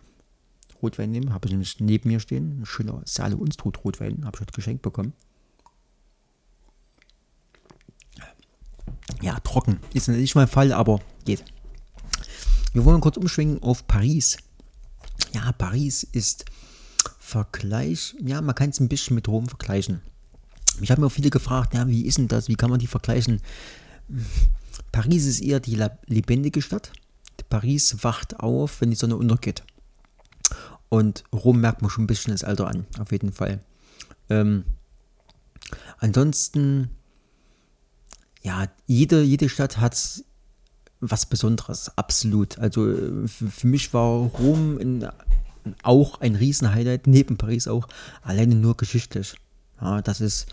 Rotwein 0.83 1.11
nehmen, 1.11 1.33
habe 1.33 1.47
ich 1.47 1.53
nämlich 1.53 1.81
neben 1.81 2.11
mir 2.11 2.21
stehen. 2.21 2.61
Ein 2.61 2.67
schöner 2.67 3.01
Saale 3.07 3.37
Unstrut 3.37 3.83
Rotwein, 3.85 4.25
habe 4.25 4.37
ich 4.37 4.41
heute 4.43 4.53
geschenkt 4.53 4.83
bekommen. 4.83 5.15
Ja, 9.23 9.41
trocken. 9.41 9.81
Ist 9.95 10.09
nicht 10.09 10.35
mein 10.35 10.49
Fall, 10.49 10.73
aber 10.73 11.01
geht. 11.25 11.45
Wir 12.75 12.85
wollen 12.85 13.01
kurz 13.01 13.17
umschwenken 13.17 13.63
auf 13.63 13.87
Paris. 13.87 14.37
Ja, 15.33 15.53
Paris 15.53 16.03
ist 16.03 16.45
Vergleich, 17.19 18.15
ja, 18.23 18.43
man 18.43 18.55
kann 18.55 18.71
es 18.71 18.81
ein 18.81 18.89
bisschen 18.89 19.15
mit 19.15 19.29
Rom 19.29 19.49
vergleichen. 19.49 20.03
Ich 20.81 20.91
habe 20.91 21.01
mir 21.01 21.07
auch 21.07 21.13
viele 21.13 21.31
gefragt, 21.31 21.73
ja, 21.73 21.89
wie 21.89 22.05
ist 22.05 22.19
denn 22.19 22.29
das? 22.29 22.49
Wie 22.49 22.55
kann 22.55 22.69
man 22.69 22.79
die 22.79 22.87
vergleichen? 22.87 23.41
Paris 24.95 25.27
ist 25.27 25.41
eher 25.41 25.59
die 25.59 25.77
lebendige 26.07 26.63
Stadt. 26.63 26.93
Paris 27.51 28.05
wacht 28.05 28.39
auf, 28.39 28.81
wenn 28.81 28.91
die 28.91 28.97
Sonne 28.97 29.17
untergeht. 29.17 29.65
Und 30.89 31.25
Rom 31.33 31.61
merkt 31.61 31.83
man 31.83 31.91
schon 31.91 32.05
ein 32.05 32.07
bisschen 32.07 32.33
das 32.33 32.45
Alter 32.45 32.69
an, 32.69 32.87
auf 33.01 33.11
jeden 33.11 33.33
Fall. 33.33 33.59
Ähm, 34.31 34.63
ansonsten, 35.99 36.91
ja, 38.43 38.69
jede, 38.87 39.23
jede 39.23 39.49
Stadt 39.49 39.79
hat 39.79 40.23
was 41.01 41.27
Besonderes, 41.27 41.99
absolut. 41.99 42.61
Also 42.61 42.95
für, 43.27 43.67
mich 43.67 43.93
war 43.95 44.27
Rom 44.39 44.79
in, 44.79 45.09
auch 45.83 46.21
ein 46.21 46.37
Riesenhighlight, 46.37 47.09
neben 47.09 47.37
Paris 47.37 47.67
auch, 47.67 47.89
alleine 48.23 48.55
nur 48.55 48.77
geschichtlich. 48.77 49.35
Ja, 49.81 50.03
das 50.03 50.21
ist, 50.21 50.47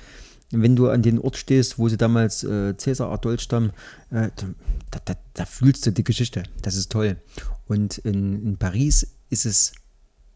wenn 0.52 0.76
du 0.76 0.90
an 0.90 1.02
den 1.02 1.20
Ort 1.20 1.38
stehst, 1.38 1.80
wo 1.80 1.88
sie 1.90 1.98
damals 1.98 2.44
äh, 2.44 2.76
Cäsar 2.78 3.12
erdolcht 3.12 3.54
haben, 3.54 3.72
äh, 4.10 4.30
da, 4.92 5.00
da, 5.06 5.14
da, 5.34 5.46
fühlst 5.46 5.86
du 5.86 5.92
die 5.92 6.04
Geschichte. 6.04 6.44
Das 6.62 6.76
ist 6.76 6.92
toll. 6.92 7.18
Und 7.68 8.00
in, 8.00 8.44
in 8.44 8.58
Paris 8.58 9.08
ist 9.30 9.46
es 9.46 9.72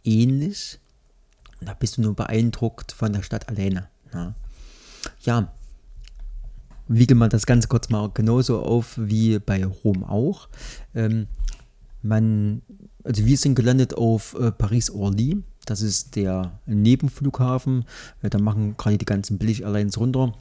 ähnlich. 0.04 0.80
Da 1.62 1.74
bist 1.74 1.98
du 1.98 2.02
nur 2.02 2.16
beeindruckt 2.16 2.92
von 2.92 3.12
der 3.12 3.24
Stadt 3.24 3.50
alleine. 3.50 3.90
Ja, 4.14 4.36
ja 5.22 5.54
wiegel 6.88 7.18
mal 7.18 7.30
das 7.30 7.46
Ganze 7.46 7.68
kurz 7.68 7.90
mal 7.90 8.10
genauso 8.14 8.62
auf 8.62 8.94
wie 8.98 9.40
bei 9.40 9.66
Rom 9.66 10.04
auch. 10.04 10.48
Ähm, 10.94 11.28
man, 12.02 12.62
also 13.04 13.26
wir 13.26 13.38
sind 13.38 13.56
gelandet 13.56 13.96
auf 13.96 14.36
äh, 14.40 14.52
Paris-Orly 14.52 15.44
das 15.66 15.82
ist 15.82 16.16
der 16.16 16.60
Nebenflughafen. 16.66 17.86
Äh, 18.22 18.30
da 18.30 18.40
machen 18.40 18.78
gerade 18.78 18.98
die 18.98 19.06
ganzen 19.06 19.38
Billig-Airlines 19.38 19.98
runter. 20.00 20.34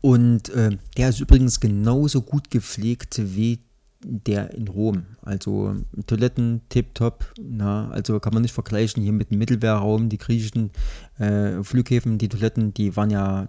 Und 0.00 0.50
äh, 0.50 0.76
der 0.96 1.08
ist 1.08 1.20
übrigens 1.20 1.60
genauso 1.60 2.22
gut 2.22 2.50
gepflegt 2.50 3.20
wie 3.22 3.60
der 4.04 4.52
in 4.52 4.68
Rom. 4.68 5.06
Also 5.22 5.76
Toiletten 6.06 6.60
tipptopp. 6.68 7.32
also 7.58 8.20
kann 8.20 8.34
man 8.34 8.42
nicht 8.42 8.52
vergleichen 8.52 9.02
hier 9.02 9.12
mit 9.12 9.30
dem 9.30 9.38
Mittelmeerraum. 9.38 10.10
Die 10.10 10.18
griechischen 10.18 10.70
äh, 11.18 11.62
Flughäfen, 11.62 12.18
die 12.18 12.28
Toiletten, 12.28 12.74
die 12.74 12.96
waren 12.96 13.10
ja 13.10 13.46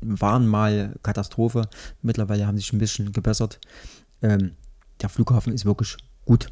waren 0.00 0.46
mal 0.46 0.94
Katastrophe. 1.02 1.68
Mittlerweile 2.02 2.46
haben 2.46 2.58
sich 2.58 2.72
ein 2.72 2.78
bisschen 2.78 3.12
gebessert. 3.12 3.58
Ähm, 4.22 4.52
der 5.00 5.08
Flughafen 5.08 5.52
ist 5.52 5.64
wirklich 5.64 5.96
gut. 6.24 6.50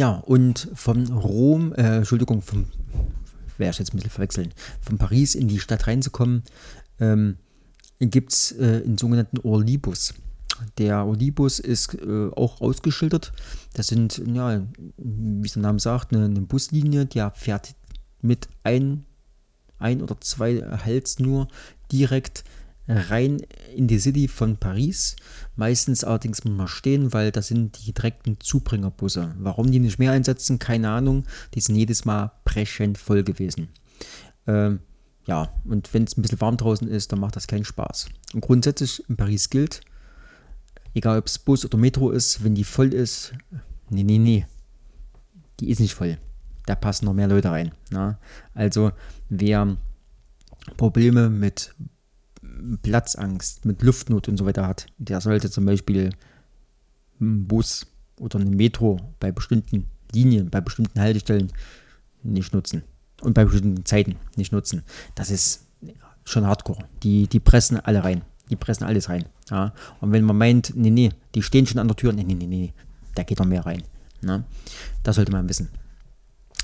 Ja, 0.00 0.12
und 0.12 0.70
von 0.72 1.12
Rom, 1.12 1.74
äh, 1.74 1.98
Entschuldigung, 1.98 2.40
vom, 2.40 2.64
werde 3.58 3.72
ich 3.72 3.78
jetzt 3.80 3.92
ein 3.92 3.98
bisschen 3.98 4.08
verwechseln, 4.08 4.54
von 4.80 4.96
Paris 4.96 5.34
in 5.34 5.46
die 5.46 5.58
Stadt 5.58 5.86
reinzukommen, 5.86 6.42
ähm, 7.00 7.36
gibt 7.98 8.32
es 8.32 8.52
äh, 8.52 8.82
einen 8.82 8.96
sogenannten 8.96 9.40
Orlibus. 9.40 10.14
Der 10.78 11.04
Orlibus 11.04 11.58
ist 11.58 11.92
äh, 11.96 12.30
auch 12.34 12.62
ausgeschildert. 12.62 13.34
Das 13.74 13.88
sind, 13.88 14.22
ja, 14.26 14.66
wie 14.96 15.48
der 15.48 15.60
Name 15.60 15.78
sagt, 15.78 16.14
eine, 16.14 16.24
eine 16.24 16.40
Buslinie, 16.40 17.04
die 17.04 17.22
fährt 17.34 17.74
mit 18.22 18.48
ein, 18.64 19.04
ein 19.78 20.00
oder 20.00 20.18
zwei 20.22 20.62
Hals 20.82 21.18
nur 21.18 21.48
direkt 21.92 22.42
rein 22.90 23.40
in 23.74 23.86
die 23.86 23.98
City 23.98 24.28
von 24.28 24.56
Paris. 24.56 25.16
Meistens 25.56 26.04
allerdings 26.04 26.44
muss 26.44 26.54
man 26.54 26.68
stehen, 26.68 27.12
weil 27.12 27.30
das 27.30 27.48
sind 27.48 27.78
die 27.86 27.92
direkten 27.92 28.38
Zubringerbusse. 28.40 29.34
Warum 29.38 29.70
die 29.70 29.78
nicht 29.78 29.98
mehr 29.98 30.12
einsetzen, 30.12 30.58
keine 30.58 30.90
Ahnung. 30.90 31.24
Die 31.54 31.60
sind 31.60 31.76
jedes 31.76 32.04
Mal 32.04 32.32
brechend 32.44 32.98
voll 32.98 33.22
gewesen. 33.22 33.68
Ähm, 34.46 34.80
ja, 35.26 35.52
und 35.64 35.92
wenn 35.94 36.04
es 36.04 36.16
ein 36.16 36.22
bisschen 36.22 36.40
warm 36.40 36.56
draußen 36.56 36.88
ist, 36.88 37.12
dann 37.12 37.20
macht 37.20 37.36
das 37.36 37.46
keinen 37.46 37.64
Spaß. 37.64 38.08
Und 38.34 38.40
grundsätzlich 38.40 39.08
in 39.08 39.16
Paris 39.16 39.50
gilt, 39.50 39.82
egal 40.94 41.18
ob 41.18 41.26
es 41.26 41.38
Bus 41.38 41.64
oder 41.64 41.78
Metro 41.78 42.10
ist, 42.10 42.42
wenn 42.42 42.54
die 42.54 42.64
voll 42.64 42.92
ist, 42.92 43.32
nee, 43.90 44.02
nee, 44.02 44.18
nee, 44.18 44.46
die 45.60 45.70
ist 45.70 45.80
nicht 45.80 45.94
voll. 45.94 46.18
Da 46.66 46.74
passen 46.74 47.04
noch 47.04 47.14
mehr 47.14 47.28
Leute 47.28 47.50
rein. 47.50 47.72
Ne? 47.90 48.18
Also 48.54 48.92
wer 49.28 49.76
Probleme 50.76 51.30
mit 51.30 51.74
Platzangst, 52.82 53.64
mit 53.64 53.82
Luftnot 53.82 54.28
und 54.28 54.36
so 54.36 54.46
weiter 54.46 54.66
hat, 54.66 54.86
der 54.98 55.20
sollte 55.20 55.50
zum 55.50 55.64
Beispiel 55.64 56.10
einen 57.20 57.46
Bus 57.46 57.86
oder 58.18 58.38
eine 58.38 58.50
Metro 58.50 59.00
bei 59.18 59.32
bestimmten 59.32 59.86
Linien, 60.12 60.50
bei 60.50 60.60
bestimmten 60.60 61.00
Haltestellen 61.00 61.52
nicht 62.22 62.52
nutzen. 62.52 62.82
Und 63.22 63.34
bei 63.34 63.44
bestimmten 63.44 63.84
Zeiten 63.84 64.16
nicht 64.36 64.52
nutzen. 64.52 64.82
Das 65.14 65.30
ist 65.30 65.66
schon 66.24 66.46
hardcore. 66.46 66.84
Die, 67.02 67.26
die 67.26 67.40
pressen 67.40 67.78
alle 67.78 68.02
rein. 68.02 68.22
Die 68.48 68.56
pressen 68.56 68.84
alles 68.84 69.08
rein. 69.08 69.26
Ja? 69.50 69.74
Und 70.00 70.12
wenn 70.12 70.24
man 70.24 70.38
meint, 70.38 70.72
nee, 70.74 70.90
nee, 70.90 71.10
die 71.34 71.42
stehen 71.42 71.66
schon 71.66 71.78
an 71.78 71.88
der 71.88 71.96
Tür, 71.96 72.12
nee, 72.12 72.24
nee, 72.24 72.34
nee, 72.34 72.46
nee, 72.46 72.72
da 73.14 73.22
geht 73.22 73.38
noch 73.38 73.46
mehr 73.46 73.64
rein. 73.64 73.82
Ne? 74.22 74.44
Das 75.02 75.16
sollte 75.16 75.32
man 75.32 75.48
wissen. 75.48 75.68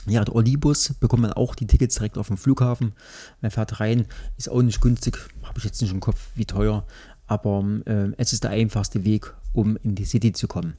Ja, 0.06 0.24
der 0.24 0.34
Olibus 0.34 0.94
bekommt 1.00 1.22
man 1.22 1.32
auch 1.32 1.54
die 1.54 1.66
Tickets 1.66 1.96
direkt 1.96 2.16
auf 2.16 2.28
dem 2.28 2.36
Flughafen. 2.36 2.92
Man 3.40 3.50
fährt 3.50 3.80
rein, 3.80 4.06
ist 4.36 4.48
auch 4.48 4.62
nicht 4.62 4.80
günstig, 4.80 5.18
habe 5.42 5.58
ich 5.58 5.64
jetzt 5.64 5.82
nicht 5.82 5.92
im 5.92 6.00
Kopf, 6.00 6.28
wie 6.34 6.44
teuer, 6.44 6.86
aber 7.26 7.64
äh, 7.86 8.12
es 8.16 8.32
ist 8.32 8.44
der 8.44 8.50
einfachste 8.50 9.04
Weg, 9.04 9.34
um 9.52 9.76
in 9.82 9.94
die 9.94 10.04
City 10.04 10.32
zu 10.32 10.46
kommen. 10.46 10.74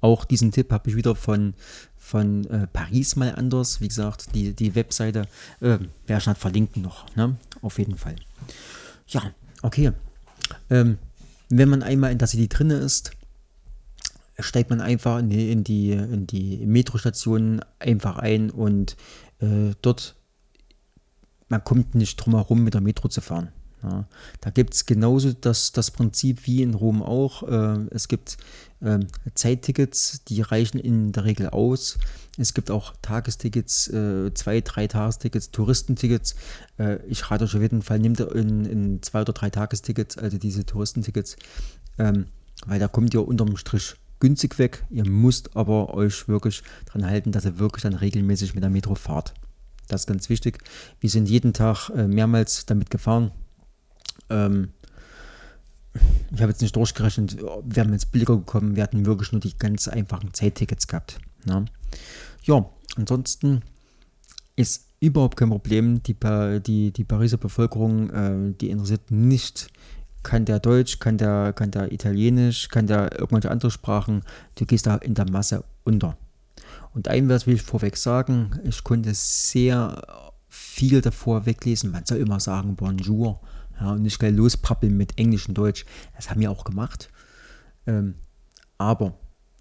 Auch 0.00 0.24
diesen 0.24 0.52
Tipp 0.52 0.70
habe 0.70 0.90
ich 0.90 0.96
wieder 0.96 1.14
von, 1.14 1.54
von 1.96 2.44
äh, 2.50 2.66
Paris 2.66 3.16
mal 3.16 3.34
anders. 3.34 3.80
Wie 3.80 3.88
gesagt, 3.88 4.34
die, 4.34 4.52
die 4.52 4.74
Webseite 4.74 5.22
äh, 5.60 5.78
werde 6.06 6.30
ich 6.30 6.38
verlinken 6.38 6.82
noch. 6.82 7.06
Ne? 7.16 7.36
Auf 7.62 7.78
jeden 7.78 7.96
Fall. 7.96 8.16
Ja, 9.08 9.22
okay. 9.62 9.92
Ähm, 10.68 10.98
wenn 11.48 11.68
man 11.68 11.82
einmal 11.82 12.12
in 12.12 12.18
der 12.18 12.28
City 12.28 12.48
drin 12.48 12.70
ist, 12.70 13.12
steigt 14.38 14.70
man 14.70 14.80
einfach 14.80 15.18
in 15.18 15.30
die, 15.30 15.50
in 15.50 15.64
die, 15.64 15.92
in 15.92 16.26
die 16.26 16.66
Metrostation 16.66 17.60
einfach 17.78 18.16
ein 18.18 18.50
und 18.50 18.96
äh, 19.40 19.72
dort, 19.82 20.14
man 21.48 21.64
kommt 21.64 21.94
nicht 21.94 22.16
drum 22.16 22.34
herum, 22.34 22.64
mit 22.64 22.74
der 22.74 22.80
Metro 22.80 23.08
zu 23.08 23.20
fahren. 23.20 23.48
Ja, 23.82 24.06
da 24.40 24.50
gibt 24.50 24.74
es 24.74 24.86
genauso 24.86 25.32
das, 25.32 25.70
das 25.70 25.90
Prinzip 25.90 26.46
wie 26.46 26.62
in 26.62 26.74
Rom 26.74 27.02
auch. 27.02 27.42
Äh, 27.42 27.86
es 27.90 28.08
gibt 28.08 28.36
äh, 28.80 28.98
Zeittickets, 29.34 30.24
die 30.24 30.40
reichen 30.40 30.78
in 30.78 31.12
der 31.12 31.24
Regel 31.24 31.50
aus. 31.50 31.98
Es 32.38 32.52
gibt 32.52 32.70
auch 32.70 32.94
Tagestickets, 33.00 33.88
äh, 33.88 34.32
zwei, 34.34 34.60
drei 34.60 34.86
Tagestickets, 34.86 35.50
Touristentickets. 35.50 36.36
Äh, 36.78 36.98
ich 37.06 37.30
rate 37.30 37.44
euch 37.44 37.54
auf 37.54 37.62
jeden 37.62 37.82
Fall, 37.82 37.98
nehmt 37.98 38.18
ihr 38.18 38.34
in, 38.34 38.64
in 38.64 39.02
zwei 39.02 39.20
oder 39.20 39.32
drei 39.32 39.50
Tagestickets, 39.50 40.18
also 40.18 40.36
diese 40.38 40.64
Touristentickets, 40.64 41.36
ähm, 41.98 42.26
weil 42.66 42.80
da 42.80 42.88
kommt 42.88 43.14
ihr 43.14 43.26
unterm 43.26 43.56
Strich 43.56 43.94
günstig 44.20 44.58
weg. 44.58 44.84
Ihr 44.90 45.08
müsst 45.08 45.56
aber 45.56 45.94
euch 45.94 46.28
wirklich 46.28 46.62
daran 46.86 47.06
halten, 47.06 47.32
dass 47.32 47.44
ihr 47.44 47.58
wirklich 47.58 47.82
dann 47.82 47.94
regelmäßig 47.94 48.54
mit 48.54 48.62
der 48.62 48.70
Metro 48.70 48.94
fahrt. 48.94 49.34
Das 49.88 50.02
ist 50.02 50.06
ganz 50.06 50.28
wichtig. 50.28 50.58
Wir 51.00 51.10
sind 51.10 51.28
jeden 51.28 51.52
Tag 51.52 51.90
äh, 51.90 52.08
mehrmals 52.08 52.66
damit 52.66 52.90
gefahren. 52.90 53.30
Ähm, 54.30 54.70
ich 56.34 56.42
habe 56.42 56.50
jetzt 56.50 56.60
nicht 56.60 56.76
durchgerechnet, 56.76 57.38
wir 57.40 57.82
haben 57.82 57.92
jetzt 57.92 58.12
billiger 58.12 58.36
gekommen. 58.36 58.76
Wir 58.76 58.82
hatten 58.82 59.06
wirklich 59.06 59.32
nur 59.32 59.40
die 59.40 59.56
ganz 59.56 59.88
einfachen 59.88 60.34
Zeittickets 60.34 60.86
gehabt. 60.86 61.18
Ja, 61.46 61.60
ne? 61.60 61.66
ja 62.42 62.68
ansonsten 62.96 63.62
ist 64.56 64.86
überhaupt 65.00 65.36
kein 65.36 65.50
Problem. 65.50 66.02
Die, 66.02 66.16
die, 66.60 66.92
die 66.92 67.04
Pariser 67.04 67.36
Bevölkerung, 67.36 68.10
äh, 68.10 68.54
die 68.60 68.70
interessiert 68.70 69.10
nicht 69.10 69.68
kann 70.26 70.44
der 70.44 70.58
Deutsch, 70.58 70.98
kann 70.98 71.18
der, 71.18 71.52
kann 71.52 71.70
der 71.70 71.92
Italienisch, 71.92 72.68
kann 72.68 72.88
der 72.88 73.12
irgendwelche 73.12 73.48
andere 73.48 73.70
Sprachen. 73.70 74.22
Du 74.56 74.66
gehst 74.66 74.86
da 74.88 74.96
in 74.96 75.14
der 75.14 75.30
Masse 75.30 75.62
unter. 75.84 76.18
Und 76.92 77.06
ein 77.06 77.28
was 77.28 77.46
will 77.46 77.54
ich 77.54 77.62
vorweg 77.62 77.96
sagen, 77.96 78.58
ich 78.64 78.82
konnte 78.82 79.14
sehr 79.14 80.02
viel 80.48 81.00
davor 81.00 81.46
weglesen. 81.46 81.92
Man 81.92 82.06
soll 82.06 82.18
immer 82.18 82.40
sagen 82.40 82.74
Bonjour 82.74 83.40
ja, 83.80 83.92
und 83.92 84.02
nicht 84.02 84.18
gleich 84.18 84.34
losprappeln 84.34 84.96
mit 84.96 85.16
Englisch 85.16 85.48
und 85.48 85.56
Deutsch. 85.56 85.86
Das 86.16 86.28
haben 86.28 86.40
wir 86.40 86.50
auch 86.50 86.64
gemacht. 86.64 87.08
Ähm, 87.86 88.16
aber 88.78 89.14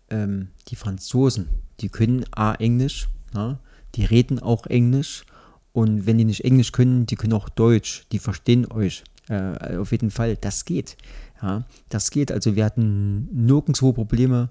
ähm, 0.10 0.48
die 0.70 0.76
Franzosen, 0.76 1.48
die 1.80 1.90
können 1.90 2.26
A 2.32 2.56
Englisch, 2.56 3.08
ja, 3.36 3.60
die 3.94 4.06
reden 4.06 4.40
auch 4.40 4.66
Englisch 4.66 5.26
und 5.74 6.08
wenn 6.08 6.18
die 6.18 6.26
nicht 6.26 6.44
Englisch 6.44 6.72
können, 6.72 7.06
die 7.06 7.18
können 7.18 7.34
auch 7.34 7.50
Deutsch, 7.50 8.08
die 8.12 8.20
verstehen 8.20 8.66
euch. 8.72 9.04
Äh, 9.30 9.78
auf 9.78 9.92
jeden 9.92 10.12
Fall, 10.12 10.36
das 10.38 10.66
geht. 10.66 10.98
Ja, 11.42 11.66
das 11.90 12.12
geht. 12.12 12.32
Also 12.32 12.56
wir 12.56 12.66
hatten 12.66 13.28
nirgendwo 13.32 13.94
Probleme, 13.94 14.50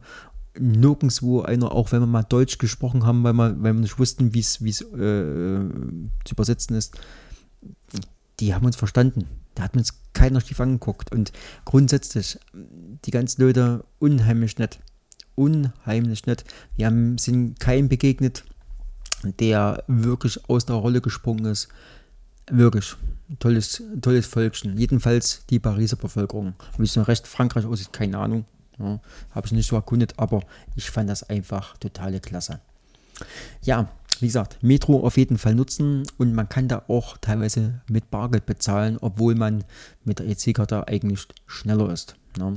nirgendwo 0.58 1.42
einer, 1.42 1.72
auch 1.72 1.92
wenn 1.92 2.00
wir 2.00 2.06
mal 2.06 2.22
Deutsch 2.22 2.58
gesprochen 2.58 3.04
haben, 3.04 3.24
weil 3.24 3.32
wir, 3.32 3.62
weil 3.62 3.74
wir 3.74 3.80
nicht 3.80 3.98
wussten, 3.98 4.34
wie 4.34 4.40
es 4.40 4.60
äh, 4.60 4.84
zu 6.24 6.32
übersetzen 6.32 6.76
ist, 6.76 6.98
die 8.40 8.54
haben 8.54 8.66
uns 8.66 8.76
verstanden. 8.76 9.26
Da 9.54 9.64
hat 9.64 9.76
uns 9.76 9.94
keiner 10.12 10.40
schief 10.40 10.60
angeguckt. 10.60 11.12
Und 11.12 11.32
grundsätzlich, 11.64 12.38
die 13.04 13.10
ganzen 13.10 13.42
Leute 13.42 13.84
unheimlich 13.98 14.58
nett. 14.58 14.80
Unheimlich 15.36 16.26
nett. 16.26 16.44
Wir 16.76 16.86
haben, 16.86 17.18
sind 17.18 17.60
keinem 17.60 17.88
begegnet, 17.88 18.44
der 19.22 19.84
wirklich 19.86 20.48
aus 20.48 20.66
der 20.66 20.76
Rolle 20.76 21.00
gesprungen 21.00 21.44
ist. 21.46 21.68
Wirklich 22.50 22.96
tolles, 23.38 23.82
tolles 24.00 24.26
Völkchen. 24.26 24.76
Jedenfalls 24.76 25.44
die 25.50 25.58
Pariser 25.58 25.96
Bevölkerung. 25.96 26.54
Wie 26.78 26.84
es 26.84 26.96
im 26.96 27.02
Rest 27.02 27.26
Frankreich 27.26 27.64
aussieht, 27.64 27.92
keine 27.92 28.18
Ahnung. 28.18 28.44
Ja, 28.78 29.00
Habe 29.30 29.46
ich 29.46 29.52
nicht 29.52 29.68
so 29.68 29.76
erkundet, 29.76 30.14
aber 30.16 30.42
ich 30.74 30.90
fand 30.90 31.08
das 31.08 31.22
einfach 31.22 31.76
totale 31.78 32.20
Klasse. 32.20 32.60
Ja, 33.62 33.88
wie 34.20 34.26
gesagt, 34.26 34.62
Metro 34.62 35.04
auf 35.04 35.16
jeden 35.16 35.38
Fall 35.38 35.54
nutzen 35.54 36.04
und 36.18 36.34
man 36.34 36.48
kann 36.48 36.68
da 36.68 36.84
auch 36.88 37.16
teilweise 37.18 37.80
mit 37.88 38.10
Bargeld 38.10 38.46
bezahlen, 38.46 38.98
obwohl 39.00 39.34
man 39.34 39.64
mit 40.04 40.18
der 40.18 40.26
EC-Karte 40.26 40.88
eigentlich 40.88 41.26
schneller 41.46 41.90
ist. 41.90 42.16
Ja. 42.38 42.54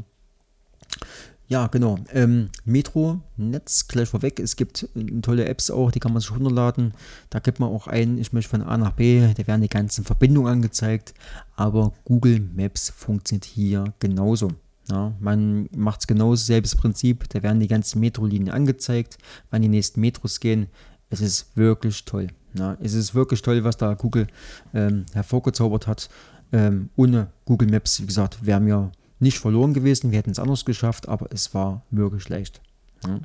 Ja, 1.50 1.68
genau. 1.68 1.98
Ähm, 2.12 2.50
Metro-Netz 2.66 3.88
gleich 3.88 4.10
vorweg. 4.10 4.40
Es 4.40 4.58
gibt 4.58 4.90
äh, 4.96 5.22
tolle 5.22 5.46
Apps 5.46 5.72
auch, 5.72 5.92
die 5.92 6.00
kann 6.00 6.12
man 6.12 6.22
sich 6.22 6.32
runterladen. 6.32 6.94
Da 7.30 7.40
gibt 7.40 7.60
man 7.60 7.70
auch 7.70 7.88
ein, 7.88 8.18
ich 8.18 8.34
möchte 8.34 8.50
von 8.50 8.62
A 8.64 8.78
nach 8.78 8.92
B, 8.92 9.34
da 9.34 9.48
werden 9.48 9.62
die 9.62 9.70
ganzen 9.70 10.04
Verbindungen 10.04 10.52
angezeigt. 10.52 11.14
Aber 11.56 11.94
Google 12.04 12.42
Maps 12.42 12.90
funktioniert 12.90 13.46
hier 13.46 13.94
genauso. 14.00 14.52
Ja, 14.90 15.14
man 15.20 15.70
macht 15.76 16.02
es 16.02 16.08
genauso, 16.08 16.44
selbes 16.44 16.76
Prinzip. 16.76 17.30
Da 17.30 17.42
werden 17.44 17.60
die 17.60 17.68
ganzen 17.68 18.00
Metro-Linien 18.02 18.54
angezeigt, 18.54 19.18
wann 19.50 19.62
die 19.62 19.68
nächsten 19.70 20.02
Metros 20.02 20.40
gehen. 20.40 20.68
Es 21.10 21.22
ist 21.22 21.56
wirklich 21.56 22.04
toll. 22.04 22.28
Ja, 22.54 22.78
es 22.82 22.94
ist 22.94 23.16
wirklich 23.16 23.42
toll, 23.42 23.64
was 23.64 23.78
da 23.78 23.94
Google 23.94 24.28
ähm, 24.74 25.06
hervorgezaubert 25.14 25.88
hat. 25.88 26.10
Ähm, 26.52 26.90
ohne 26.96 27.28
Google 27.46 27.70
Maps, 27.70 28.02
wie 28.02 28.06
gesagt, 28.06 28.46
wären 28.46 28.66
wir 28.66 28.92
nicht 29.20 29.40
verloren 29.40 29.74
gewesen. 29.74 30.12
Wir 30.12 30.20
hätten 30.20 30.32
es 30.32 30.40
anders 30.40 30.66
geschafft, 30.66 31.08
aber 31.08 31.28
es 31.32 31.54
war 31.54 31.84
wirklich 31.92 32.30
leicht. 32.30 32.62
Ja, 33.06 33.20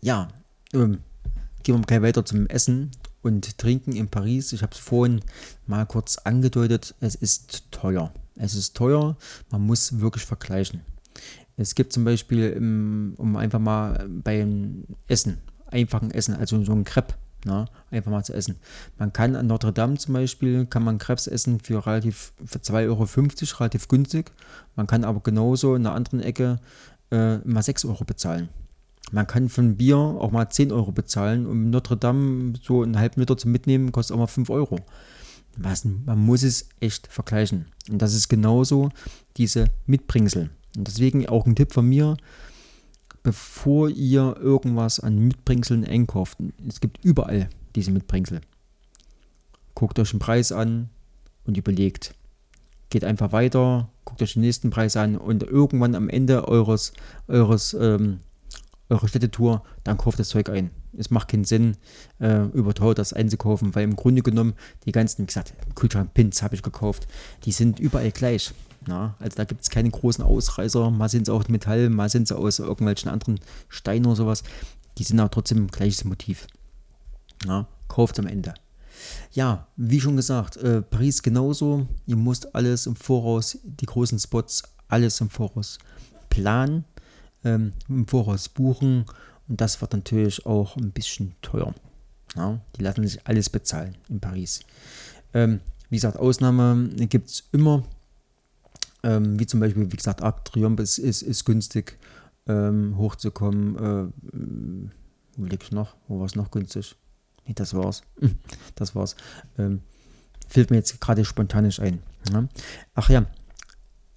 ja 0.00 0.28
ähm, 0.72 0.98
gehen 1.62 1.76
wir 1.76 1.82
gleich 1.82 2.02
weiter 2.02 2.24
zum 2.24 2.46
Essen 2.46 2.90
und 3.22 3.58
Trinken 3.58 3.94
in 3.94 4.08
Paris. 4.08 4.52
Ich 4.52 4.62
habe 4.62 4.72
es 4.72 4.78
vorhin 4.78 5.20
mal 5.66 5.86
kurz 5.86 6.18
angedeutet. 6.18 6.94
Es 7.00 7.14
ist 7.14 7.70
teuer. 7.70 8.12
Es 8.36 8.54
ist 8.54 8.76
teuer. 8.76 9.16
Man 9.50 9.66
muss 9.66 10.00
wirklich 10.00 10.24
vergleichen. 10.24 10.82
Es 11.56 11.74
gibt 11.74 11.92
zum 11.92 12.04
Beispiel, 12.04 12.56
um 13.18 13.36
einfach 13.36 13.58
mal 13.58 14.08
beim 14.08 14.84
Essen, 15.08 15.38
einfachen 15.66 16.10
Essen, 16.10 16.34
also 16.34 16.64
so 16.64 16.72
ein 16.72 16.84
Crepe, 16.84 17.14
na, 17.44 17.66
einfach 17.90 18.10
mal 18.10 18.24
zu 18.24 18.32
essen. 18.32 18.56
Man 18.98 19.12
kann 19.12 19.36
an 19.36 19.46
Notre 19.46 19.72
Dame 19.72 19.96
zum 19.96 20.14
Beispiel, 20.14 20.66
kann 20.66 20.84
man 20.84 20.98
Krebs 20.98 21.26
essen 21.26 21.60
für 21.60 21.86
relativ, 21.86 22.32
für 22.44 22.58
2,50 22.58 22.88
Euro, 22.88 23.06
relativ 23.60 23.88
günstig. 23.88 24.32
Man 24.76 24.86
kann 24.86 25.04
aber 25.04 25.20
genauso 25.20 25.74
in 25.74 25.82
der 25.82 25.92
anderen 25.92 26.20
Ecke 26.20 26.58
äh, 27.10 27.38
mal 27.38 27.62
6 27.62 27.84
Euro 27.86 28.04
bezahlen. 28.04 28.48
Man 29.12 29.26
kann 29.26 29.48
für 29.48 29.62
ein 29.62 29.76
Bier 29.76 29.96
auch 29.96 30.30
mal 30.30 30.48
10 30.48 30.70
Euro 30.70 30.92
bezahlen 30.92 31.46
und 31.46 31.70
Notre 31.70 31.96
Dame 31.96 32.54
so 32.62 32.82
einen 32.82 32.98
halben 32.98 33.20
Liter 33.20 33.36
zum 33.36 33.50
Mitnehmen 33.50 33.90
kostet 33.90 34.14
auch 34.14 34.20
mal 34.20 34.26
5 34.26 34.50
Euro. 34.50 34.78
Man 35.56 36.18
muss 36.18 36.42
es 36.42 36.68
echt 36.78 37.08
vergleichen. 37.08 37.66
Und 37.90 38.00
das 38.00 38.14
ist 38.14 38.28
genauso 38.28 38.90
diese 39.36 39.66
Mitbringsel. 39.86 40.50
Und 40.76 40.86
deswegen 40.86 41.28
auch 41.28 41.46
ein 41.46 41.56
Tipp 41.56 41.72
von 41.72 41.88
mir, 41.88 42.16
bevor 43.22 43.88
ihr 43.88 44.36
irgendwas 44.38 45.00
an 45.00 45.18
Mitbringseln 45.18 45.84
einkauft. 45.84 46.38
Es 46.66 46.80
gibt 46.80 47.04
überall 47.04 47.48
diese 47.74 47.90
Mitbringsel. 47.90 48.40
Guckt 49.74 49.98
euch 49.98 50.10
den 50.10 50.18
Preis 50.18 50.52
an 50.52 50.88
und 51.44 51.56
überlegt. 51.56 52.14
Geht 52.90 53.04
einfach 53.04 53.32
weiter, 53.32 53.88
guckt 54.04 54.22
euch 54.22 54.34
den 54.34 54.42
nächsten 54.42 54.70
Preis 54.70 54.96
an 54.96 55.16
und 55.16 55.42
irgendwann 55.42 55.94
am 55.94 56.08
Ende 56.08 56.48
eures, 56.48 56.92
eures, 57.28 57.74
ähm, 57.74 58.20
eurer 58.88 59.06
Städtetour, 59.06 59.62
dann 59.84 59.96
kauft 59.96 60.18
das 60.18 60.30
Zeug 60.30 60.48
ein. 60.48 60.70
Es 60.96 61.10
macht 61.10 61.28
keinen 61.28 61.44
Sinn, 61.44 61.76
äh, 62.18 62.44
überteuert 62.46 62.98
das 62.98 63.12
einzukaufen, 63.12 63.74
weil 63.74 63.84
im 63.84 63.96
Grunde 63.96 64.22
genommen 64.22 64.54
die 64.86 64.92
ganzen, 64.92 65.22
wie 65.22 65.26
gesagt, 65.26 65.54
Kühlschrank-Pins 65.74 66.42
habe 66.42 66.54
ich 66.54 66.62
gekauft, 66.62 67.06
die 67.44 67.52
sind 67.52 67.78
überall 67.78 68.10
gleich. 68.10 68.52
Na, 68.86 69.14
also 69.18 69.36
da 69.36 69.44
gibt 69.44 69.62
es 69.62 69.70
keine 69.70 69.90
großen 69.90 70.24
Ausreißer. 70.24 70.90
Mal 70.90 71.08
sind 71.08 71.26
sie 71.26 71.32
aus 71.32 71.48
Metall, 71.48 71.90
mal 71.90 72.08
sind 72.08 72.28
sie 72.28 72.36
aus 72.36 72.58
irgendwelchen 72.58 73.10
anderen 73.10 73.38
Steinen 73.68 74.06
oder 74.06 74.16
sowas. 74.16 74.42
Die 74.98 75.02
sind 75.04 75.20
aber 75.20 75.30
trotzdem 75.30 75.68
gleiches 75.68 76.04
Motiv. 76.04 76.46
Na, 77.44 77.66
kauft 77.88 78.18
am 78.18 78.26
Ende. 78.26 78.54
Ja, 79.32 79.66
wie 79.76 80.00
schon 80.00 80.16
gesagt, 80.16 80.56
äh, 80.58 80.82
Paris 80.82 81.22
genauso. 81.22 81.86
Ihr 82.06 82.16
müsst 82.16 82.54
alles 82.54 82.86
im 82.86 82.96
Voraus, 82.96 83.58
die 83.64 83.86
großen 83.86 84.18
Spots, 84.18 84.62
alles 84.88 85.20
im 85.20 85.30
Voraus 85.30 85.78
planen, 86.28 86.84
ähm, 87.44 87.72
im 87.88 88.06
Voraus 88.06 88.48
buchen. 88.48 89.04
Und 89.50 89.60
das 89.60 89.80
wird 89.80 89.92
natürlich 89.92 90.46
auch 90.46 90.76
ein 90.76 90.92
bisschen 90.92 91.34
teuer. 91.42 91.74
Ja, 92.36 92.60
die 92.76 92.82
lassen 92.82 93.04
sich 93.04 93.26
alles 93.26 93.50
bezahlen 93.50 93.96
in 94.08 94.20
Paris. 94.20 94.60
Ähm, 95.34 95.58
wie 95.88 95.96
gesagt, 95.96 96.16
Ausnahme 96.16 96.88
gibt 96.94 97.28
es 97.28 97.48
immer. 97.50 97.82
Ähm, 99.02 99.40
wie 99.40 99.46
zum 99.46 99.58
Beispiel, 99.58 99.90
wie 99.90 99.96
gesagt, 99.96 100.22
Arc 100.22 100.44
Triumph 100.44 100.78
ist, 100.78 100.98
ist, 100.98 101.22
ist 101.22 101.44
günstig 101.44 101.98
ähm, 102.46 102.96
hochzukommen. 102.96 103.76
Äh, 103.76 104.92
wo 105.36 105.44
liegt 105.44 105.72
noch? 105.72 105.96
Wo 106.06 106.20
war 106.20 106.26
es 106.26 106.36
noch 106.36 106.52
günstig? 106.52 106.94
Nee, 107.44 107.54
das 107.54 107.74
war's. 107.74 108.02
Das 108.76 108.94
war's. 108.94 109.16
Ähm, 109.58 109.80
fällt 110.48 110.70
mir 110.70 110.76
jetzt 110.76 111.00
gerade 111.00 111.24
spontanisch 111.24 111.80
ein. 111.80 112.00
Ja? 112.32 112.46
Ach 112.94 113.10
ja, 113.10 113.26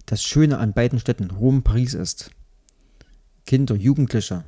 das 0.06 0.22
Schöne 0.22 0.58
an 0.58 0.74
beiden 0.74 1.00
Städten, 1.00 1.32
Rom, 1.32 1.64
Paris 1.64 1.94
ist, 1.94 2.30
Kinder, 3.46 3.74
Jugendliche, 3.74 4.44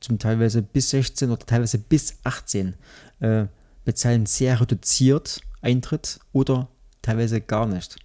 zum 0.00 0.18
teilweise 0.18 0.62
bis 0.62 0.90
16 0.90 1.30
oder 1.30 1.44
teilweise 1.44 1.78
bis 1.78 2.18
18, 2.24 2.74
äh, 3.20 3.46
bezahlen 3.84 4.26
sehr 4.26 4.60
reduziert 4.60 5.40
Eintritt 5.62 6.20
oder 6.32 6.68
teilweise 7.02 7.40
gar 7.40 7.66
nicht. 7.66 7.96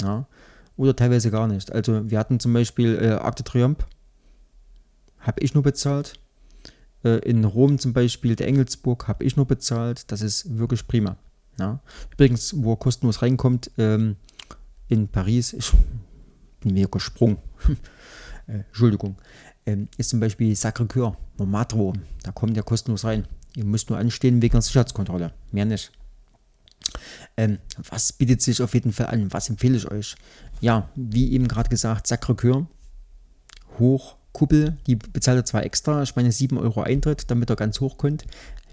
Ja? 0.00 0.26
Oder 0.76 0.96
teilweise 0.96 1.30
gar 1.30 1.46
nicht. 1.46 1.72
Also 1.72 2.08
wir 2.10 2.18
hatten 2.18 2.40
zum 2.40 2.52
Beispiel 2.52 2.98
äh, 3.00 3.10
Akte 3.12 3.44
Triumph, 3.44 3.86
habe 5.18 5.40
ich 5.42 5.54
nur 5.54 5.62
bezahlt. 5.62 6.14
Äh, 7.04 7.18
in 7.28 7.44
Rom 7.44 7.78
zum 7.78 7.92
Beispiel, 7.92 8.36
der 8.36 8.48
Engelsburg, 8.48 9.08
habe 9.08 9.24
ich 9.24 9.36
nur 9.36 9.46
bezahlt. 9.46 10.10
Das 10.10 10.22
ist 10.22 10.58
wirklich 10.58 10.86
prima. 10.86 11.16
Ja? 11.58 11.80
Übrigens, 12.12 12.54
wo 12.62 12.72
er 12.72 12.76
kostenlos 12.76 13.22
reinkommt, 13.22 13.70
ähm, 13.78 14.16
in 14.88 15.08
Paris, 15.08 15.52
ich 15.52 15.72
bin 16.60 16.74
mir 16.74 16.88
gesprungen. 16.88 17.38
äh, 18.46 18.64
Entschuldigung, 18.68 19.16
ähm, 19.70 19.88
ist 19.96 20.10
zum 20.10 20.20
Beispiel 20.20 20.54
Sacré-Cœur, 20.54 21.14
Montmartre, 21.38 21.92
da 22.22 22.32
kommt 22.32 22.56
ihr 22.56 22.62
kostenlos 22.62 23.04
rein. 23.04 23.26
Ihr 23.56 23.64
müsst 23.64 23.90
nur 23.90 23.98
anstehen 23.98 24.42
wegen 24.42 24.52
der 24.52 24.62
Sicherheitskontrolle, 24.62 25.32
mehr 25.52 25.64
nicht. 25.64 25.92
Ähm, 27.36 27.58
was 27.76 28.12
bietet 28.12 28.42
sich 28.42 28.62
auf 28.62 28.74
jeden 28.74 28.92
Fall 28.92 29.06
an? 29.06 29.32
Was 29.32 29.48
empfehle 29.48 29.76
ich 29.76 29.90
euch? 29.90 30.16
Ja, 30.60 30.88
wie 30.94 31.32
eben 31.32 31.48
gerade 31.48 31.68
gesagt, 31.68 32.06
Sacré-Cœur, 32.06 32.66
Hochkuppel, 33.78 34.76
die 34.86 34.96
bezahlt 34.96 35.38
ihr 35.38 35.44
zwar 35.44 35.64
extra, 35.64 36.02
ich 36.02 36.16
meine 36.16 36.32
7 36.32 36.58
Euro 36.58 36.82
Eintritt, 36.82 37.30
damit 37.30 37.50
ihr 37.50 37.56
ganz 37.56 37.80
hoch 37.80 37.96
könnt. 37.98 38.24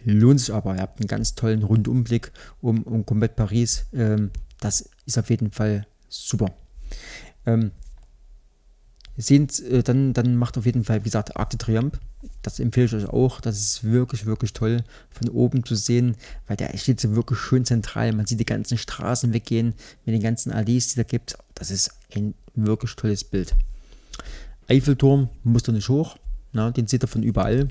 Lohnt 0.03 0.39
sich 0.39 0.53
aber, 0.53 0.75
ihr 0.75 0.81
habt 0.81 0.99
einen 0.99 1.07
ganz 1.07 1.35
tollen 1.35 1.63
Rundumblick 1.63 2.31
um, 2.61 2.83
um 2.83 3.05
komplett 3.05 3.35
Paris. 3.35 3.85
Ähm, 3.93 4.31
das 4.59 4.89
ist 5.05 5.17
auf 5.17 5.29
jeden 5.29 5.51
Fall 5.51 5.85
super. 6.09 6.55
Ähm, 7.45 7.71
sehen, 9.17 9.47
äh, 9.69 9.83
dann, 9.83 10.13
dann 10.13 10.35
macht 10.35 10.57
auf 10.57 10.65
jeden 10.65 10.83
Fall, 10.83 11.01
wie 11.01 11.05
gesagt, 11.05 11.35
Arc 11.35 11.49
de 11.49 11.57
Triomphe. 11.57 11.99
Das 12.41 12.59
empfehle 12.59 12.85
ich 12.85 12.93
euch 12.93 13.09
auch. 13.09 13.41
Das 13.41 13.57
ist 13.57 13.83
wirklich, 13.83 14.25
wirklich 14.25 14.53
toll 14.53 14.83
von 15.09 15.29
oben 15.29 15.63
zu 15.63 15.75
sehen, 15.75 16.15
weil 16.47 16.57
der 16.57 16.75
steht 16.77 16.99
so 16.99 17.15
wirklich 17.15 17.39
schön 17.39 17.65
zentral. 17.65 18.13
Man 18.13 18.25
sieht 18.25 18.39
die 18.39 18.45
ganzen 18.45 18.77
Straßen 18.77 19.33
weggehen 19.33 19.73
mit 20.05 20.13
den 20.13 20.21
ganzen 20.21 20.51
Allees, 20.51 20.89
die 20.89 20.95
da 20.95 21.03
gibt. 21.03 21.37
Das 21.55 21.71
ist 21.71 21.91
ein 22.15 22.33
wirklich 22.55 22.95
tolles 22.95 23.23
Bild. 23.23 23.55
Eiffelturm 24.69 25.29
musst 25.43 25.67
du 25.67 25.71
nicht 25.71 25.89
hoch. 25.89 26.17
Na, 26.53 26.71
den 26.71 26.87
seht 26.87 27.03
ihr 27.03 27.07
von 27.07 27.23
überall. 27.23 27.67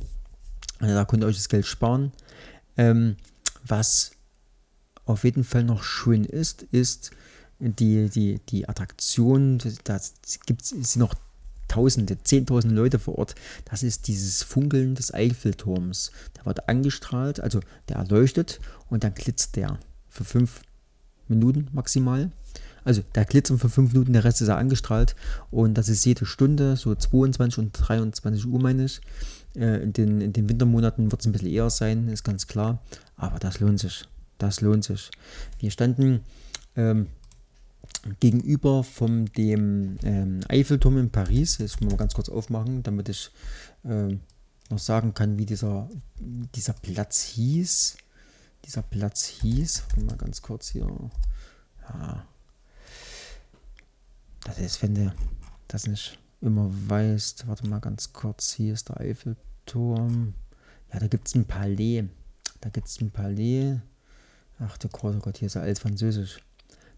Also 0.79 0.95
da 0.95 1.05
könnt 1.05 1.25
ihr 1.25 1.27
euch 1.27 1.37
das 1.37 1.49
Geld 1.49 1.67
sparen. 1.67 2.13
Ähm, 2.77 3.17
was 3.65 4.13
auf 5.05 5.25
jeden 5.25 5.45
Fall 5.45 5.65
noch 5.65 5.83
schön 5.83 6.25
ist, 6.25 6.63
ist 6.63 7.11
die, 7.59 8.11
die, 8.11 8.41
die 8.49 8.69
Attraktion. 8.69 9.59
Da 9.85 10.01
gibt 10.47 10.63
es 10.63 10.97
noch 10.97 11.15
Tausende, 11.69 12.19
Zehntausende 12.23 12.77
Leute 12.77 12.99
vor 12.99 13.19
Ort. 13.19 13.35
Das 13.65 13.83
ist 13.83 14.09
dieses 14.09 14.43
Funkeln 14.43 14.95
des 14.95 15.13
Eiffelturms. 15.13 16.13
Der 16.37 16.47
wird 16.47 16.69
angestrahlt, 16.69 17.41
also 17.41 17.61
der 17.89 17.97
erleuchtet 17.97 18.61
und 18.89 19.05
dann 19.05 19.15
glitzert 19.15 19.57
der 19.57 19.79
für 20.09 20.25
fünf 20.25 20.63
Minuten 21.29 21.69
maximal. 21.73 22.31
Also 22.85 23.03
der 23.15 23.25
glitzert 23.25 23.61
für 23.61 23.69
fünf 23.69 23.93
Minuten, 23.93 24.13
der 24.13 24.23
Rest 24.23 24.41
ist 24.41 24.49
ja 24.49 24.57
angestrahlt 24.57 25.17
und 25.51 25.75
das 25.75 25.89
ist 25.89 26.05
jede 26.05 26.25
Stunde, 26.25 26.77
so 26.77 26.95
22 26.95 27.59
und 27.59 27.73
23 27.73 28.47
Uhr 28.47 28.61
meine 28.61 28.85
ich. 28.85 29.01
Äh, 29.57 29.83
in 29.83 29.93
den, 29.93 30.21
in 30.21 30.33
den 30.33 30.49
Wintermonaten 30.49 31.11
wird 31.11 31.21
es 31.21 31.27
ein 31.27 31.33
bisschen 31.33 31.49
eher 31.49 31.69
sein, 31.71 32.09
ist 32.09 32.23
ganz 32.23 32.47
klar. 32.47 32.83
Aber 33.17 33.39
das 33.39 33.59
lohnt 33.59 33.81
sich. 33.81 34.05
Das 34.39 34.61
lohnt 34.61 34.85
sich. 34.85 35.11
Wir 35.59 35.71
standen 35.71 36.21
ähm, 36.77 37.09
gegenüber 38.21 38.85
von 38.85 39.27
dem 39.27 39.99
ähm, 40.03 40.41
Eiffelturm 40.49 40.99
in 40.99 41.11
Paris. 41.11 41.59
Jetzt 41.59 41.81
muss 41.81 41.91
man 41.91 41.99
ganz 41.99 42.15
kurz 42.15 42.29
aufmachen, 42.29 42.83
damit 42.83 43.09
ich 43.09 43.31
ähm, 43.85 44.21
noch 44.71 44.79
sagen 44.79 45.15
kann, 45.15 45.39
wie 45.39 45.47
dieser, 45.47 45.89
dieser 46.55 46.73
Platz 46.75 47.23
hieß. 47.23 47.97
Dieser 48.65 48.83
Platz 48.83 49.27
hieß, 49.27 49.85
mal 50.07 50.17
ganz 50.17 50.43
kurz 50.43 50.69
hier. 50.69 50.89
Ja. 51.89 52.27
Das 54.45 54.59
ist, 54.59 54.83
wenn 54.83 54.95
du 54.95 55.13
das 55.69 55.87
nicht 55.87 56.19
immer 56.41 56.71
weißt. 56.71 57.47
Warte 57.47 57.67
mal 57.69 57.81
ganz 57.81 58.13
kurz. 58.13 58.53
Hier 58.53 58.75
ist 58.75 58.89
der 58.89 59.01
Eiffelturm. 59.01 60.35
Ja, 60.93 61.01
da 61.01 61.07
gibt 61.07 61.29
es 61.29 61.35
ein 61.35 61.45
Palais. 61.45 62.05
Da 62.61 62.71
gibt 62.71 62.89
es 62.89 63.01
ein 63.01 63.11
Palais. 63.11 63.79
Ach 64.59 64.79
du 64.79 64.89
großer 64.89 65.19
Gott, 65.19 65.39
hier 65.39 65.47
ist 65.47 65.55
ja 65.55 65.63
alles 65.63 65.81
Französisch. 65.81 66.41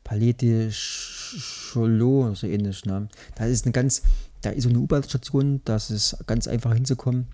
Palais 0.08 0.32
de 0.32 0.70
Cholot, 0.72 2.34
so 2.34 2.46
ähnlich. 2.46 2.86
Ne? 2.86 3.08
Da 3.34 3.44
ist 3.44 3.66
eine 3.66 3.72
ganz, 3.72 4.00
da 4.40 4.48
ist 4.48 4.62
so 4.62 4.70
eine 4.70 4.78
U-Bahn-Station, 4.78 5.60
das 5.66 5.90
ist 5.90 6.16
ganz 6.26 6.48
einfach 6.48 6.72
hinzukommen. 6.72 7.26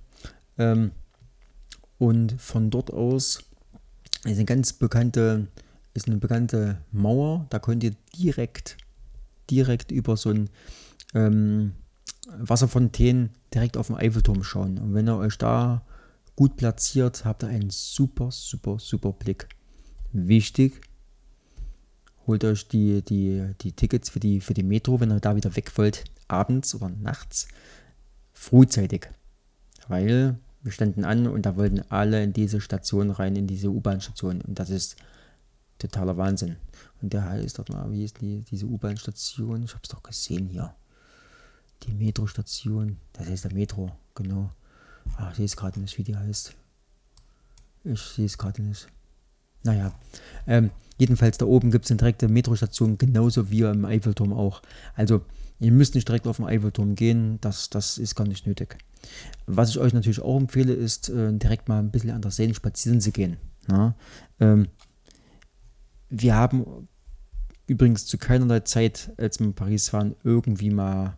Ähm, 0.59 0.91
und 1.99 2.33
von 2.43 2.71
dort 2.71 2.93
aus 2.93 3.45
ist 4.25 4.37
eine 4.37 4.45
ganz 4.45 4.73
bekannte, 4.73 5.47
ist 5.95 6.09
eine 6.09 6.17
bekannte 6.17 6.79
Mauer. 6.91 7.47
Da 7.51 7.61
könnt 7.61 7.85
ihr 7.85 7.95
direkt, 8.19 8.77
direkt 9.49 9.93
über 9.93 10.17
so 10.17 10.31
ein 10.31 10.51
ähm, 11.15 11.75
Wasserfontänen 12.27 13.31
direkt 13.55 13.77
auf 13.77 13.87
den 13.87 13.97
Eiffelturm 13.97 14.43
schauen. 14.43 14.79
Und 14.79 14.95
wenn 14.95 15.09
ihr 15.09 15.17
euch 15.17 15.39
da 15.39 15.87
gut 16.35 16.57
platziert, 16.57 17.25
habt 17.25 17.45
ihr 17.45 17.51
einen 17.51 17.71
super, 17.71 18.33
super, 18.33 18.81
super 18.81 19.13
Blick. 19.13 19.47
Wichtig, 20.11 20.81
holt 22.27 22.45
euch 22.45 22.69
die, 22.69 23.03
die, 23.03 23.55
die 23.61 23.73
Tickets 23.73 24.11
für 24.11 24.21
die, 24.21 24.41
für 24.41 24.55
die 24.55 24.63
Metro, 24.63 25.01
wenn 25.01 25.11
ihr 25.11 25.21
da 25.21 25.37
wieder 25.37 25.55
weg 25.57 25.77
wollt, 25.77 26.05
abends 26.29 26.75
oder 26.75 26.89
nachts, 26.89 27.49
frühzeitig. 28.33 29.09
Weil 29.89 30.39
wir 30.63 30.73
standen 30.73 31.05
an 31.05 31.27
und 31.27 31.45
da 31.45 31.57
wollten 31.57 31.83
alle 31.91 32.23
in 32.23 32.33
diese 32.33 32.61
Station 32.61 33.11
rein, 33.11 33.37
in 33.37 33.47
diese 33.47 33.69
U-Bahn-Station. 33.69 34.41
Und 34.41 34.59
das 34.59 34.71
ist 34.71 34.97
totaler 35.79 36.17
Wahnsinn. 36.17 36.57
Und 37.03 37.13
der 37.13 37.25
heißt 37.25 37.59
dort 37.59 37.69
mal, 37.69 37.91
wie 37.93 38.05
ist 38.05 38.21
die, 38.21 38.43
diese 38.51 38.67
U-Bahn-Station? 38.67 39.65
Ich 39.65 39.73
habe 39.73 39.83
es 39.83 39.91
doch 39.91 40.03
gesehen 40.03 40.47
hier. 40.47 40.75
Die 41.83 41.93
Metro-Station. 41.93 42.97
Das 43.13 43.29
heißt 43.29 43.45
der 43.45 43.53
Metro, 43.53 43.93
genau. 44.15 44.51
Ach, 45.19 45.31
ich 45.33 45.37
sehe 45.37 45.45
es 45.45 45.57
gerade 45.57 45.81
nicht, 45.81 45.99
wie 45.99 46.05
die 46.05 46.17
heißt. 46.17 46.55
Ich 47.85 48.01
sehe 48.01 48.25
es 48.25 48.39
gerade 48.39 48.63
nicht. 48.63 48.89
Naja, 49.65 49.93
ähm, 50.47 50.71
jedenfalls 50.99 51.39
da 51.39 51.47
oben 51.47 51.71
gibt 51.71 51.87
es 51.87 51.91
eine 51.91 51.99
direkte 51.99 52.29
Metrostation, 52.29 52.99
genauso 52.99 53.51
wie 53.51 53.63
im 53.63 53.85
Eiffelturm 53.85 54.33
auch. 54.33 54.63
Also, 54.95 55.23
ihr 55.61 55.73
müsst 55.73 55.95
nicht 55.95 56.07
direkt 56.07 56.27
auf 56.27 56.37
den 56.37 56.47
Eiffelturm 56.47 56.95
gehen, 56.95 57.39
das, 57.41 57.71
das 57.71 57.99
ist 57.99 58.15
gar 58.15 58.27
nicht 58.27 58.47
nötig. 58.47 58.77
Was 59.47 59.71
ich 59.71 59.79
euch 59.79 59.93
natürlich 59.93 60.21
auch 60.21 60.39
empfehle, 60.39 60.73
ist 60.73 61.09
äh, 61.09 61.33
direkt 61.33 61.69
mal 61.69 61.79
ein 61.79 61.91
bisschen 61.91 62.11
an 62.11 62.23
der 62.23 62.31
Seine 62.31 62.55
spazieren 62.55 63.01
zu 63.01 63.11
gehen. 63.11 63.37
Ja? 63.69 63.95
Ähm, 64.41 64.69
wir 66.11 66.35
haben 66.37 66.89
übrigens 67.67 68.07
zu 68.07 68.19
keinerlei 68.19 68.61
Zeit, 68.61 69.13
als 69.17 69.41
wir 69.41 69.47
in 69.47 69.55
Paris 69.55 69.93
waren, 69.93 70.15
irgendwie 70.23 70.71
mal 70.71 71.17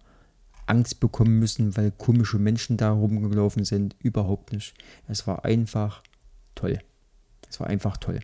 Angst 0.66 1.00
bekommen 1.00 1.38
müssen, 1.38 1.76
weil 1.76 1.92
komische 1.92 2.38
Menschen 2.38 2.76
da 2.76 2.90
rumgelaufen 2.90 3.64
sind. 3.64 3.96
Überhaupt 4.00 4.52
nicht. 4.52 4.74
Es 5.08 5.26
war 5.26 5.44
einfach 5.44 6.02
toll. 6.54 6.78
Es 7.48 7.60
war 7.60 7.68
einfach 7.68 7.96
toll. 7.96 8.20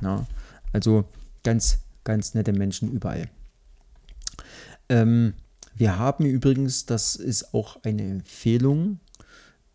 Ja, 0.00 0.26
also 0.72 1.04
ganz, 1.42 1.78
ganz 2.04 2.34
nette 2.34 2.52
Menschen 2.52 2.90
überall. 2.90 3.28
Ähm, 4.88 5.34
wir 5.74 5.98
haben 5.98 6.24
übrigens, 6.24 6.86
das 6.86 7.16
ist 7.16 7.52
auch 7.54 7.82
eine 7.82 8.02
Empfehlung, 8.02 9.00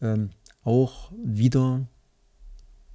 ähm, 0.01 0.31
auch 0.63 1.11
wieder 1.23 1.85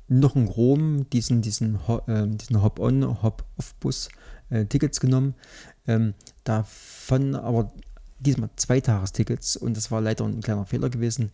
noch 0.08 0.36
in 0.36 0.46
Rom 0.46 1.10
diesen, 1.10 1.42
diesen, 1.42 1.78
äh, 2.06 2.26
diesen 2.28 2.62
Hop-on, 2.62 3.22
Hop-off-Bus 3.22 4.08
äh, 4.50 4.64
Tickets 4.66 5.00
genommen. 5.00 5.34
Ähm, 5.86 6.14
davon 6.44 7.34
aber 7.34 7.72
diesmal 8.18 8.50
Zweitagestickets 8.56 9.56
und 9.56 9.76
das 9.76 9.90
war 9.90 10.00
leider 10.00 10.24
ein 10.24 10.40
kleiner 10.40 10.64
Fehler 10.64 10.88
gewesen, 10.88 11.30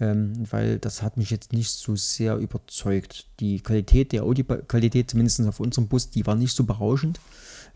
ähm, 0.00 0.44
weil 0.50 0.78
das 0.78 1.02
hat 1.02 1.16
mich 1.16 1.30
jetzt 1.30 1.52
nicht 1.52 1.70
so 1.70 1.96
sehr 1.96 2.36
überzeugt. 2.36 3.26
Die 3.40 3.60
Qualität, 3.60 4.12
der 4.12 4.24
Audioqualität, 4.24 5.10
zumindest 5.10 5.40
auf 5.42 5.60
unserem 5.60 5.88
Bus, 5.88 6.10
die 6.10 6.26
war 6.26 6.34
nicht 6.34 6.54
so 6.54 6.64
berauschend. 6.64 7.20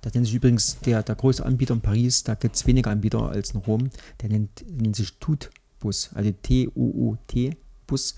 Da 0.03 0.11
nennt 0.13 0.27
sich 0.27 0.35
übrigens 0.35 0.79
der, 0.81 1.03
der 1.03 1.15
größte 1.15 1.45
Anbieter 1.45 1.75
in 1.75 1.81
Paris, 1.81 2.23
da 2.23 2.35
gibt 2.35 2.57
es 2.57 2.67
weniger 2.67 2.91
Anbieter 2.91 3.29
als 3.29 3.51
in 3.53 3.61
Rom, 3.61 3.91
der 4.23 4.31
nennt, 4.31 4.65
nennt 4.69 4.97
sich 4.97 5.19
Tut-Bus, 5.19 6.11
also 6.15 6.31
T-U-U-T-Bus 6.31 8.15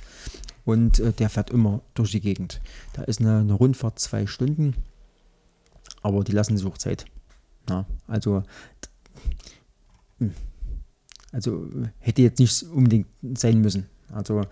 und 0.64 1.01
äh, 1.01 1.12
der 1.12 1.30
fährt 1.30 1.51
immer 1.51 1.82
durch 1.95 2.12
die 2.12 2.20
Gegend. 2.20 2.61
Da 2.93 3.03
ist 3.03 3.20
eine, 3.20 3.38
eine 3.38 3.55
Rundfahrt 3.55 3.99
zwei 3.99 4.26
Stunden, 4.26 4.74
aber 6.03 6.22
die 6.24 6.32
lassen 6.32 6.57
sich 6.57 6.66
auch 6.66 6.78
Zeit. 6.78 7.05
Ja, 7.68 7.86
also. 8.07 8.43
Also 11.32 11.66
hätte 11.98 12.22
jetzt 12.22 12.38
nicht 12.38 12.62
unbedingt 12.64 13.06
sein 13.34 13.60
müssen. 13.60 13.86
Also 14.12 14.42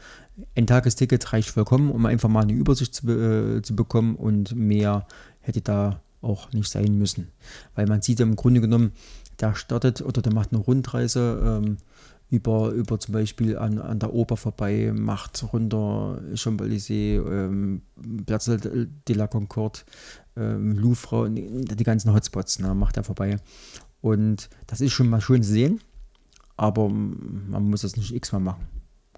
ein 0.56 0.66
Tagesticket 0.66 1.32
reicht 1.32 1.50
vollkommen, 1.50 1.90
um 1.90 2.06
einfach 2.06 2.28
mal 2.28 2.42
eine 2.42 2.54
Übersicht 2.54 2.94
zu, 2.94 3.08
äh, 3.08 3.62
zu 3.62 3.76
bekommen 3.76 4.16
und 4.16 4.54
mehr 4.54 5.06
hätte 5.40 5.60
da 5.60 6.00
auch 6.22 6.52
nicht 6.52 6.70
sein 6.70 6.96
müssen. 6.98 7.28
Weil 7.74 7.86
man 7.86 8.02
sieht 8.02 8.20
ja 8.20 8.26
im 8.26 8.36
Grunde 8.36 8.60
genommen, 8.60 8.92
der 9.38 9.54
startet 9.54 10.02
oder 10.02 10.22
der 10.22 10.32
macht 10.32 10.52
eine 10.52 10.62
Rundreise 10.62 11.60
ähm, 11.62 11.76
über, 12.30 12.70
über 12.70 12.98
zum 13.00 13.12
Beispiel 13.12 13.58
an, 13.58 13.78
an 13.78 13.98
der 13.98 14.14
Oper 14.14 14.36
vorbei, 14.36 14.92
macht 14.94 15.42
runter 15.52 16.22
Champs-Élysées, 16.34 17.20
ähm, 17.28 17.82
Platz 18.24 18.44
de 18.44 19.16
la 19.16 19.26
Concorde, 19.26 19.80
ähm, 20.36 20.78
Louvre, 20.78 21.28
die 21.30 21.84
ganzen 21.84 22.14
Hotspots, 22.14 22.60
ne, 22.60 22.74
macht 22.74 22.96
er 22.96 23.04
vorbei. 23.04 23.36
Und 24.00 24.48
das 24.66 24.80
ist 24.80 24.92
schon 24.92 25.08
mal 25.08 25.20
schön 25.20 25.42
zu 25.42 25.50
sehen, 25.50 25.80
aber 26.56 26.88
man 26.88 27.68
muss 27.68 27.82
das 27.82 27.96
nicht 27.96 28.14
x-mal 28.14 28.40
machen. 28.40 28.66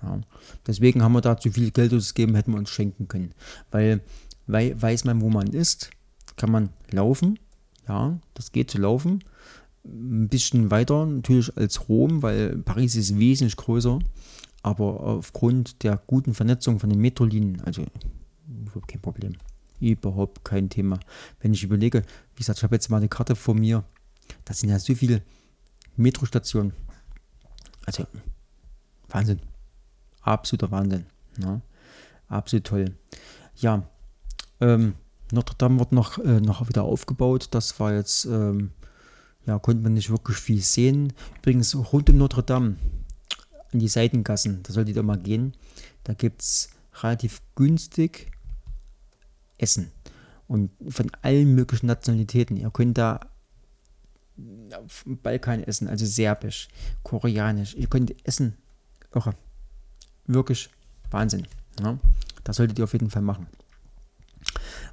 Ja. 0.02 0.20
Deswegen 0.66 1.02
haben 1.02 1.12
wir 1.12 1.20
da 1.20 1.36
zu 1.36 1.50
viel 1.50 1.70
Geld 1.70 1.94
ausgegeben, 1.94 2.34
hätten 2.34 2.52
wir 2.52 2.58
uns 2.58 2.70
schenken 2.70 3.06
können. 3.08 3.32
Weil, 3.70 4.00
weil 4.46 4.80
weiß 4.80 5.04
man, 5.04 5.20
wo 5.20 5.28
man 5.28 5.48
ist, 5.48 5.90
kann 6.36 6.50
man 6.50 6.70
laufen. 6.90 7.38
Ja, 7.86 8.18
das 8.34 8.52
geht 8.52 8.70
zu 8.70 8.78
laufen 8.78 9.22
ein 9.84 10.28
bisschen 10.28 10.70
weiter 10.70 11.06
natürlich 11.06 11.56
als 11.56 11.88
Rom, 11.88 12.22
weil 12.22 12.58
Paris 12.58 12.94
ist 12.94 13.18
wesentlich 13.18 13.56
größer. 13.56 13.98
Aber 14.62 15.00
aufgrund 15.00 15.82
der 15.82 16.00
guten 16.06 16.34
Vernetzung 16.34 16.78
von 16.78 16.88
den 16.88 17.00
Metrolinien, 17.00 17.60
also 17.62 17.84
überhaupt 18.48 18.88
kein 18.88 19.00
Problem. 19.00 19.32
Überhaupt 19.80 20.44
kein 20.44 20.68
Thema. 20.68 21.00
Wenn 21.40 21.52
ich 21.52 21.64
überlege, 21.64 22.02
wie 22.36 22.38
gesagt, 22.38 22.60
ich 22.60 22.62
habe 22.62 22.76
jetzt 22.76 22.88
mal 22.88 22.98
eine 22.98 23.08
Karte 23.08 23.34
vor 23.34 23.56
mir, 23.56 23.82
da 24.44 24.54
sind 24.54 24.70
ja 24.70 24.78
so 24.78 24.94
viele 24.94 25.22
Metrostationen. 25.96 26.72
Also 27.86 28.06
Wahnsinn. 29.08 29.40
Absoluter 30.22 30.70
Wahnsinn. 30.70 31.06
Ja. 31.38 31.60
Absolut 32.28 32.64
toll. 32.64 32.96
Ja, 33.56 33.86
ähm, 34.60 34.94
Notre 35.32 35.56
Dame 35.56 35.78
wird 35.78 35.92
noch, 35.92 36.18
äh, 36.18 36.40
noch 36.40 36.68
wieder 36.68 36.84
aufgebaut. 36.84 37.48
Das 37.50 37.78
war 37.80 37.94
jetzt 37.94 38.24
ähm, 38.26 38.72
ja, 39.46 39.58
konnte 39.58 39.82
man 39.82 39.94
nicht 39.94 40.10
wirklich 40.10 40.36
viel 40.36 40.62
sehen. 40.62 41.12
Übrigens 41.38 41.74
rund 41.74 42.08
um 42.10 42.16
Notre 42.16 42.42
Dame, 42.42 42.76
an 43.72 43.78
die 43.78 43.88
Seitengassen, 43.88 44.62
da 44.62 44.72
solltet 44.72 44.96
ihr 44.96 45.02
mal 45.02 45.18
gehen. 45.18 45.54
Da 46.04 46.14
gibt 46.14 46.42
es 46.42 46.70
relativ 47.02 47.40
günstig 47.54 48.30
Essen. 49.58 49.90
Und 50.46 50.70
von 50.88 51.10
allen 51.22 51.54
möglichen 51.54 51.86
Nationalitäten. 51.86 52.56
Ihr 52.56 52.70
könnt 52.70 52.98
da 52.98 53.20
Balkan 55.22 55.62
essen, 55.64 55.88
also 55.88 56.06
serbisch, 56.06 56.68
koreanisch. 57.02 57.74
Ihr 57.74 57.86
könnt 57.86 58.14
essen. 58.26 58.56
Irre. 59.14 59.34
Wirklich 60.26 60.70
Wahnsinn. 61.10 61.46
Ja? 61.80 61.98
Das 62.44 62.56
solltet 62.56 62.78
ihr 62.78 62.84
auf 62.84 62.92
jeden 62.92 63.10
Fall 63.10 63.22
machen. 63.22 63.46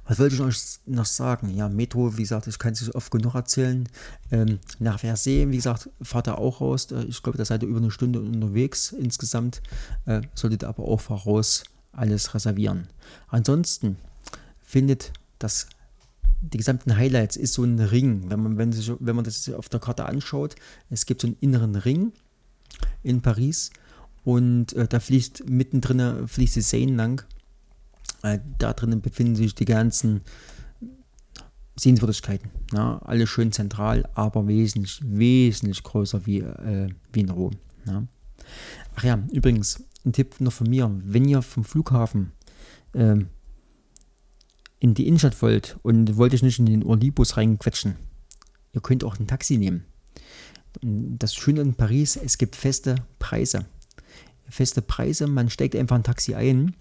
Was 0.06 0.18
wollte 0.18 0.34
ich 0.34 0.40
euch 0.40 0.56
noch 0.86 1.04
sagen? 1.04 1.54
Ja, 1.54 1.68
Metro, 1.68 2.16
wie 2.16 2.22
gesagt, 2.22 2.46
ich 2.46 2.58
kann 2.58 2.72
es 2.72 2.94
oft 2.94 3.10
genug 3.10 3.34
erzählen. 3.34 3.88
Ähm, 4.30 4.58
nach 4.78 5.00
Versee, 5.00 5.48
wie 5.48 5.56
gesagt, 5.56 5.88
fahrt 6.02 6.28
ihr 6.28 6.38
auch 6.38 6.60
raus. 6.60 6.90
Äh, 6.90 7.04
ich 7.04 7.22
glaube, 7.22 7.38
da 7.38 7.44
seid 7.44 7.62
ihr 7.62 7.68
über 7.68 7.78
eine 7.78 7.90
Stunde 7.90 8.20
unterwegs 8.20 8.92
insgesamt. 8.92 9.62
Äh, 10.06 10.22
solltet 10.34 10.64
aber 10.64 10.84
auch 10.84 11.00
voraus 11.00 11.64
alles 11.92 12.34
reservieren. 12.34 12.88
Ansonsten 13.28 13.96
findet 14.62 15.12
das 15.38 15.68
die 16.40 16.58
gesamten 16.58 16.96
Highlights 16.96 17.36
ist 17.36 17.54
so 17.54 17.64
ein 17.64 17.78
Ring. 17.78 18.30
Wenn 18.30 18.42
man, 18.42 18.58
wenn, 18.58 18.72
sich, 18.72 18.92
wenn 18.98 19.16
man 19.16 19.24
das 19.24 19.48
auf 19.50 19.68
der 19.68 19.80
Karte 19.80 20.06
anschaut, 20.06 20.56
es 20.88 21.06
gibt 21.06 21.20
so 21.20 21.26
einen 21.26 21.36
inneren 21.40 21.76
Ring 21.76 22.12
in 23.02 23.20
Paris 23.20 23.70
und 24.24 24.72
äh, 24.74 24.86
da 24.86 25.00
fließt 25.00 25.48
mittendrin 25.48 26.26
fließt 26.28 26.56
die 26.56 26.60
Seine 26.60 26.94
lang 26.94 27.24
äh, 28.22 28.38
da 28.58 28.72
drinnen 28.72 29.00
befinden 29.00 29.36
sich 29.36 29.54
die 29.54 29.64
ganzen 29.64 30.22
Sehenswürdigkeiten. 31.76 32.50
Ja, 32.72 32.98
alle 32.98 33.26
schön 33.26 33.52
zentral, 33.52 34.08
aber 34.14 34.46
wesentlich, 34.46 35.00
wesentlich 35.02 35.82
größer 35.82 36.26
wie, 36.26 36.40
äh, 36.40 36.88
wie 37.12 37.20
in 37.20 37.30
Rom. 37.30 37.52
Ja. 37.86 38.06
Ach 38.96 39.04
ja, 39.04 39.18
übrigens, 39.32 39.82
ein 40.04 40.12
Tipp 40.12 40.40
noch 40.40 40.52
von 40.52 40.68
mir, 40.68 40.90
wenn 41.04 41.26
ihr 41.26 41.40
vom 41.42 41.64
Flughafen 41.64 42.32
äh, 42.92 43.16
in 44.80 44.94
die 44.94 45.06
Innenstadt 45.06 45.40
wollt 45.42 45.78
und 45.82 46.16
wollt 46.16 46.34
euch 46.34 46.42
nicht 46.42 46.58
in 46.58 46.66
den 46.66 46.82
Orlibus 46.82 47.36
reinquetschen, 47.36 47.96
ihr 48.72 48.80
könnt 48.80 49.04
auch 49.04 49.18
ein 49.18 49.26
Taxi 49.26 49.58
nehmen. 49.58 49.84
Das 50.82 51.34
Schöne 51.34 51.60
in 51.60 51.74
Paris, 51.74 52.16
es 52.16 52.38
gibt 52.38 52.56
feste 52.56 52.96
Preise. 53.18 53.66
Feste 54.48 54.82
Preise, 54.82 55.26
man 55.26 55.50
steigt 55.50 55.76
einfach 55.76 55.96
ein 55.96 56.02
Taxi 56.02 56.34
ein 56.34 56.74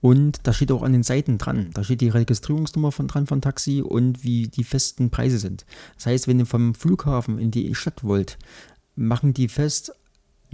und 0.00 0.46
da 0.46 0.52
steht 0.52 0.70
auch 0.70 0.82
an 0.82 0.92
den 0.92 1.02
Seiten 1.02 1.38
dran, 1.38 1.70
da 1.74 1.82
steht 1.82 2.02
die 2.02 2.08
Registrierungsnummer 2.08 2.92
von 2.92 3.08
dran 3.08 3.26
von 3.26 3.40
Taxi 3.40 3.82
und 3.82 4.22
wie 4.22 4.48
die 4.48 4.64
festen 4.64 5.10
Preise 5.10 5.38
sind. 5.38 5.64
Das 5.96 6.06
heißt, 6.06 6.28
wenn 6.28 6.38
ihr 6.38 6.46
vom 6.46 6.74
Flughafen 6.74 7.38
in 7.38 7.50
die 7.50 7.74
Stadt 7.74 8.04
wollt, 8.04 8.38
machen 8.96 9.34
die 9.34 9.48
fest 9.48 9.92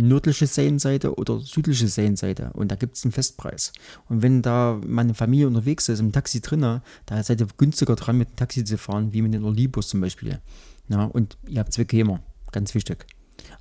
nördliche 0.03 0.47
Seinseite 0.47 1.14
oder 1.14 1.40
südliche 1.40 1.88
Seinseite 1.88 2.51
und 2.55 2.70
da 2.70 2.76
gibt 2.76 2.97
es 2.97 3.05
einen 3.05 3.12
Festpreis. 3.12 3.72
Und 4.09 4.22
wenn 4.22 4.42
da 4.42 4.80
meine 4.84 5.14
Familie 5.14 5.47
unterwegs 5.47 5.88
ist, 5.88 6.01
im 6.01 6.12
Taxi 6.12 6.40
drinnen, 6.40 6.82
da 7.07 7.22
seid 7.22 7.40
ihr 7.40 7.49
günstiger 7.57 7.97
dran, 7.97 8.18
mit 8.18 8.30
dem 8.30 8.36
Taxi 8.36 8.64
zu 8.64 8.78
fahren, 8.78 9.12
wie 9.12 9.22
mit 9.22 9.34
dem 9.34 9.44
Olibus 9.44 9.88
zum 9.88 10.01
Beispiel. 10.01 10.40
Ja, 10.88 11.05
und 11.05 11.36
ihr 11.49 11.61
habt 11.61 11.72
zwei 11.72 11.84
Kämer, 11.84 12.20
ganz 12.53 12.74
wichtig. 12.74 13.07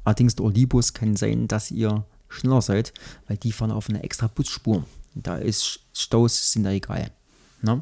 Allerdings 0.04 0.36
der 0.36 0.46
Olibus 0.46 0.94
kann 0.94 1.16
sein, 1.16 1.48
dass 1.48 1.72
ihr 1.72 2.06
schneller 2.30 2.62
seid, 2.62 2.94
weil 3.28 3.38
die 3.38 3.52
fahren 3.52 3.72
auf 3.72 3.90
einer 3.90 4.04
extra 4.04 4.28
Busspur. 4.28 4.86
Da 5.14 5.38
ist 5.38 5.80
Staus, 5.94 6.52
sind 6.52 6.64
da 6.64 6.72
egal. 6.72 7.12
Ne? 7.62 7.82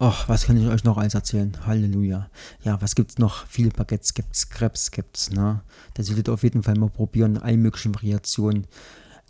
Ach, 0.00 0.28
was 0.28 0.44
kann 0.44 0.56
ich 0.56 0.68
euch 0.68 0.84
noch 0.84 0.96
alles 0.96 1.14
erzählen? 1.14 1.52
Halleluja. 1.66 2.30
Ja, 2.62 2.80
was 2.80 2.94
gibt's 2.94 3.18
noch? 3.18 3.46
Viele 3.48 3.70
Baguettes 3.70 4.14
gibt's, 4.14 4.48
Krebs 4.48 4.92
gibt's, 4.92 5.30
ne? 5.30 5.62
Das 5.94 6.06
solltet 6.06 6.28
ihr 6.28 6.34
auf 6.34 6.44
jeden 6.44 6.62
Fall 6.62 6.76
mal 6.76 6.88
probieren. 6.88 7.36
Alle 7.36 7.56
möglichen 7.56 7.94
Variationen. 7.94 8.68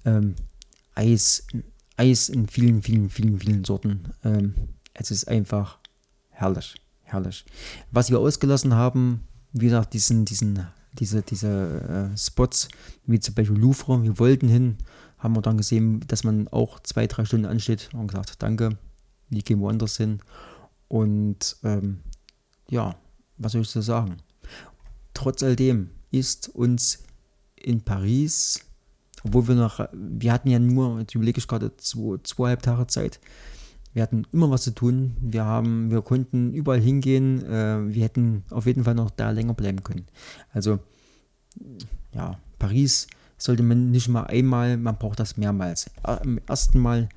Ähm, 0.05 0.35
Eis, 0.95 1.47
Eis 1.97 2.29
in 2.29 2.49
vielen, 2.49 2.83
vielen, 2.83 3.09
vielen, 3.09 3.39
vielen 3.41 3.65
Sorten. 3.65 4.13
Ähm, 4.25 4.55
es 4.93 5.11
ist 5.11 5.27
einfach 5.27 5.79
herrlich, 6.31 6.75
herrlich. 7.05 7.47
Was 7.91 8.11
wir 8.11 8.19
ausgelassen 8.19 8.75
haben, 8.75 9.25
wie 9.53 9.67
gesagt, 9.67 9.95
diesen, 9.95 10.27
diesen, 10.27 10.67
diese, 10.93 11.23
diese 11.23 12.11
äh, 12.13 12.17
Spots, 12.19 12.69
wie 13.07 13.21
zum 13.21 13.35
Beispiel 13.35 13.57
Louvre, 13.57 14.03
wir 14.03 14.19
wollten 14.19 14.49
hin, 14.49 14.77
haben 15.19 15.35
wir 15.35 15.41
dann 15.41 15.57
gesehen, 15.57 16.05
dass 16.09 16.25
man 16.25 16.47
auch 16.49 16.79
zwei, 16.81 17.07
drei 17.07 17.25
Stunden 17.25 17.47
ansteht 17.47 17.89
und 17.95 18.09
gesagt, 18.09 18.43
danke, 18.43 18.77
wir 19.31 19.43
gehen 19.43 19.61
woanders 19.61 19.97
hin. 19.97 20.21
Und 20.89 21.57
ähm, 21.65 22.01
ja, 22.71 22.97
was 23.37 23.53
soll 23.53 23.63
ich 23.63 23.69
so 23.69 23.81
sagen? 23.81 24.17
Trotz 25.15 25.43
alledem 25.43 25.91
ist 26.11 26.49
uns 26.49 27.05
in 27.57 27.83
Paris, 27.83 28.61
obwohl 29.25 29.49
wir 29.49 29.55
noch, 29.55 29.87
wir 29.93 30.33
hatten 30.33 30.49
ja 30.49 30.59
nur, 30.59 31.01
jetzt 31.01 31.15
überlege 31.15 31.39
ich 31.39 31.49
gerade, 31.49 31.77
zwei, 31.77 32.19
zweieinhalb 32.23 32.63
Tage 32.63 32.87
Zeit. 32.87 33.21
Wir 33.93 34.03
hatten 34.03 34.27
immer 34.33 34.51
was 34.51 34.63
zu 34.63 34.71
tun. 34.71 35.17
Wir 35.21 35.45
haben, 35.45 35.91
wir 35.91 36.03
konnten 36.03 36.53
überall 36.53 36.81
hingehen. 36.81 37.45
Äh, 37.45 37.95
wir 37.95 38.05
hätten 38.05 38.45
auf 38.51 38.67
jeden 38.67 38.85
Fall 38.85 38.95
noch 38.95 39.11
da 39.11 39.31
länger 39.31 39.55
bleiben 39.55 39.83
können. 39.83 40.07
Also 40.53 40.79
ja, 42.13 42.39
Paris 42.59 43.07
sollte 43.39 43.63
man 43.63 43.91
nicht 43.91 44.09
mal 44.09 44.25
einmal, 44.25 44.77
man 44.77 44.99
braucht 44.99 45.21
das 45.21 45.37
mehrmals. 45.37 45.91
Am 46.03 46.39
ersten 46.47 46.79
Mal, 46.79 47.09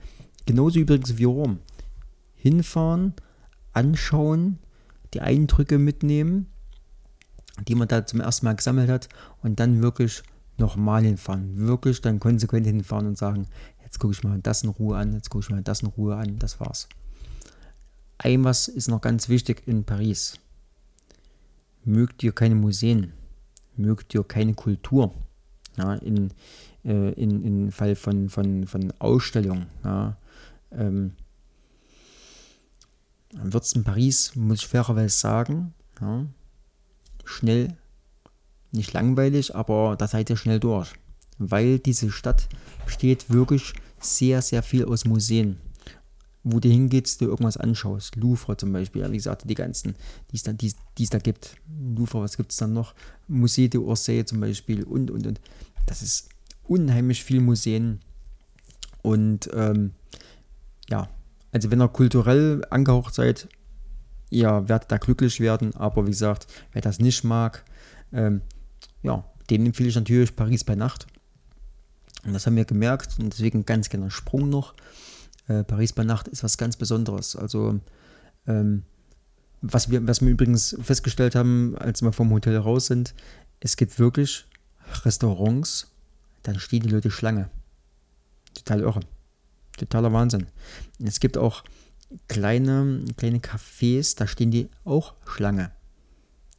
genauso 0.45 0.79
übrigens 0.79 1.17
wie 1.17 1.23
Rom, 1.25 1.59
hinfahren, 2.35 3.13
anschauen, 3.73 4.59
die 5.13 5.21
Eindrücke 5.21 5.77
mitnehmen, 5.77 6.47
die 7.67 7.75
man 7.75 7.87
da 7.87 8.05
zum 8.05 8.21
ersten 8.21 8.45
Mal 8.45 8.55
gesammelt 8.55 8.89
hat 8.89 9.09
und 9.41 9.59
dann 9.59 9.81
wirklich 9.81 10.23
nochmal 10.57 11.03
hinfahren. 11.03 11.57
Wirklich 11.57 12.01
dann 12.01 12.19
konsequent 12.19 12.65
hinfahren 12.65 13.07
und 13.07 13.17
sagen, 13.17 13.47
jetzt 13.83 13.99
gucke 13.99 14.13
ich 14.13 14.23
mal 14.23 14.39
das 14.39 14.63
in 14.63 14.69
Ruhe 14.69 14.97
an, 14.97 15.13
jetzt 15.13 15.29
gucke 15.29 15.43
ich 15.43 15.49
mal 15.49 15.61
das 15.61 15.81
in 15.81 15.89
Ruhe 15.89 16.15
an, 16.15 16.39
das 16.39 16.59
war's. 16.59 16.87
Ein 18.17 18.43
was 18.43 18.67
ist 18.67 18.87
noch 18.87 19.01
ganz 19.01 19.29
wichtig 19.29 19.63
in 19.67 19.83
Paris. 19.83 20.35
Mögt 21.83 22.23
ihr 22.23 22.31
keine 22.31 22.55
Museen, 22.55 23.13
mögt 23.75 24.13
ihr 24.13 24.23
keine 24.23 24.53
Kultur, 24.53 25.13
ja, 25.77 25.95
in, 25.95 26.31
äh, 26.85 27.11
in, 27.13 27.43
in 27.43 27.71
Fall 27.71 27.95
von, 27.95 28.29
von, 28.29 28.67
von 28.67 28.93
Ausstellungen. 28.99 29.65
Ja, 29.83 30.17
ähm, 30.71 31.13
wird 33.33 33.63
es 33.63 33.73
in 33.73 33.83
Paris, 33.83 34.35
muss 34.35 34.61
ich 34.61 34.67
fairerweise 34.67 35.17
sagen, 35.17 35.73
ja, 35.99 36.25
schnell, 37.23 37.75
nicht 38.71 38.93
langweilig, 38.93 39.55
aber 39.55 39.95
da 39.97 40.07
seid 40.07 40.29
ihr 40.29 40.37
schnell 40.37 40.59
durch. 40.59 40.93
Weil 41.37 41.79
diese 41.79 42.11
Stadt 42.11 42.47
besteht 42.85 43.29
wirklich 43.29 43.73
sehr, 43.99 44.41
sehr 44.41 44.63
viel 44.63 44.85
aus 44.85 45.05
Museen 45.05 45.57
wo 46.43 46.59
du 46.59 46.69
hingehst, 46.69 47.21
du 47.21 47.25
irgendwas 47.25 47.57
anschaust. 47.57 48.15
Louvre 48.15 48.57
zum 48.57 48.71
Beispiel, 48.73 49.09
wie 49.11 49.17
gesagt, 49.17 49.49
die 49.49 49.55
ganzen, 49.55 49.95
die 50.31 50.37
es 50.37 50.43
da, 50.43 50.53
die, 50.53 50.73
die 50.97 51.03
es 51.03 51.09
da 51.09 51.19
gibt. 51.19 51.57
Louvre, 51.95 52.21
was 52.21 52.37
gibt 52.37 52.51
es 52.51 52.57
dann 52.57 52.73
noch? 52.73 52.93
Musée 53.29 53.69
de 53.69 53.79
Orsay 53.79 54.25
zum 54.25 54.39
Beispiel 54.39 54.83
und, 54.83 55.11
und, 55.11 55.27
und. 55.27 55.41
Das 55.85 56.01
ist 56.01 56.29
unheimlich 56.63 57.23
viel 57.23 57.41
Museen. 57.41 57.99
Und 59.03 59.49
ähm, 59.53 59.91
ja, 60.89 61.09
also 61.51 61.71
wenn 61.71 61.81
ihr 61.81 61.87
kulturell 61.89 62.63
angehaucht 62.69 63.13
seid, 63.13 63.47
ihr 64.29 64.67
werdet 64.67 64.91
da 64.91 64.97
glücklich 64.97 65.39
werden. 65.39 65.75
Aber 65.75 66.05
wie 66.05 66.11
gesagt, 66.11 66.47
wer 66.71 66.81
das 66.81 66.99
nicht 66.99 67.23
mag, 67.23 67.63
ähm, 68.13 68.41
ja, 69.03 69.25
den 69.49 69.65
empfehle 69.65 69.89
ich 69.89 69.95
natürlich 69.95 70.35
Paris 70.35 70.63
bei 70.63 70.75
Nacht. 70.75 71.07
Und 72.23 72.33
das 72.33 72.45
haben 72.45 72.55
wir 72.55 72.65
gemerkt 72.65 73.17
und 73.19 73.33
deswegen 73.33 73.65
ganz 73.65 73.89
gerne 73.89 74.11
Sprung 74.11 74.49
noch. 74.49 74.75
Äh, 75.47 75.63
Paris 75.63 75.93
bei 75.93 76.03
Nacht 76.03 76.27
ist 76.27 76.43
was 76.43 76.57
ganz 76.57 76.77
Besonderes. 76.77 77.35
Also, 77.35 77.79
ähm, 78.47 78.83
was, 79.61 79.89
wir, 79.89 80.07
was 80.07 80.21
wir 80.21 80.29
übrigens 80.29 80.75
festgestellt 80.81 81.35
haben, 81.35 81.75
als 81.77 82.01
wir 82.01 82.11
vom 82.11 82.31
Hotel 82.31 82.57
raus 82.57 82.87
sind, 82.87 83.13
es 83.59 83.75
gibt 83.75 83.99
wirklich 83.99 84.45
Restaurants, 85.03 85.91
dann 86.43 86.59
stehen 86.59 86.81
die 86.81 86.89
Leute 86.89 87.11
Schlange. 87.11 87.49
Total 88.53 88.81
irre. 88.81 89.01
Totaler 89.85 90.13
Wahnsinn. 90.13 90.47
Es 91.03 91.19
gibt 91.19 91.37
auch 91.37 91.63
kleine, 92.27 93.05
kleine 93.17 93.39
Cafés, 93.39 94.15
da 94.17 94.27
stehen 94.27 94.51
die 94.51 94.69
auch 94.85 95.13
Schlange. 95.25 95.71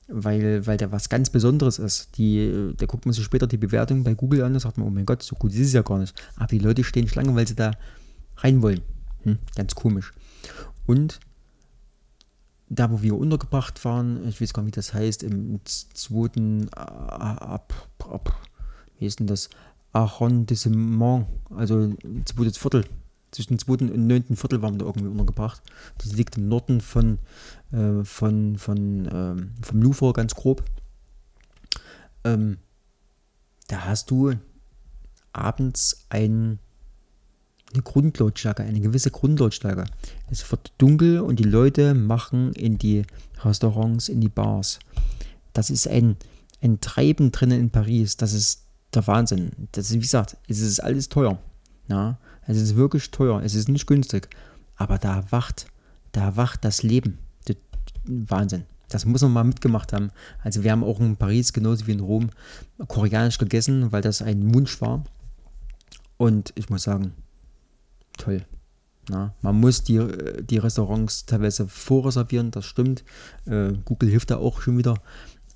Weil, 0.08 0.66
weil 0.66 0.76
der 0.76 0.92
was 0.92 1.08
ganz 1.08 1.30
Besonderes 1.30 1.78
ist. 1.78 2.18
Die, 2.18 2.72
da 2.76 2.86
guckt 2.86 3.06
man 3.06 3.12
sich 3.12 3.24
später 3.24 3.46
die 3.46 3.56
Bewertung 3.56 4.04
bei 4.04 4.14
Google 4.14 4.42
an 4.42 4.52
und 4.52 4.60
sagt 4.60 4.76
man, 4.76 4.86
oh 4.86 4.90
mein 4.90 5.06
Gott, 5.06 5.22
so 5.22 5.36
gut 5.36 5.52
ist 5.52 5.60
es 5.60 5.72
ja 5.72 5.82
gar 5.82 5.98
nicht. 5.98 6.14
Aber 6.36 6.48
die 6.48 6.58
Leute 6.58 6.84
stehen 6.84 7.08
Schlange, 7.08 7.34
weil 7.34 7.46
sie 7.46 7.54
da 7.54 7.72
rein 8.38 8.60
wollen. 8.62 8.82
Hm, 9.22 9.38
ganz 9.54 9.74
komisch. 9.74 10.12
Und 10.86 11.20
da, 12.68 12.90
wo 12.90 13.02
wir 13.02 13.16
untergebracht 13.16 13.84
waren, 13.84 14.26
ich 14.28 14.40
weiß 14.40 14.52
gar 14.52 14.62
nicht, 14.62 14.74
wie 14.74 14.76
das 14.76 14.92
heißt, 14.92 15.22
im 15.22 15.60
zweiten 15.64 16.68
ab, 16.70 17.72
ab 17.98 18.48
wie 18.98 19.06
ist 19.06 19.20
denn 19.20 19.26
das? 19.26 19.50
Arrondissement, 19.94 21.26
also 21.50 21.94
zweites 22.24 22.56
Viertel 22.56 22.86
zwischen 23.32 23.54
dem 23.54 23.58
zweiten 23.58 23.90
und 23.90 24.06
neunten 24.06 24.36
Viertel 24.36 24.62
waren 24.62 24.74
wir 24.74 24.80
da 24.80 24.84
irgendwie 24.86 25.08
untergebracht. 25.08 25.62
Das 25.98 26.12
liegt 26.12 26.36
im 26.36 26.48
Norden 26.48 26.80
von, 26.80 27.18
äh, 27.72 28.04
von, 28.04 28.56
von 28.58 29.08
ähm, 29.12 29.52
vom 29.62 29.82
Louvre 29.82 30.12
ganz 30.12 30.34
grob. 30.34 30.62
Ähm, 32.24 32.58
da 33.68 33.86
hast 33.86 34.10
du 34.10 34.34
abends 35.32 36.06
ein, 36.10 36.58
eine 37.72 37.82
Grundlautstärke, 37.82 38.62
eine 38.62 38.80
gewisse 38.80 39.10
Grundlautstärke. 39.10 39.86
Es 40.30 40.48
wird 40.50 40.72
dunkel 40.78 41.20
und 41.20 41.38
die 41.38 41.44
Leute 41.44 41.94
machen 41.94 42.52
in 42.52 42.76
die 42.76 43.04
Restaurants, 43.42 44.08
in 44.08 44.20
die 44.20 44.28
Bars. 44.28 44.78
Das 45.54 45.70
ist 45.70 45.88
ein, 45.88 46.16
ein 46.60 46.80
Treiben 46.80 47.32
drinnen 47.32 47.58
in 47.58 47.70
Paris. 47.70 48.18
Das 48.18 48.34
ist 48.34 48.66
der 48.92 49.06
Wahnsinn. 49.06 49.52
Das 49.72 49.86
ist, 49.86 49.94
wie 49.94 50.00
gesagt, 50.00 50.36
es 50.48 50.60
ist 50.60 50.80
alles 50.80 51.08
teuer. 51.08 51.38
Ja, 51.88 52.18
es 52.46 52.60
ist 52.60 52.76
wirklich 52.76 53.10
teuer, 53.10 53.42
es 53.42 53.54
ist 53.54 53.68
nicht 53.68 53.86
günstig. 53.86 54.28
Aber 54.76 54.98
da 54.98 55.24
wacht, 55.30 55.66
da 56.12 56.36
wacht 56.36 56.64
das 56.64 56.82
Leben. 56.82 57.18
Das, 57.44 57.56
Wahnsinn. 58.04 58.64
Das 58.88 59.06
muss 59.06 59.22
man 59.22 59.32
mal 59.32 59.44
mitgemacht 59.44 59.92
haben. 59.92 60.10
Also 60.42 60.62
wir 60.62 60.72
haben 60.72 60.84
auch 60.84 61.00
in 61.00 61.16
Paris, 61.16 61.52
genauso 61.52 61.86
wie 61.86 61.92
in 61.92 62.00
Rom, 62.00 62.30
koreanisch 62.88 63.38
gegessen, 63.38 63.90
weil 63.90 64.02
das 64.02 64.20
ein 64.20 64.54
Wunsch 64.54 64.80
war. 64.80 65.04
Und 66.18 66.52
ich 66.56 66.68
muss 66.68 66.82
sagen, 66.82 67.12
toll. 68.18 68.44
Na, 69.08 69.34
man 69.40 69.58
muss 69.58 69.82
die, 69.82 70.00
die 70.42 70.58
Restaurants 70.58 71.26
teilweise 71.26 71.66
vorreservieren, 71.66 72.50
das 72.50 72.66
stimmt. 72.66 73.02
Äh, 73.46 73.72
Google 73.84 74.10
hilft 74.10 74.30
da 74.30 74.36
auch 74.36 74.60
schon 74.60 74.78
wieder. 74.78 74.94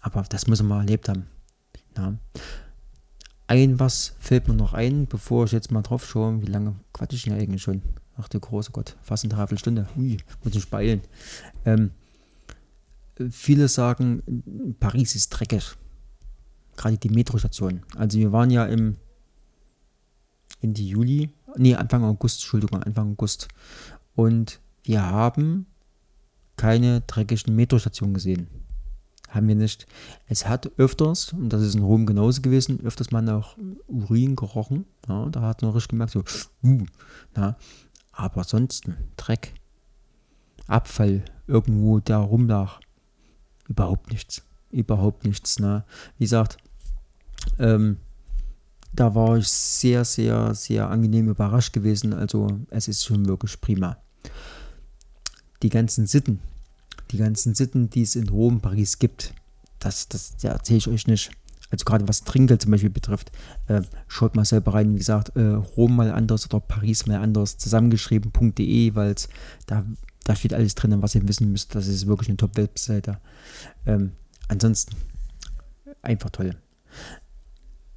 Aber 0.00 0.22
das 0.22 0.46
muss 0.46 0.60
man 0.60 0.68
mal 0.68 0.80
erlebt 0.80 1.08
haben. 1.08 1.26
Ja. 1.96 2.14
Ein 3.48 3.78
was 3.78 4.14
fällt 4.18 4.48
mir 4.48 4.54
noch 4.54 4.72
ein, 4.72 5.06
bevor 5.06 5.44
ich 5.44 5.52
jetzt 5.52 5.70
mal 5.70 5.82
drauf 5.82 6.06
schaue, 6.06 6.42
wie 6.42 6.46
lange 6.46 6.74
quatsch 6.92 7.12
ich 7.14 7.24
denn 7.24 7.34
eigentlich 7.34 7.62
schon? 7.62 7.82
Ach 8.16 8.28
du 8.28 8.40
große 8.40 8.72
Gott, 8.72 8.96
fast 9.02 9.24
eine 9.24 9.34
Dreiviertelstunde. 9.34 9.86
Ui, 9.96 10.16
muss 10.42 10.54
ich 10.54 10.62
speilen. 10.62 11.02
Ähm, 11.64 11.90
viele 13.30 13.68
sagen, 13.68 14.74
Paris 14.80 15.14
ist 15.14 15.28
dreckig. 15.30 15.76
Gerade 16.76 16.98
die 16.98 17.08
Metrostation. 17.08 17.82
Also 17.96 18.18
wir 18.18 18.32
waren 18.32 18.50
ja 18.50 18.64
im 18.66 18.96
Ende 20.60 20.82
Juli, 20.82 21.30
nee, 21.56 21.74
Anfang 21.74 22.04
August, 22.04 22.40
Entschuldigung, 22.40 22.82
Anfang 22.82 23.12
August. 23.12 23.48
Und 24.14 24.60
wir 24.82 25.02
haben 25.02 25.66
keine 26.56 27.02
dreckigen 27.02 27.54
Metrostationen 27.54 28.14
gesehen 28.14 28.48
haben 29.28 29.48
wir 29.48 29.54
nicht. 29.54 29.86
Es 30.28 30.46
hat 30.46 30.70
öfters, 30.78 31.32
und 31.32 31.50
das 31.50 31.62
ist 31.62 31.74
in 31.74 31.82
Rom 31.82 32.06
genauso 32.06 32.42
gewesen, 32.42 32.80
öfters 32.84 33.10
mal 33.10 33.22
nach 33.22 33.56
Urin 33.86 34.36
gerochen. 34.36 34.84
Ja, 35.08 35.28
da 35.28 35.42
hat 35.42 35.62
man 35.62 35.72
richtig 35.72 35.90
gemerkt, 35.90 36.12
so, 36.12 36.24
uh, 36.62 36.84
na, 37.34 37.56
aber 38.12 38.44
sonst 38.44 38.88
Dreck, 39.16 39.54
Abfall 40.66 41.24
irgendwo, 41.46 42.00
der 42.00 42.18
rumlag, 42.18 42.80
überhaupt 43.68 44.10
nichts. 44.10 44.42
Überhaupt 44.70 45.24
nichts. 45.24 45.58
Ne? 45.58 45.84
Wie 46.18 46.24
gesagt, 46.24 46.58
ähm, 47.58 47.98
da 48.92 49.14
war 49.14 49.36
ich 49.36 49.48
sehr, 49.48 50.04
sehr, 50.04 50.54
sehr 50.54 50.88
angenehm 50.88 51.28
überrascht 51.28 51.72
gewesen. 51.72 52.12
Also 52.12 52.48
es 52.70 52.88
ist 52.88 53.04
schon 53.04 53.26
wirklich 53.26 53.60
prima. 53.60 53.98
Die 55.62 55.68
ganzen 55.68 56.06
Sitten, 56.06 56.40
die 57.10 57.18
ganzen 57.18 57.54
Sitten, 57.54 57.90
die 57.90 58.02
es 58.02 58.16
in 58.16 58.28
Rom, 58.28 58.60
Paris 58.60 58.98
gibt, 58.98 59.34
das, 59.78 60.08
das, 60.08 60.34
erzähle 60.42 60.78
ich 60.78 60.88
euch 60.88 61.06
nicht. 61.06 61.30
Also 61.70 61.84
gerade 61.84 62.06
was 62.06 62.22
Trinkgeld 62.22 62.62
zum 62.62 62.70
Beispiel 62.70 62.90
betrifft, 62.90 63.32
äh, 63.66 63.82
schaut 64.06 64.36
mal 64.36 64.44
selber 64.44 64.74
rein. 64.74 64.94
Wie 64.94 64.98
gesagt, 64.98 65.36
äh, 65.36 65.54
Rom 65.54 65.96
mal 65.96 66.12
anders 66.12 66.46
oder 66.46 66.60
Paris 66.60 67.06
mal 67.06 67.16
anders 67.16 67.58
zusammengeschrieben.de, 67.58 68.94
weil 68.94 69.14
da, 69.66 69.84
da 70.24 70.36
steht 70.36 70.54
alles 70.54 70.76
drin, 70.76 71.02
was 71.02 71.14
ihr 71.14 71.26
wissen 71.26 71.50
müsst. 71.50 71.74
Das 71.74 71.88
ist 71.88 72.06
wirklich 72.06 72.28
eine 72.28 72.36
Top-Webseite. 72.36 73.18
Ähm, 73.84 74.12
ansonsten 74.48 74.96
einfach 76.02 76.30
toll. 76.30 76.54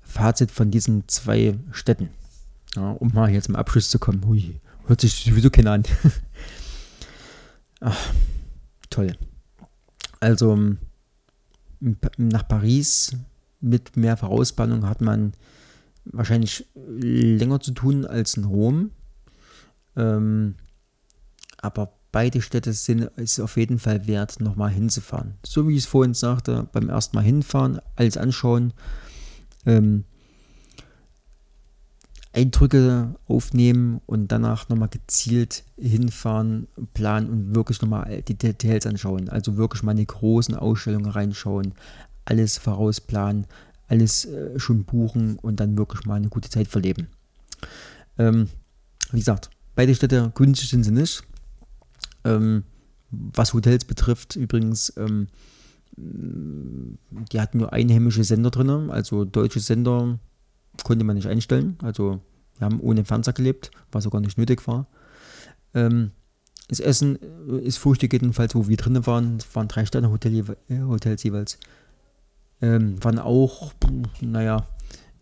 Fazit 0.02 0.50
von 0.50 0.72
diesen 0.72 1.08
zwei 1.08 1.56
Städten. 1.72 2.10
Ja, 2.76 2.92
um 2.92 3.14
mal 3.14 3.30
hier 3.30 3.42
zum 3.42 3.56
Abschluss 3.56 3.90
zu 3.90 4.00
kommen. 4.00 4.26
Hui, 4.26 4.60
hört 4.88 5.02
sich 5.02 5.14
sowieso 5.14 5.52
keiner 5.52 5.74
an. 5.74 5.84
Ach, 7.82 8.14
toll. 8.90 9.16
Also 10.20 10.76
nach 12.18 12.48
Paris 12.48 13.16
mit 13.62 13.96
mehr 13.96 14.18
Vorausspannung 14.18 14.88
hat 14.88 15.02
man 15.02 15.34
wahrscheinlich 16.06 16.66
länger 16.76 17.60
zu 17.60 17.72
tun 17.72 18.06
als 18.06 18.36
in 18.36 18.46
Rom. 18.46 18.92
Ähm, 19.96 20.56
aber 21.58 21.94
beide 22.12 22.42
Städte 22.42 22.74
sind 22.74 23.10
es 23.16 23.40
auf 23.40 23.58
jeden 23.58 23.80
Fall 23.80 24.08
wert, 24.08 24.40
nochmal 24.40 24.72
hinzufahren. 24.72 25.36
So 25.46 25.68
wie 25.68 25.74
ich 25.74 25.84
es 25.84 25.86
vorhin 25.86 26.14
sagte, 26.14 26.68
beim 26.72 26.90
ersten 26.90 27.16
Mal 27.16 27.24
hinfahren, 27.24 27.80
alles 27.96 28.18
anschauen. 28.18 28.74
Ähm, 29.66 30.06
Eindrücke 32.32 33.16
aufnehmen 33.28 34.02
und 34.06 34.32
danach 34.32 34.70
nochmal 34.70 34.90
gezielt 34.90 35.64
hinfahren, 35.78 36.68
planen 36.94 37.30
und 37.30 37.56
wirklich 37.56 37.82
nochmal 37.82 38.22
die 38.22 38.38
Details 38.38 38.86
anschauen. 38.86 39.30
Also 39.30 39.58
wirklich 39.58 39.82
mal 39.82 39.92
in 39.92 39.98
die 39.98 40.08
großen 40.08 40.56
Ausstellungen 40.56 41.10
reinschauen, 41.10 41.74
alles 42.26 42.58
vorausplanen, 42.58 43.48
alles 43.88 44.26
äh, 44.26 44.60
schon 44.60 44.84
buchen 44.84 45.38
und 45.40 45.60
dann 45.60 45.78
wirklich 45.78 46.06
mal 46.06 46.16
eine 46.16 46.30
gute 46.30 46.50
Zeit 46.50 46.68
verleben. 46.68 47.08
Ähm, 48.20 48.48
wie 49.12 49.20
gesagt, 49.20 49.50
beide 49.76 49.96
Städte 49.96 50.32
günstig 50.36 50.70
sind 50.70 50.84
sie 50.84 50.92
nicht. 50.92 51.24
Ähm, 52.24 52.64
was 53.10 53.54
Hotels 53.54 53.86
betrifft, 53.86 54.36
übrigens, 54.36 54.94
ähm, 54.98 55.28
die 55.98 57.42
hatten 57.42 57.58
nur 57.58 57.74
einheimische 57.74 58.24
Sender 58.24 58.52
drin, 58.52 58.92
also 58.92 59.26
deutsche 59.26 59.60
Sender 59.60 60.20
konnte 60.84 61.06
man 61.06 61.16
nicht 61.16 61.28
einstellen. 61.28 61.78
Also 61.82 62.20
wir 62.58 62.66
haben 62.66 62.80
ohne 62.80 63.06
Fernseher 63.06 63.34
gelebt, 63.34 63.72
was 63.92 64.04
sogar 64.04 64.22
nicht 64.22 64.38
nötig 64.38 64.68
war. 64.68 64.88
Ähm, 65.74 66.12
das 66.68 66.80
Essen 66.80 67.16
ist 67.64 67.78
Frühstück 67.78 68.14
jedenfalls, 68.14 68.54
wo 68.54 68.68
wir 68.68 68.78
drinnen 68.78 69.06
waren. 69.08 69.38
Es 69.38 69.56
waren 69.56 69.68
drei 69.68 69.86
Sterne 69.86 70.12
Hotel, 70.12 70.44
äh, 70.70 70.82
Hotels 70.82 71.24
jeweils. 71.24 71.58
Ähm, 72.62 73.04
waren 73.04 73.18
auch, 73.18 73.74
naja, 74.22 74.68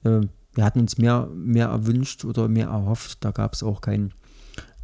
äh, 0.04 0.22
wir 0.54 0.66
hatten 0.66 0.82
uns 0.82 0.98
mehr, 0.98 1.30
mehr 1.34 1.68
erwünscht 1.68 2.26
oder 2.26 2.48
mehr 2.48 2.68
erhofft. 2.68 3.24
Da 3.24 3.32
gab 3.32 3.54
es 3.54 3.64
auch 3.64 3.80
kein, 3.80 4.14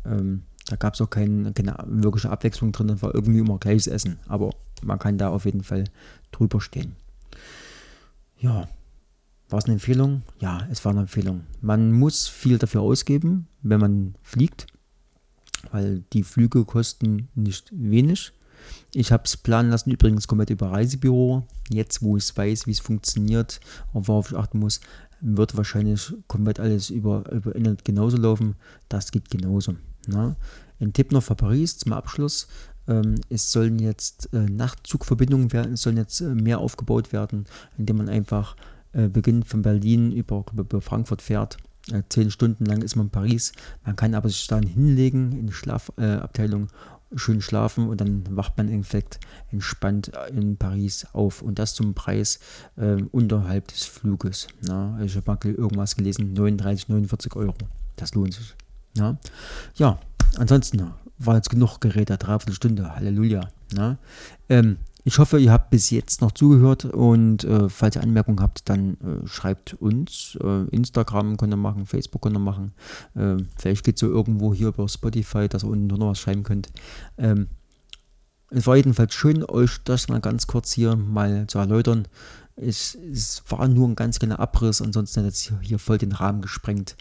ähm, 0.06 0.44
da 0.68 0.76
gab 0.76 0.94
es 0.94 1.02
auch 1.02 1.10
kein, 1.10 1.54
keine 1.54 1.76
wirkliche 1.88 2.30
Abwechslung 2.30 2.72
drin. 2.72 2.88
Das 2.88 3.02
war 3.02 3.14
irgendwie 3.14 3.40
immer 3.40 3.58
gleiches 3.58 3.88
Essen. 3.88 4.20
Aber 4.28 4.52
man 4.84 5.00
kann 5.00 5.18
da 5.18 5.30
auf 5.30 5.46
jeden 5.46 5.64
Fall 5.64 5.86
drüber 6.32 6.62
stehen. 6.62 6.96
Ja, 8.38 8.68
war 9.54 9.60
es 9.60 9.66
eine 9.66 9.74
Empfehlung? 9.74 10.24
Ja, 10.40 10.68
es 10.72 10.84
war 10.84 10.92
eine 10.92 11.02
Empfehlung. 11.02 11.42
Man 11.62 11.92
muss 11.92 12.28
viel 12.28 12.58
dafür 12.58 12.82
ausgeben, 12.82 13.48
wenn 13.62 13.80
man 13.80 14.16
fliegt, 14.24 14.66
weil 15.72 16.04
die 16.12 16.24
Flüge 16.24 16.66
kosten 16.66 17.30
nicht 17.36 17.70
wenig. 17.72 18.34
Ich 18.96 19.12
habe 19.12 19.24
es 19.26 19.38
planen 19.38 19.70
lassen, 19.70 19.92
übrigens 19.92 20.28
komplett 20.28 20.50
über 20.50 20.72
Reisebüro. 20.72 21.46
Jetzt, 21.70 22.02
wo 22.02 22.18
ich 22.18 22.36
weiß, 22.36 22.66
wie 22.66 22.72
es 22.72 22.80
funktioniert 22.80 23.60
und 23.94 24.08
worauf 24.08 24.32
ich 24.32 24.38
achten 24.38 24.58
muss, 24.58 24.82
wird 25.22 25.56
wahrscheinlich 25.56 26.14
komplett 26.28 26.60
alles 26.60 26.90
über, 26.90 27.32
über 27.32 27.56
Internet 27.56 27.86
genauso 27.86 28.18
laufen. 28.18 28.56
Das 28.90 29.12
geht 29.12 29.30
genauso. 29.30 29.76
Ne? 30.08 30.36
Ein 30.80 30.94
Tipp 30.94 31.12
noch 31.12 31.22
für 31.22 31.36
Paris 31.36 31.78
zum 31.78 31.94
Abschluss. 31.94 32.48
Ähm, 32.88 33.16
es 33.30 33.52
sollen 33.52 33.78
jetzt 33.78 34.34
äh, 34.34 34.40
Nachtzugverbindungen 34.40 35.54
werden, 35.54 35.74
es 35.74 35.84
sollen 35.84 35.98
jetzt 35.98 36.22
äh, 36.22 36.34
mehr 36.34 36.58
aufgebaut 36.58 37.14
werden, 37.14 37.46
indem 37.78 37.98
man 37.98 38.10
einfach 38.10 38.56
äh, 38.94 39.10
beginnt 39.10 39.48
von 39.48 39.62
Berlin 39.62 40.12
über, 40.12 40.46
über 40.54 40.82
Frankfurt 40.82 41.22
fährt. 41.22 41.58
Äh, 41.92 42.04
zehn 42.10 42.32
Stunden 42.32 42.66
lang 42.66 42.82
ist 42.82 42.96
man 42.96 43.08
in 43.08 43.12
Paris. 43.12 43.52
Man 43.86 43.96
kann 43.96 44.16
aber 44.16 44.30
sich 44.30 44.48
dann 44.48 44.64
hinlegen 44.64 45.34
in 45.34 45.48
die 45.48 45.54
Schlafabteilung, 45.54 46.66
äh, 46.66 47.18
schön 47.18 47.42
schlafen 47.42 47.90
und 47.90 48.02
dann 48.02 48.24
wacht 48.36 48.58
man 48.58 48.68
im 48.68 48.76
Endeffekt 48.76 49.20
entspannt 49.52 50.12
in 50.32 50.58
Paris 50.58 51.06
auf. 51.14 51.42
Und 51.42 51.60
das 51.60 51.76
zum 51.76 51.94
Preis 51.94 52.40
äh, 52.76 53.02
unterhalb 53.12 53.68
des 53.68 53.84
Fluges. 53.84 54.48
Na? 54.62 55.00
Ich 55.04 55.16
habe 55.16 55.32
mal 55.32 55.38
irgendwas 55.44 55.96
gelesen, 55.96 56.34
39, 56.34 56.90
49 56.90 57.36
Euro. 57.36 57.56
Das 57.96 58.16
lohnt 58.16 58.34
sich. 58.34 58.56
Ja, 58.96 59.18
ja 59.76 60.00
ansonsten 60.38 60.92
war 61.18 61.36
jetzt 61.36 61.50
genug 61.50 61.80
geredet, 61.80 62.24
dreiviertel 62.24 62.56
Stunde, 62.56 62.96
Halleluja. 62.96 63.50
Na? 63.74 63.98
Ähm, 64.50 64.78
ich 65.06 65.20
hoffe, 65.20 65.38
ihr 65.40 65.52
habt 65.52 65.70
bis 65.70 65.90
jetzt 65.90 66.22
noch 66.22 66.32
zugehört 66.32 66.86
und 66.86 67.44
äh, 67.44 67.68
falls 67.68 67.96
ihr 67.96 68.04
Anmerkungen 68.04 68.40
habt, 68.40 68.70
dann 68.70 68.94
äh, 69.02 69.28
schreibt 69.28 69.74
uns. 69.74 70.38
Äh, 70.42 70.64
Instagram 70.70 71.36
könnt 71.36 71.54
ihr 71.54 71.58
machen, 71.58 71.86
Facebook 71.86 72.22
könnt 72.22 72.38
ihr 72.38 72.40
machen. 72.40 72.74
Äh, 73.16 73.44
vielleicht 73.58 73.84
geht 73.84 73.96
es 73.96 74.00
so 74.00 74.08
irgendwo 74.08 74.54
hier 74.54 74.70
über 74.70 74.88
Spotify, 74.88 75.50
dass 75.50 75.64
ihr 75.64 75.70
unten 75.70 75.88
noch 75.88 76.12
was 76.12 76.20
schreiben 76.20 76.44
könnt. 76.44 76.72
Ähm, 77.18 77.48
es 78.50 78.66
war 78.66 78.78
jedenfalls 78.78 79.14
schön, 79.14 79.44
euch 79.44 79.84
das 79.84 80.08
mal 80.08 80.22
ganz 80.22 80.48
kurz 80.48 80.72
hier 80.72 80.96
mal 80.96 81.48
zu 81.48 81.58
erläutern. 81.60 82.08
Es, 82.56 82.96
es 82.96 83.44
war 83.50 83.68
nur 83.68 83.88
ein 83.88 83.96
ganz 83.96 84.20
kleiner 84.20 84.40
Abriss, 84.40 84.82
ansonsten 84.82 85.26
hat 85.26 85.34
es 85.34 85.52
hier 85.62 85.80
voll 85.80 85.98
den 85.98 86.12
Rahmen 86.12 86.42
gesprengt. 86.42 86.96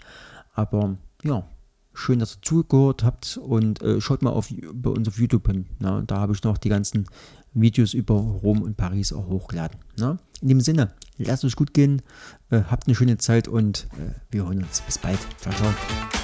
Aber 0.55 0.97
ja, 1.23 1.45
schön, 1.93 2.19
dass 2.19 2.35
ihr 2.35 2.41
zugehört 2.41 3.03
habt 3.03 3.37
und 3.37 3.81
äh, 3.81 4.01
schaut 4.01 4.23
mal 4.23 4.31
auf, 4.31 4.51
bei 4.73 4.89
uns 4.89 5.07
auf 5.07 5.19
YouTube 5.19 5.47
hin. 5.47 5.67
Na, 5.79 6.01
da 6.01 6.17
habe 6.17 6.33
ich 6.33 6.43
noch 6.43 6.57
die 6.57 6.69
ganzen 6.69 7.05
Videos 7.53 7.93
über 7.93 8.15
Rom 8.15 8.61
und 8.61 8.77
Paris 8.77 9.13
auch 9.13 9.27
hochladen. 9.27 9.79
Ne? 9.97 10.17
In 10.41 10.47
dem 10.47 10.61
Sinne, 10.61 10.91
lasst 11.17 11.45
euch 11.45 11.55
gut 11.55 11.73
gehen, 11.73 12.01
äh, 12.49 12.61
habt 12.69 12.87
eine 12.87 12.95
schöne 12.95 13.17
Zeit 13.17 13.47
und 13.47 13.87
äh, 13.93 14.13
wir 14.31 14.45
hören 14.45 14.63
uns. 14.63 14.81
Bis 14.81 14.97
bald. 14.97 15.19
Ciao, 15.39 15.53
ciao. 15.53 16.22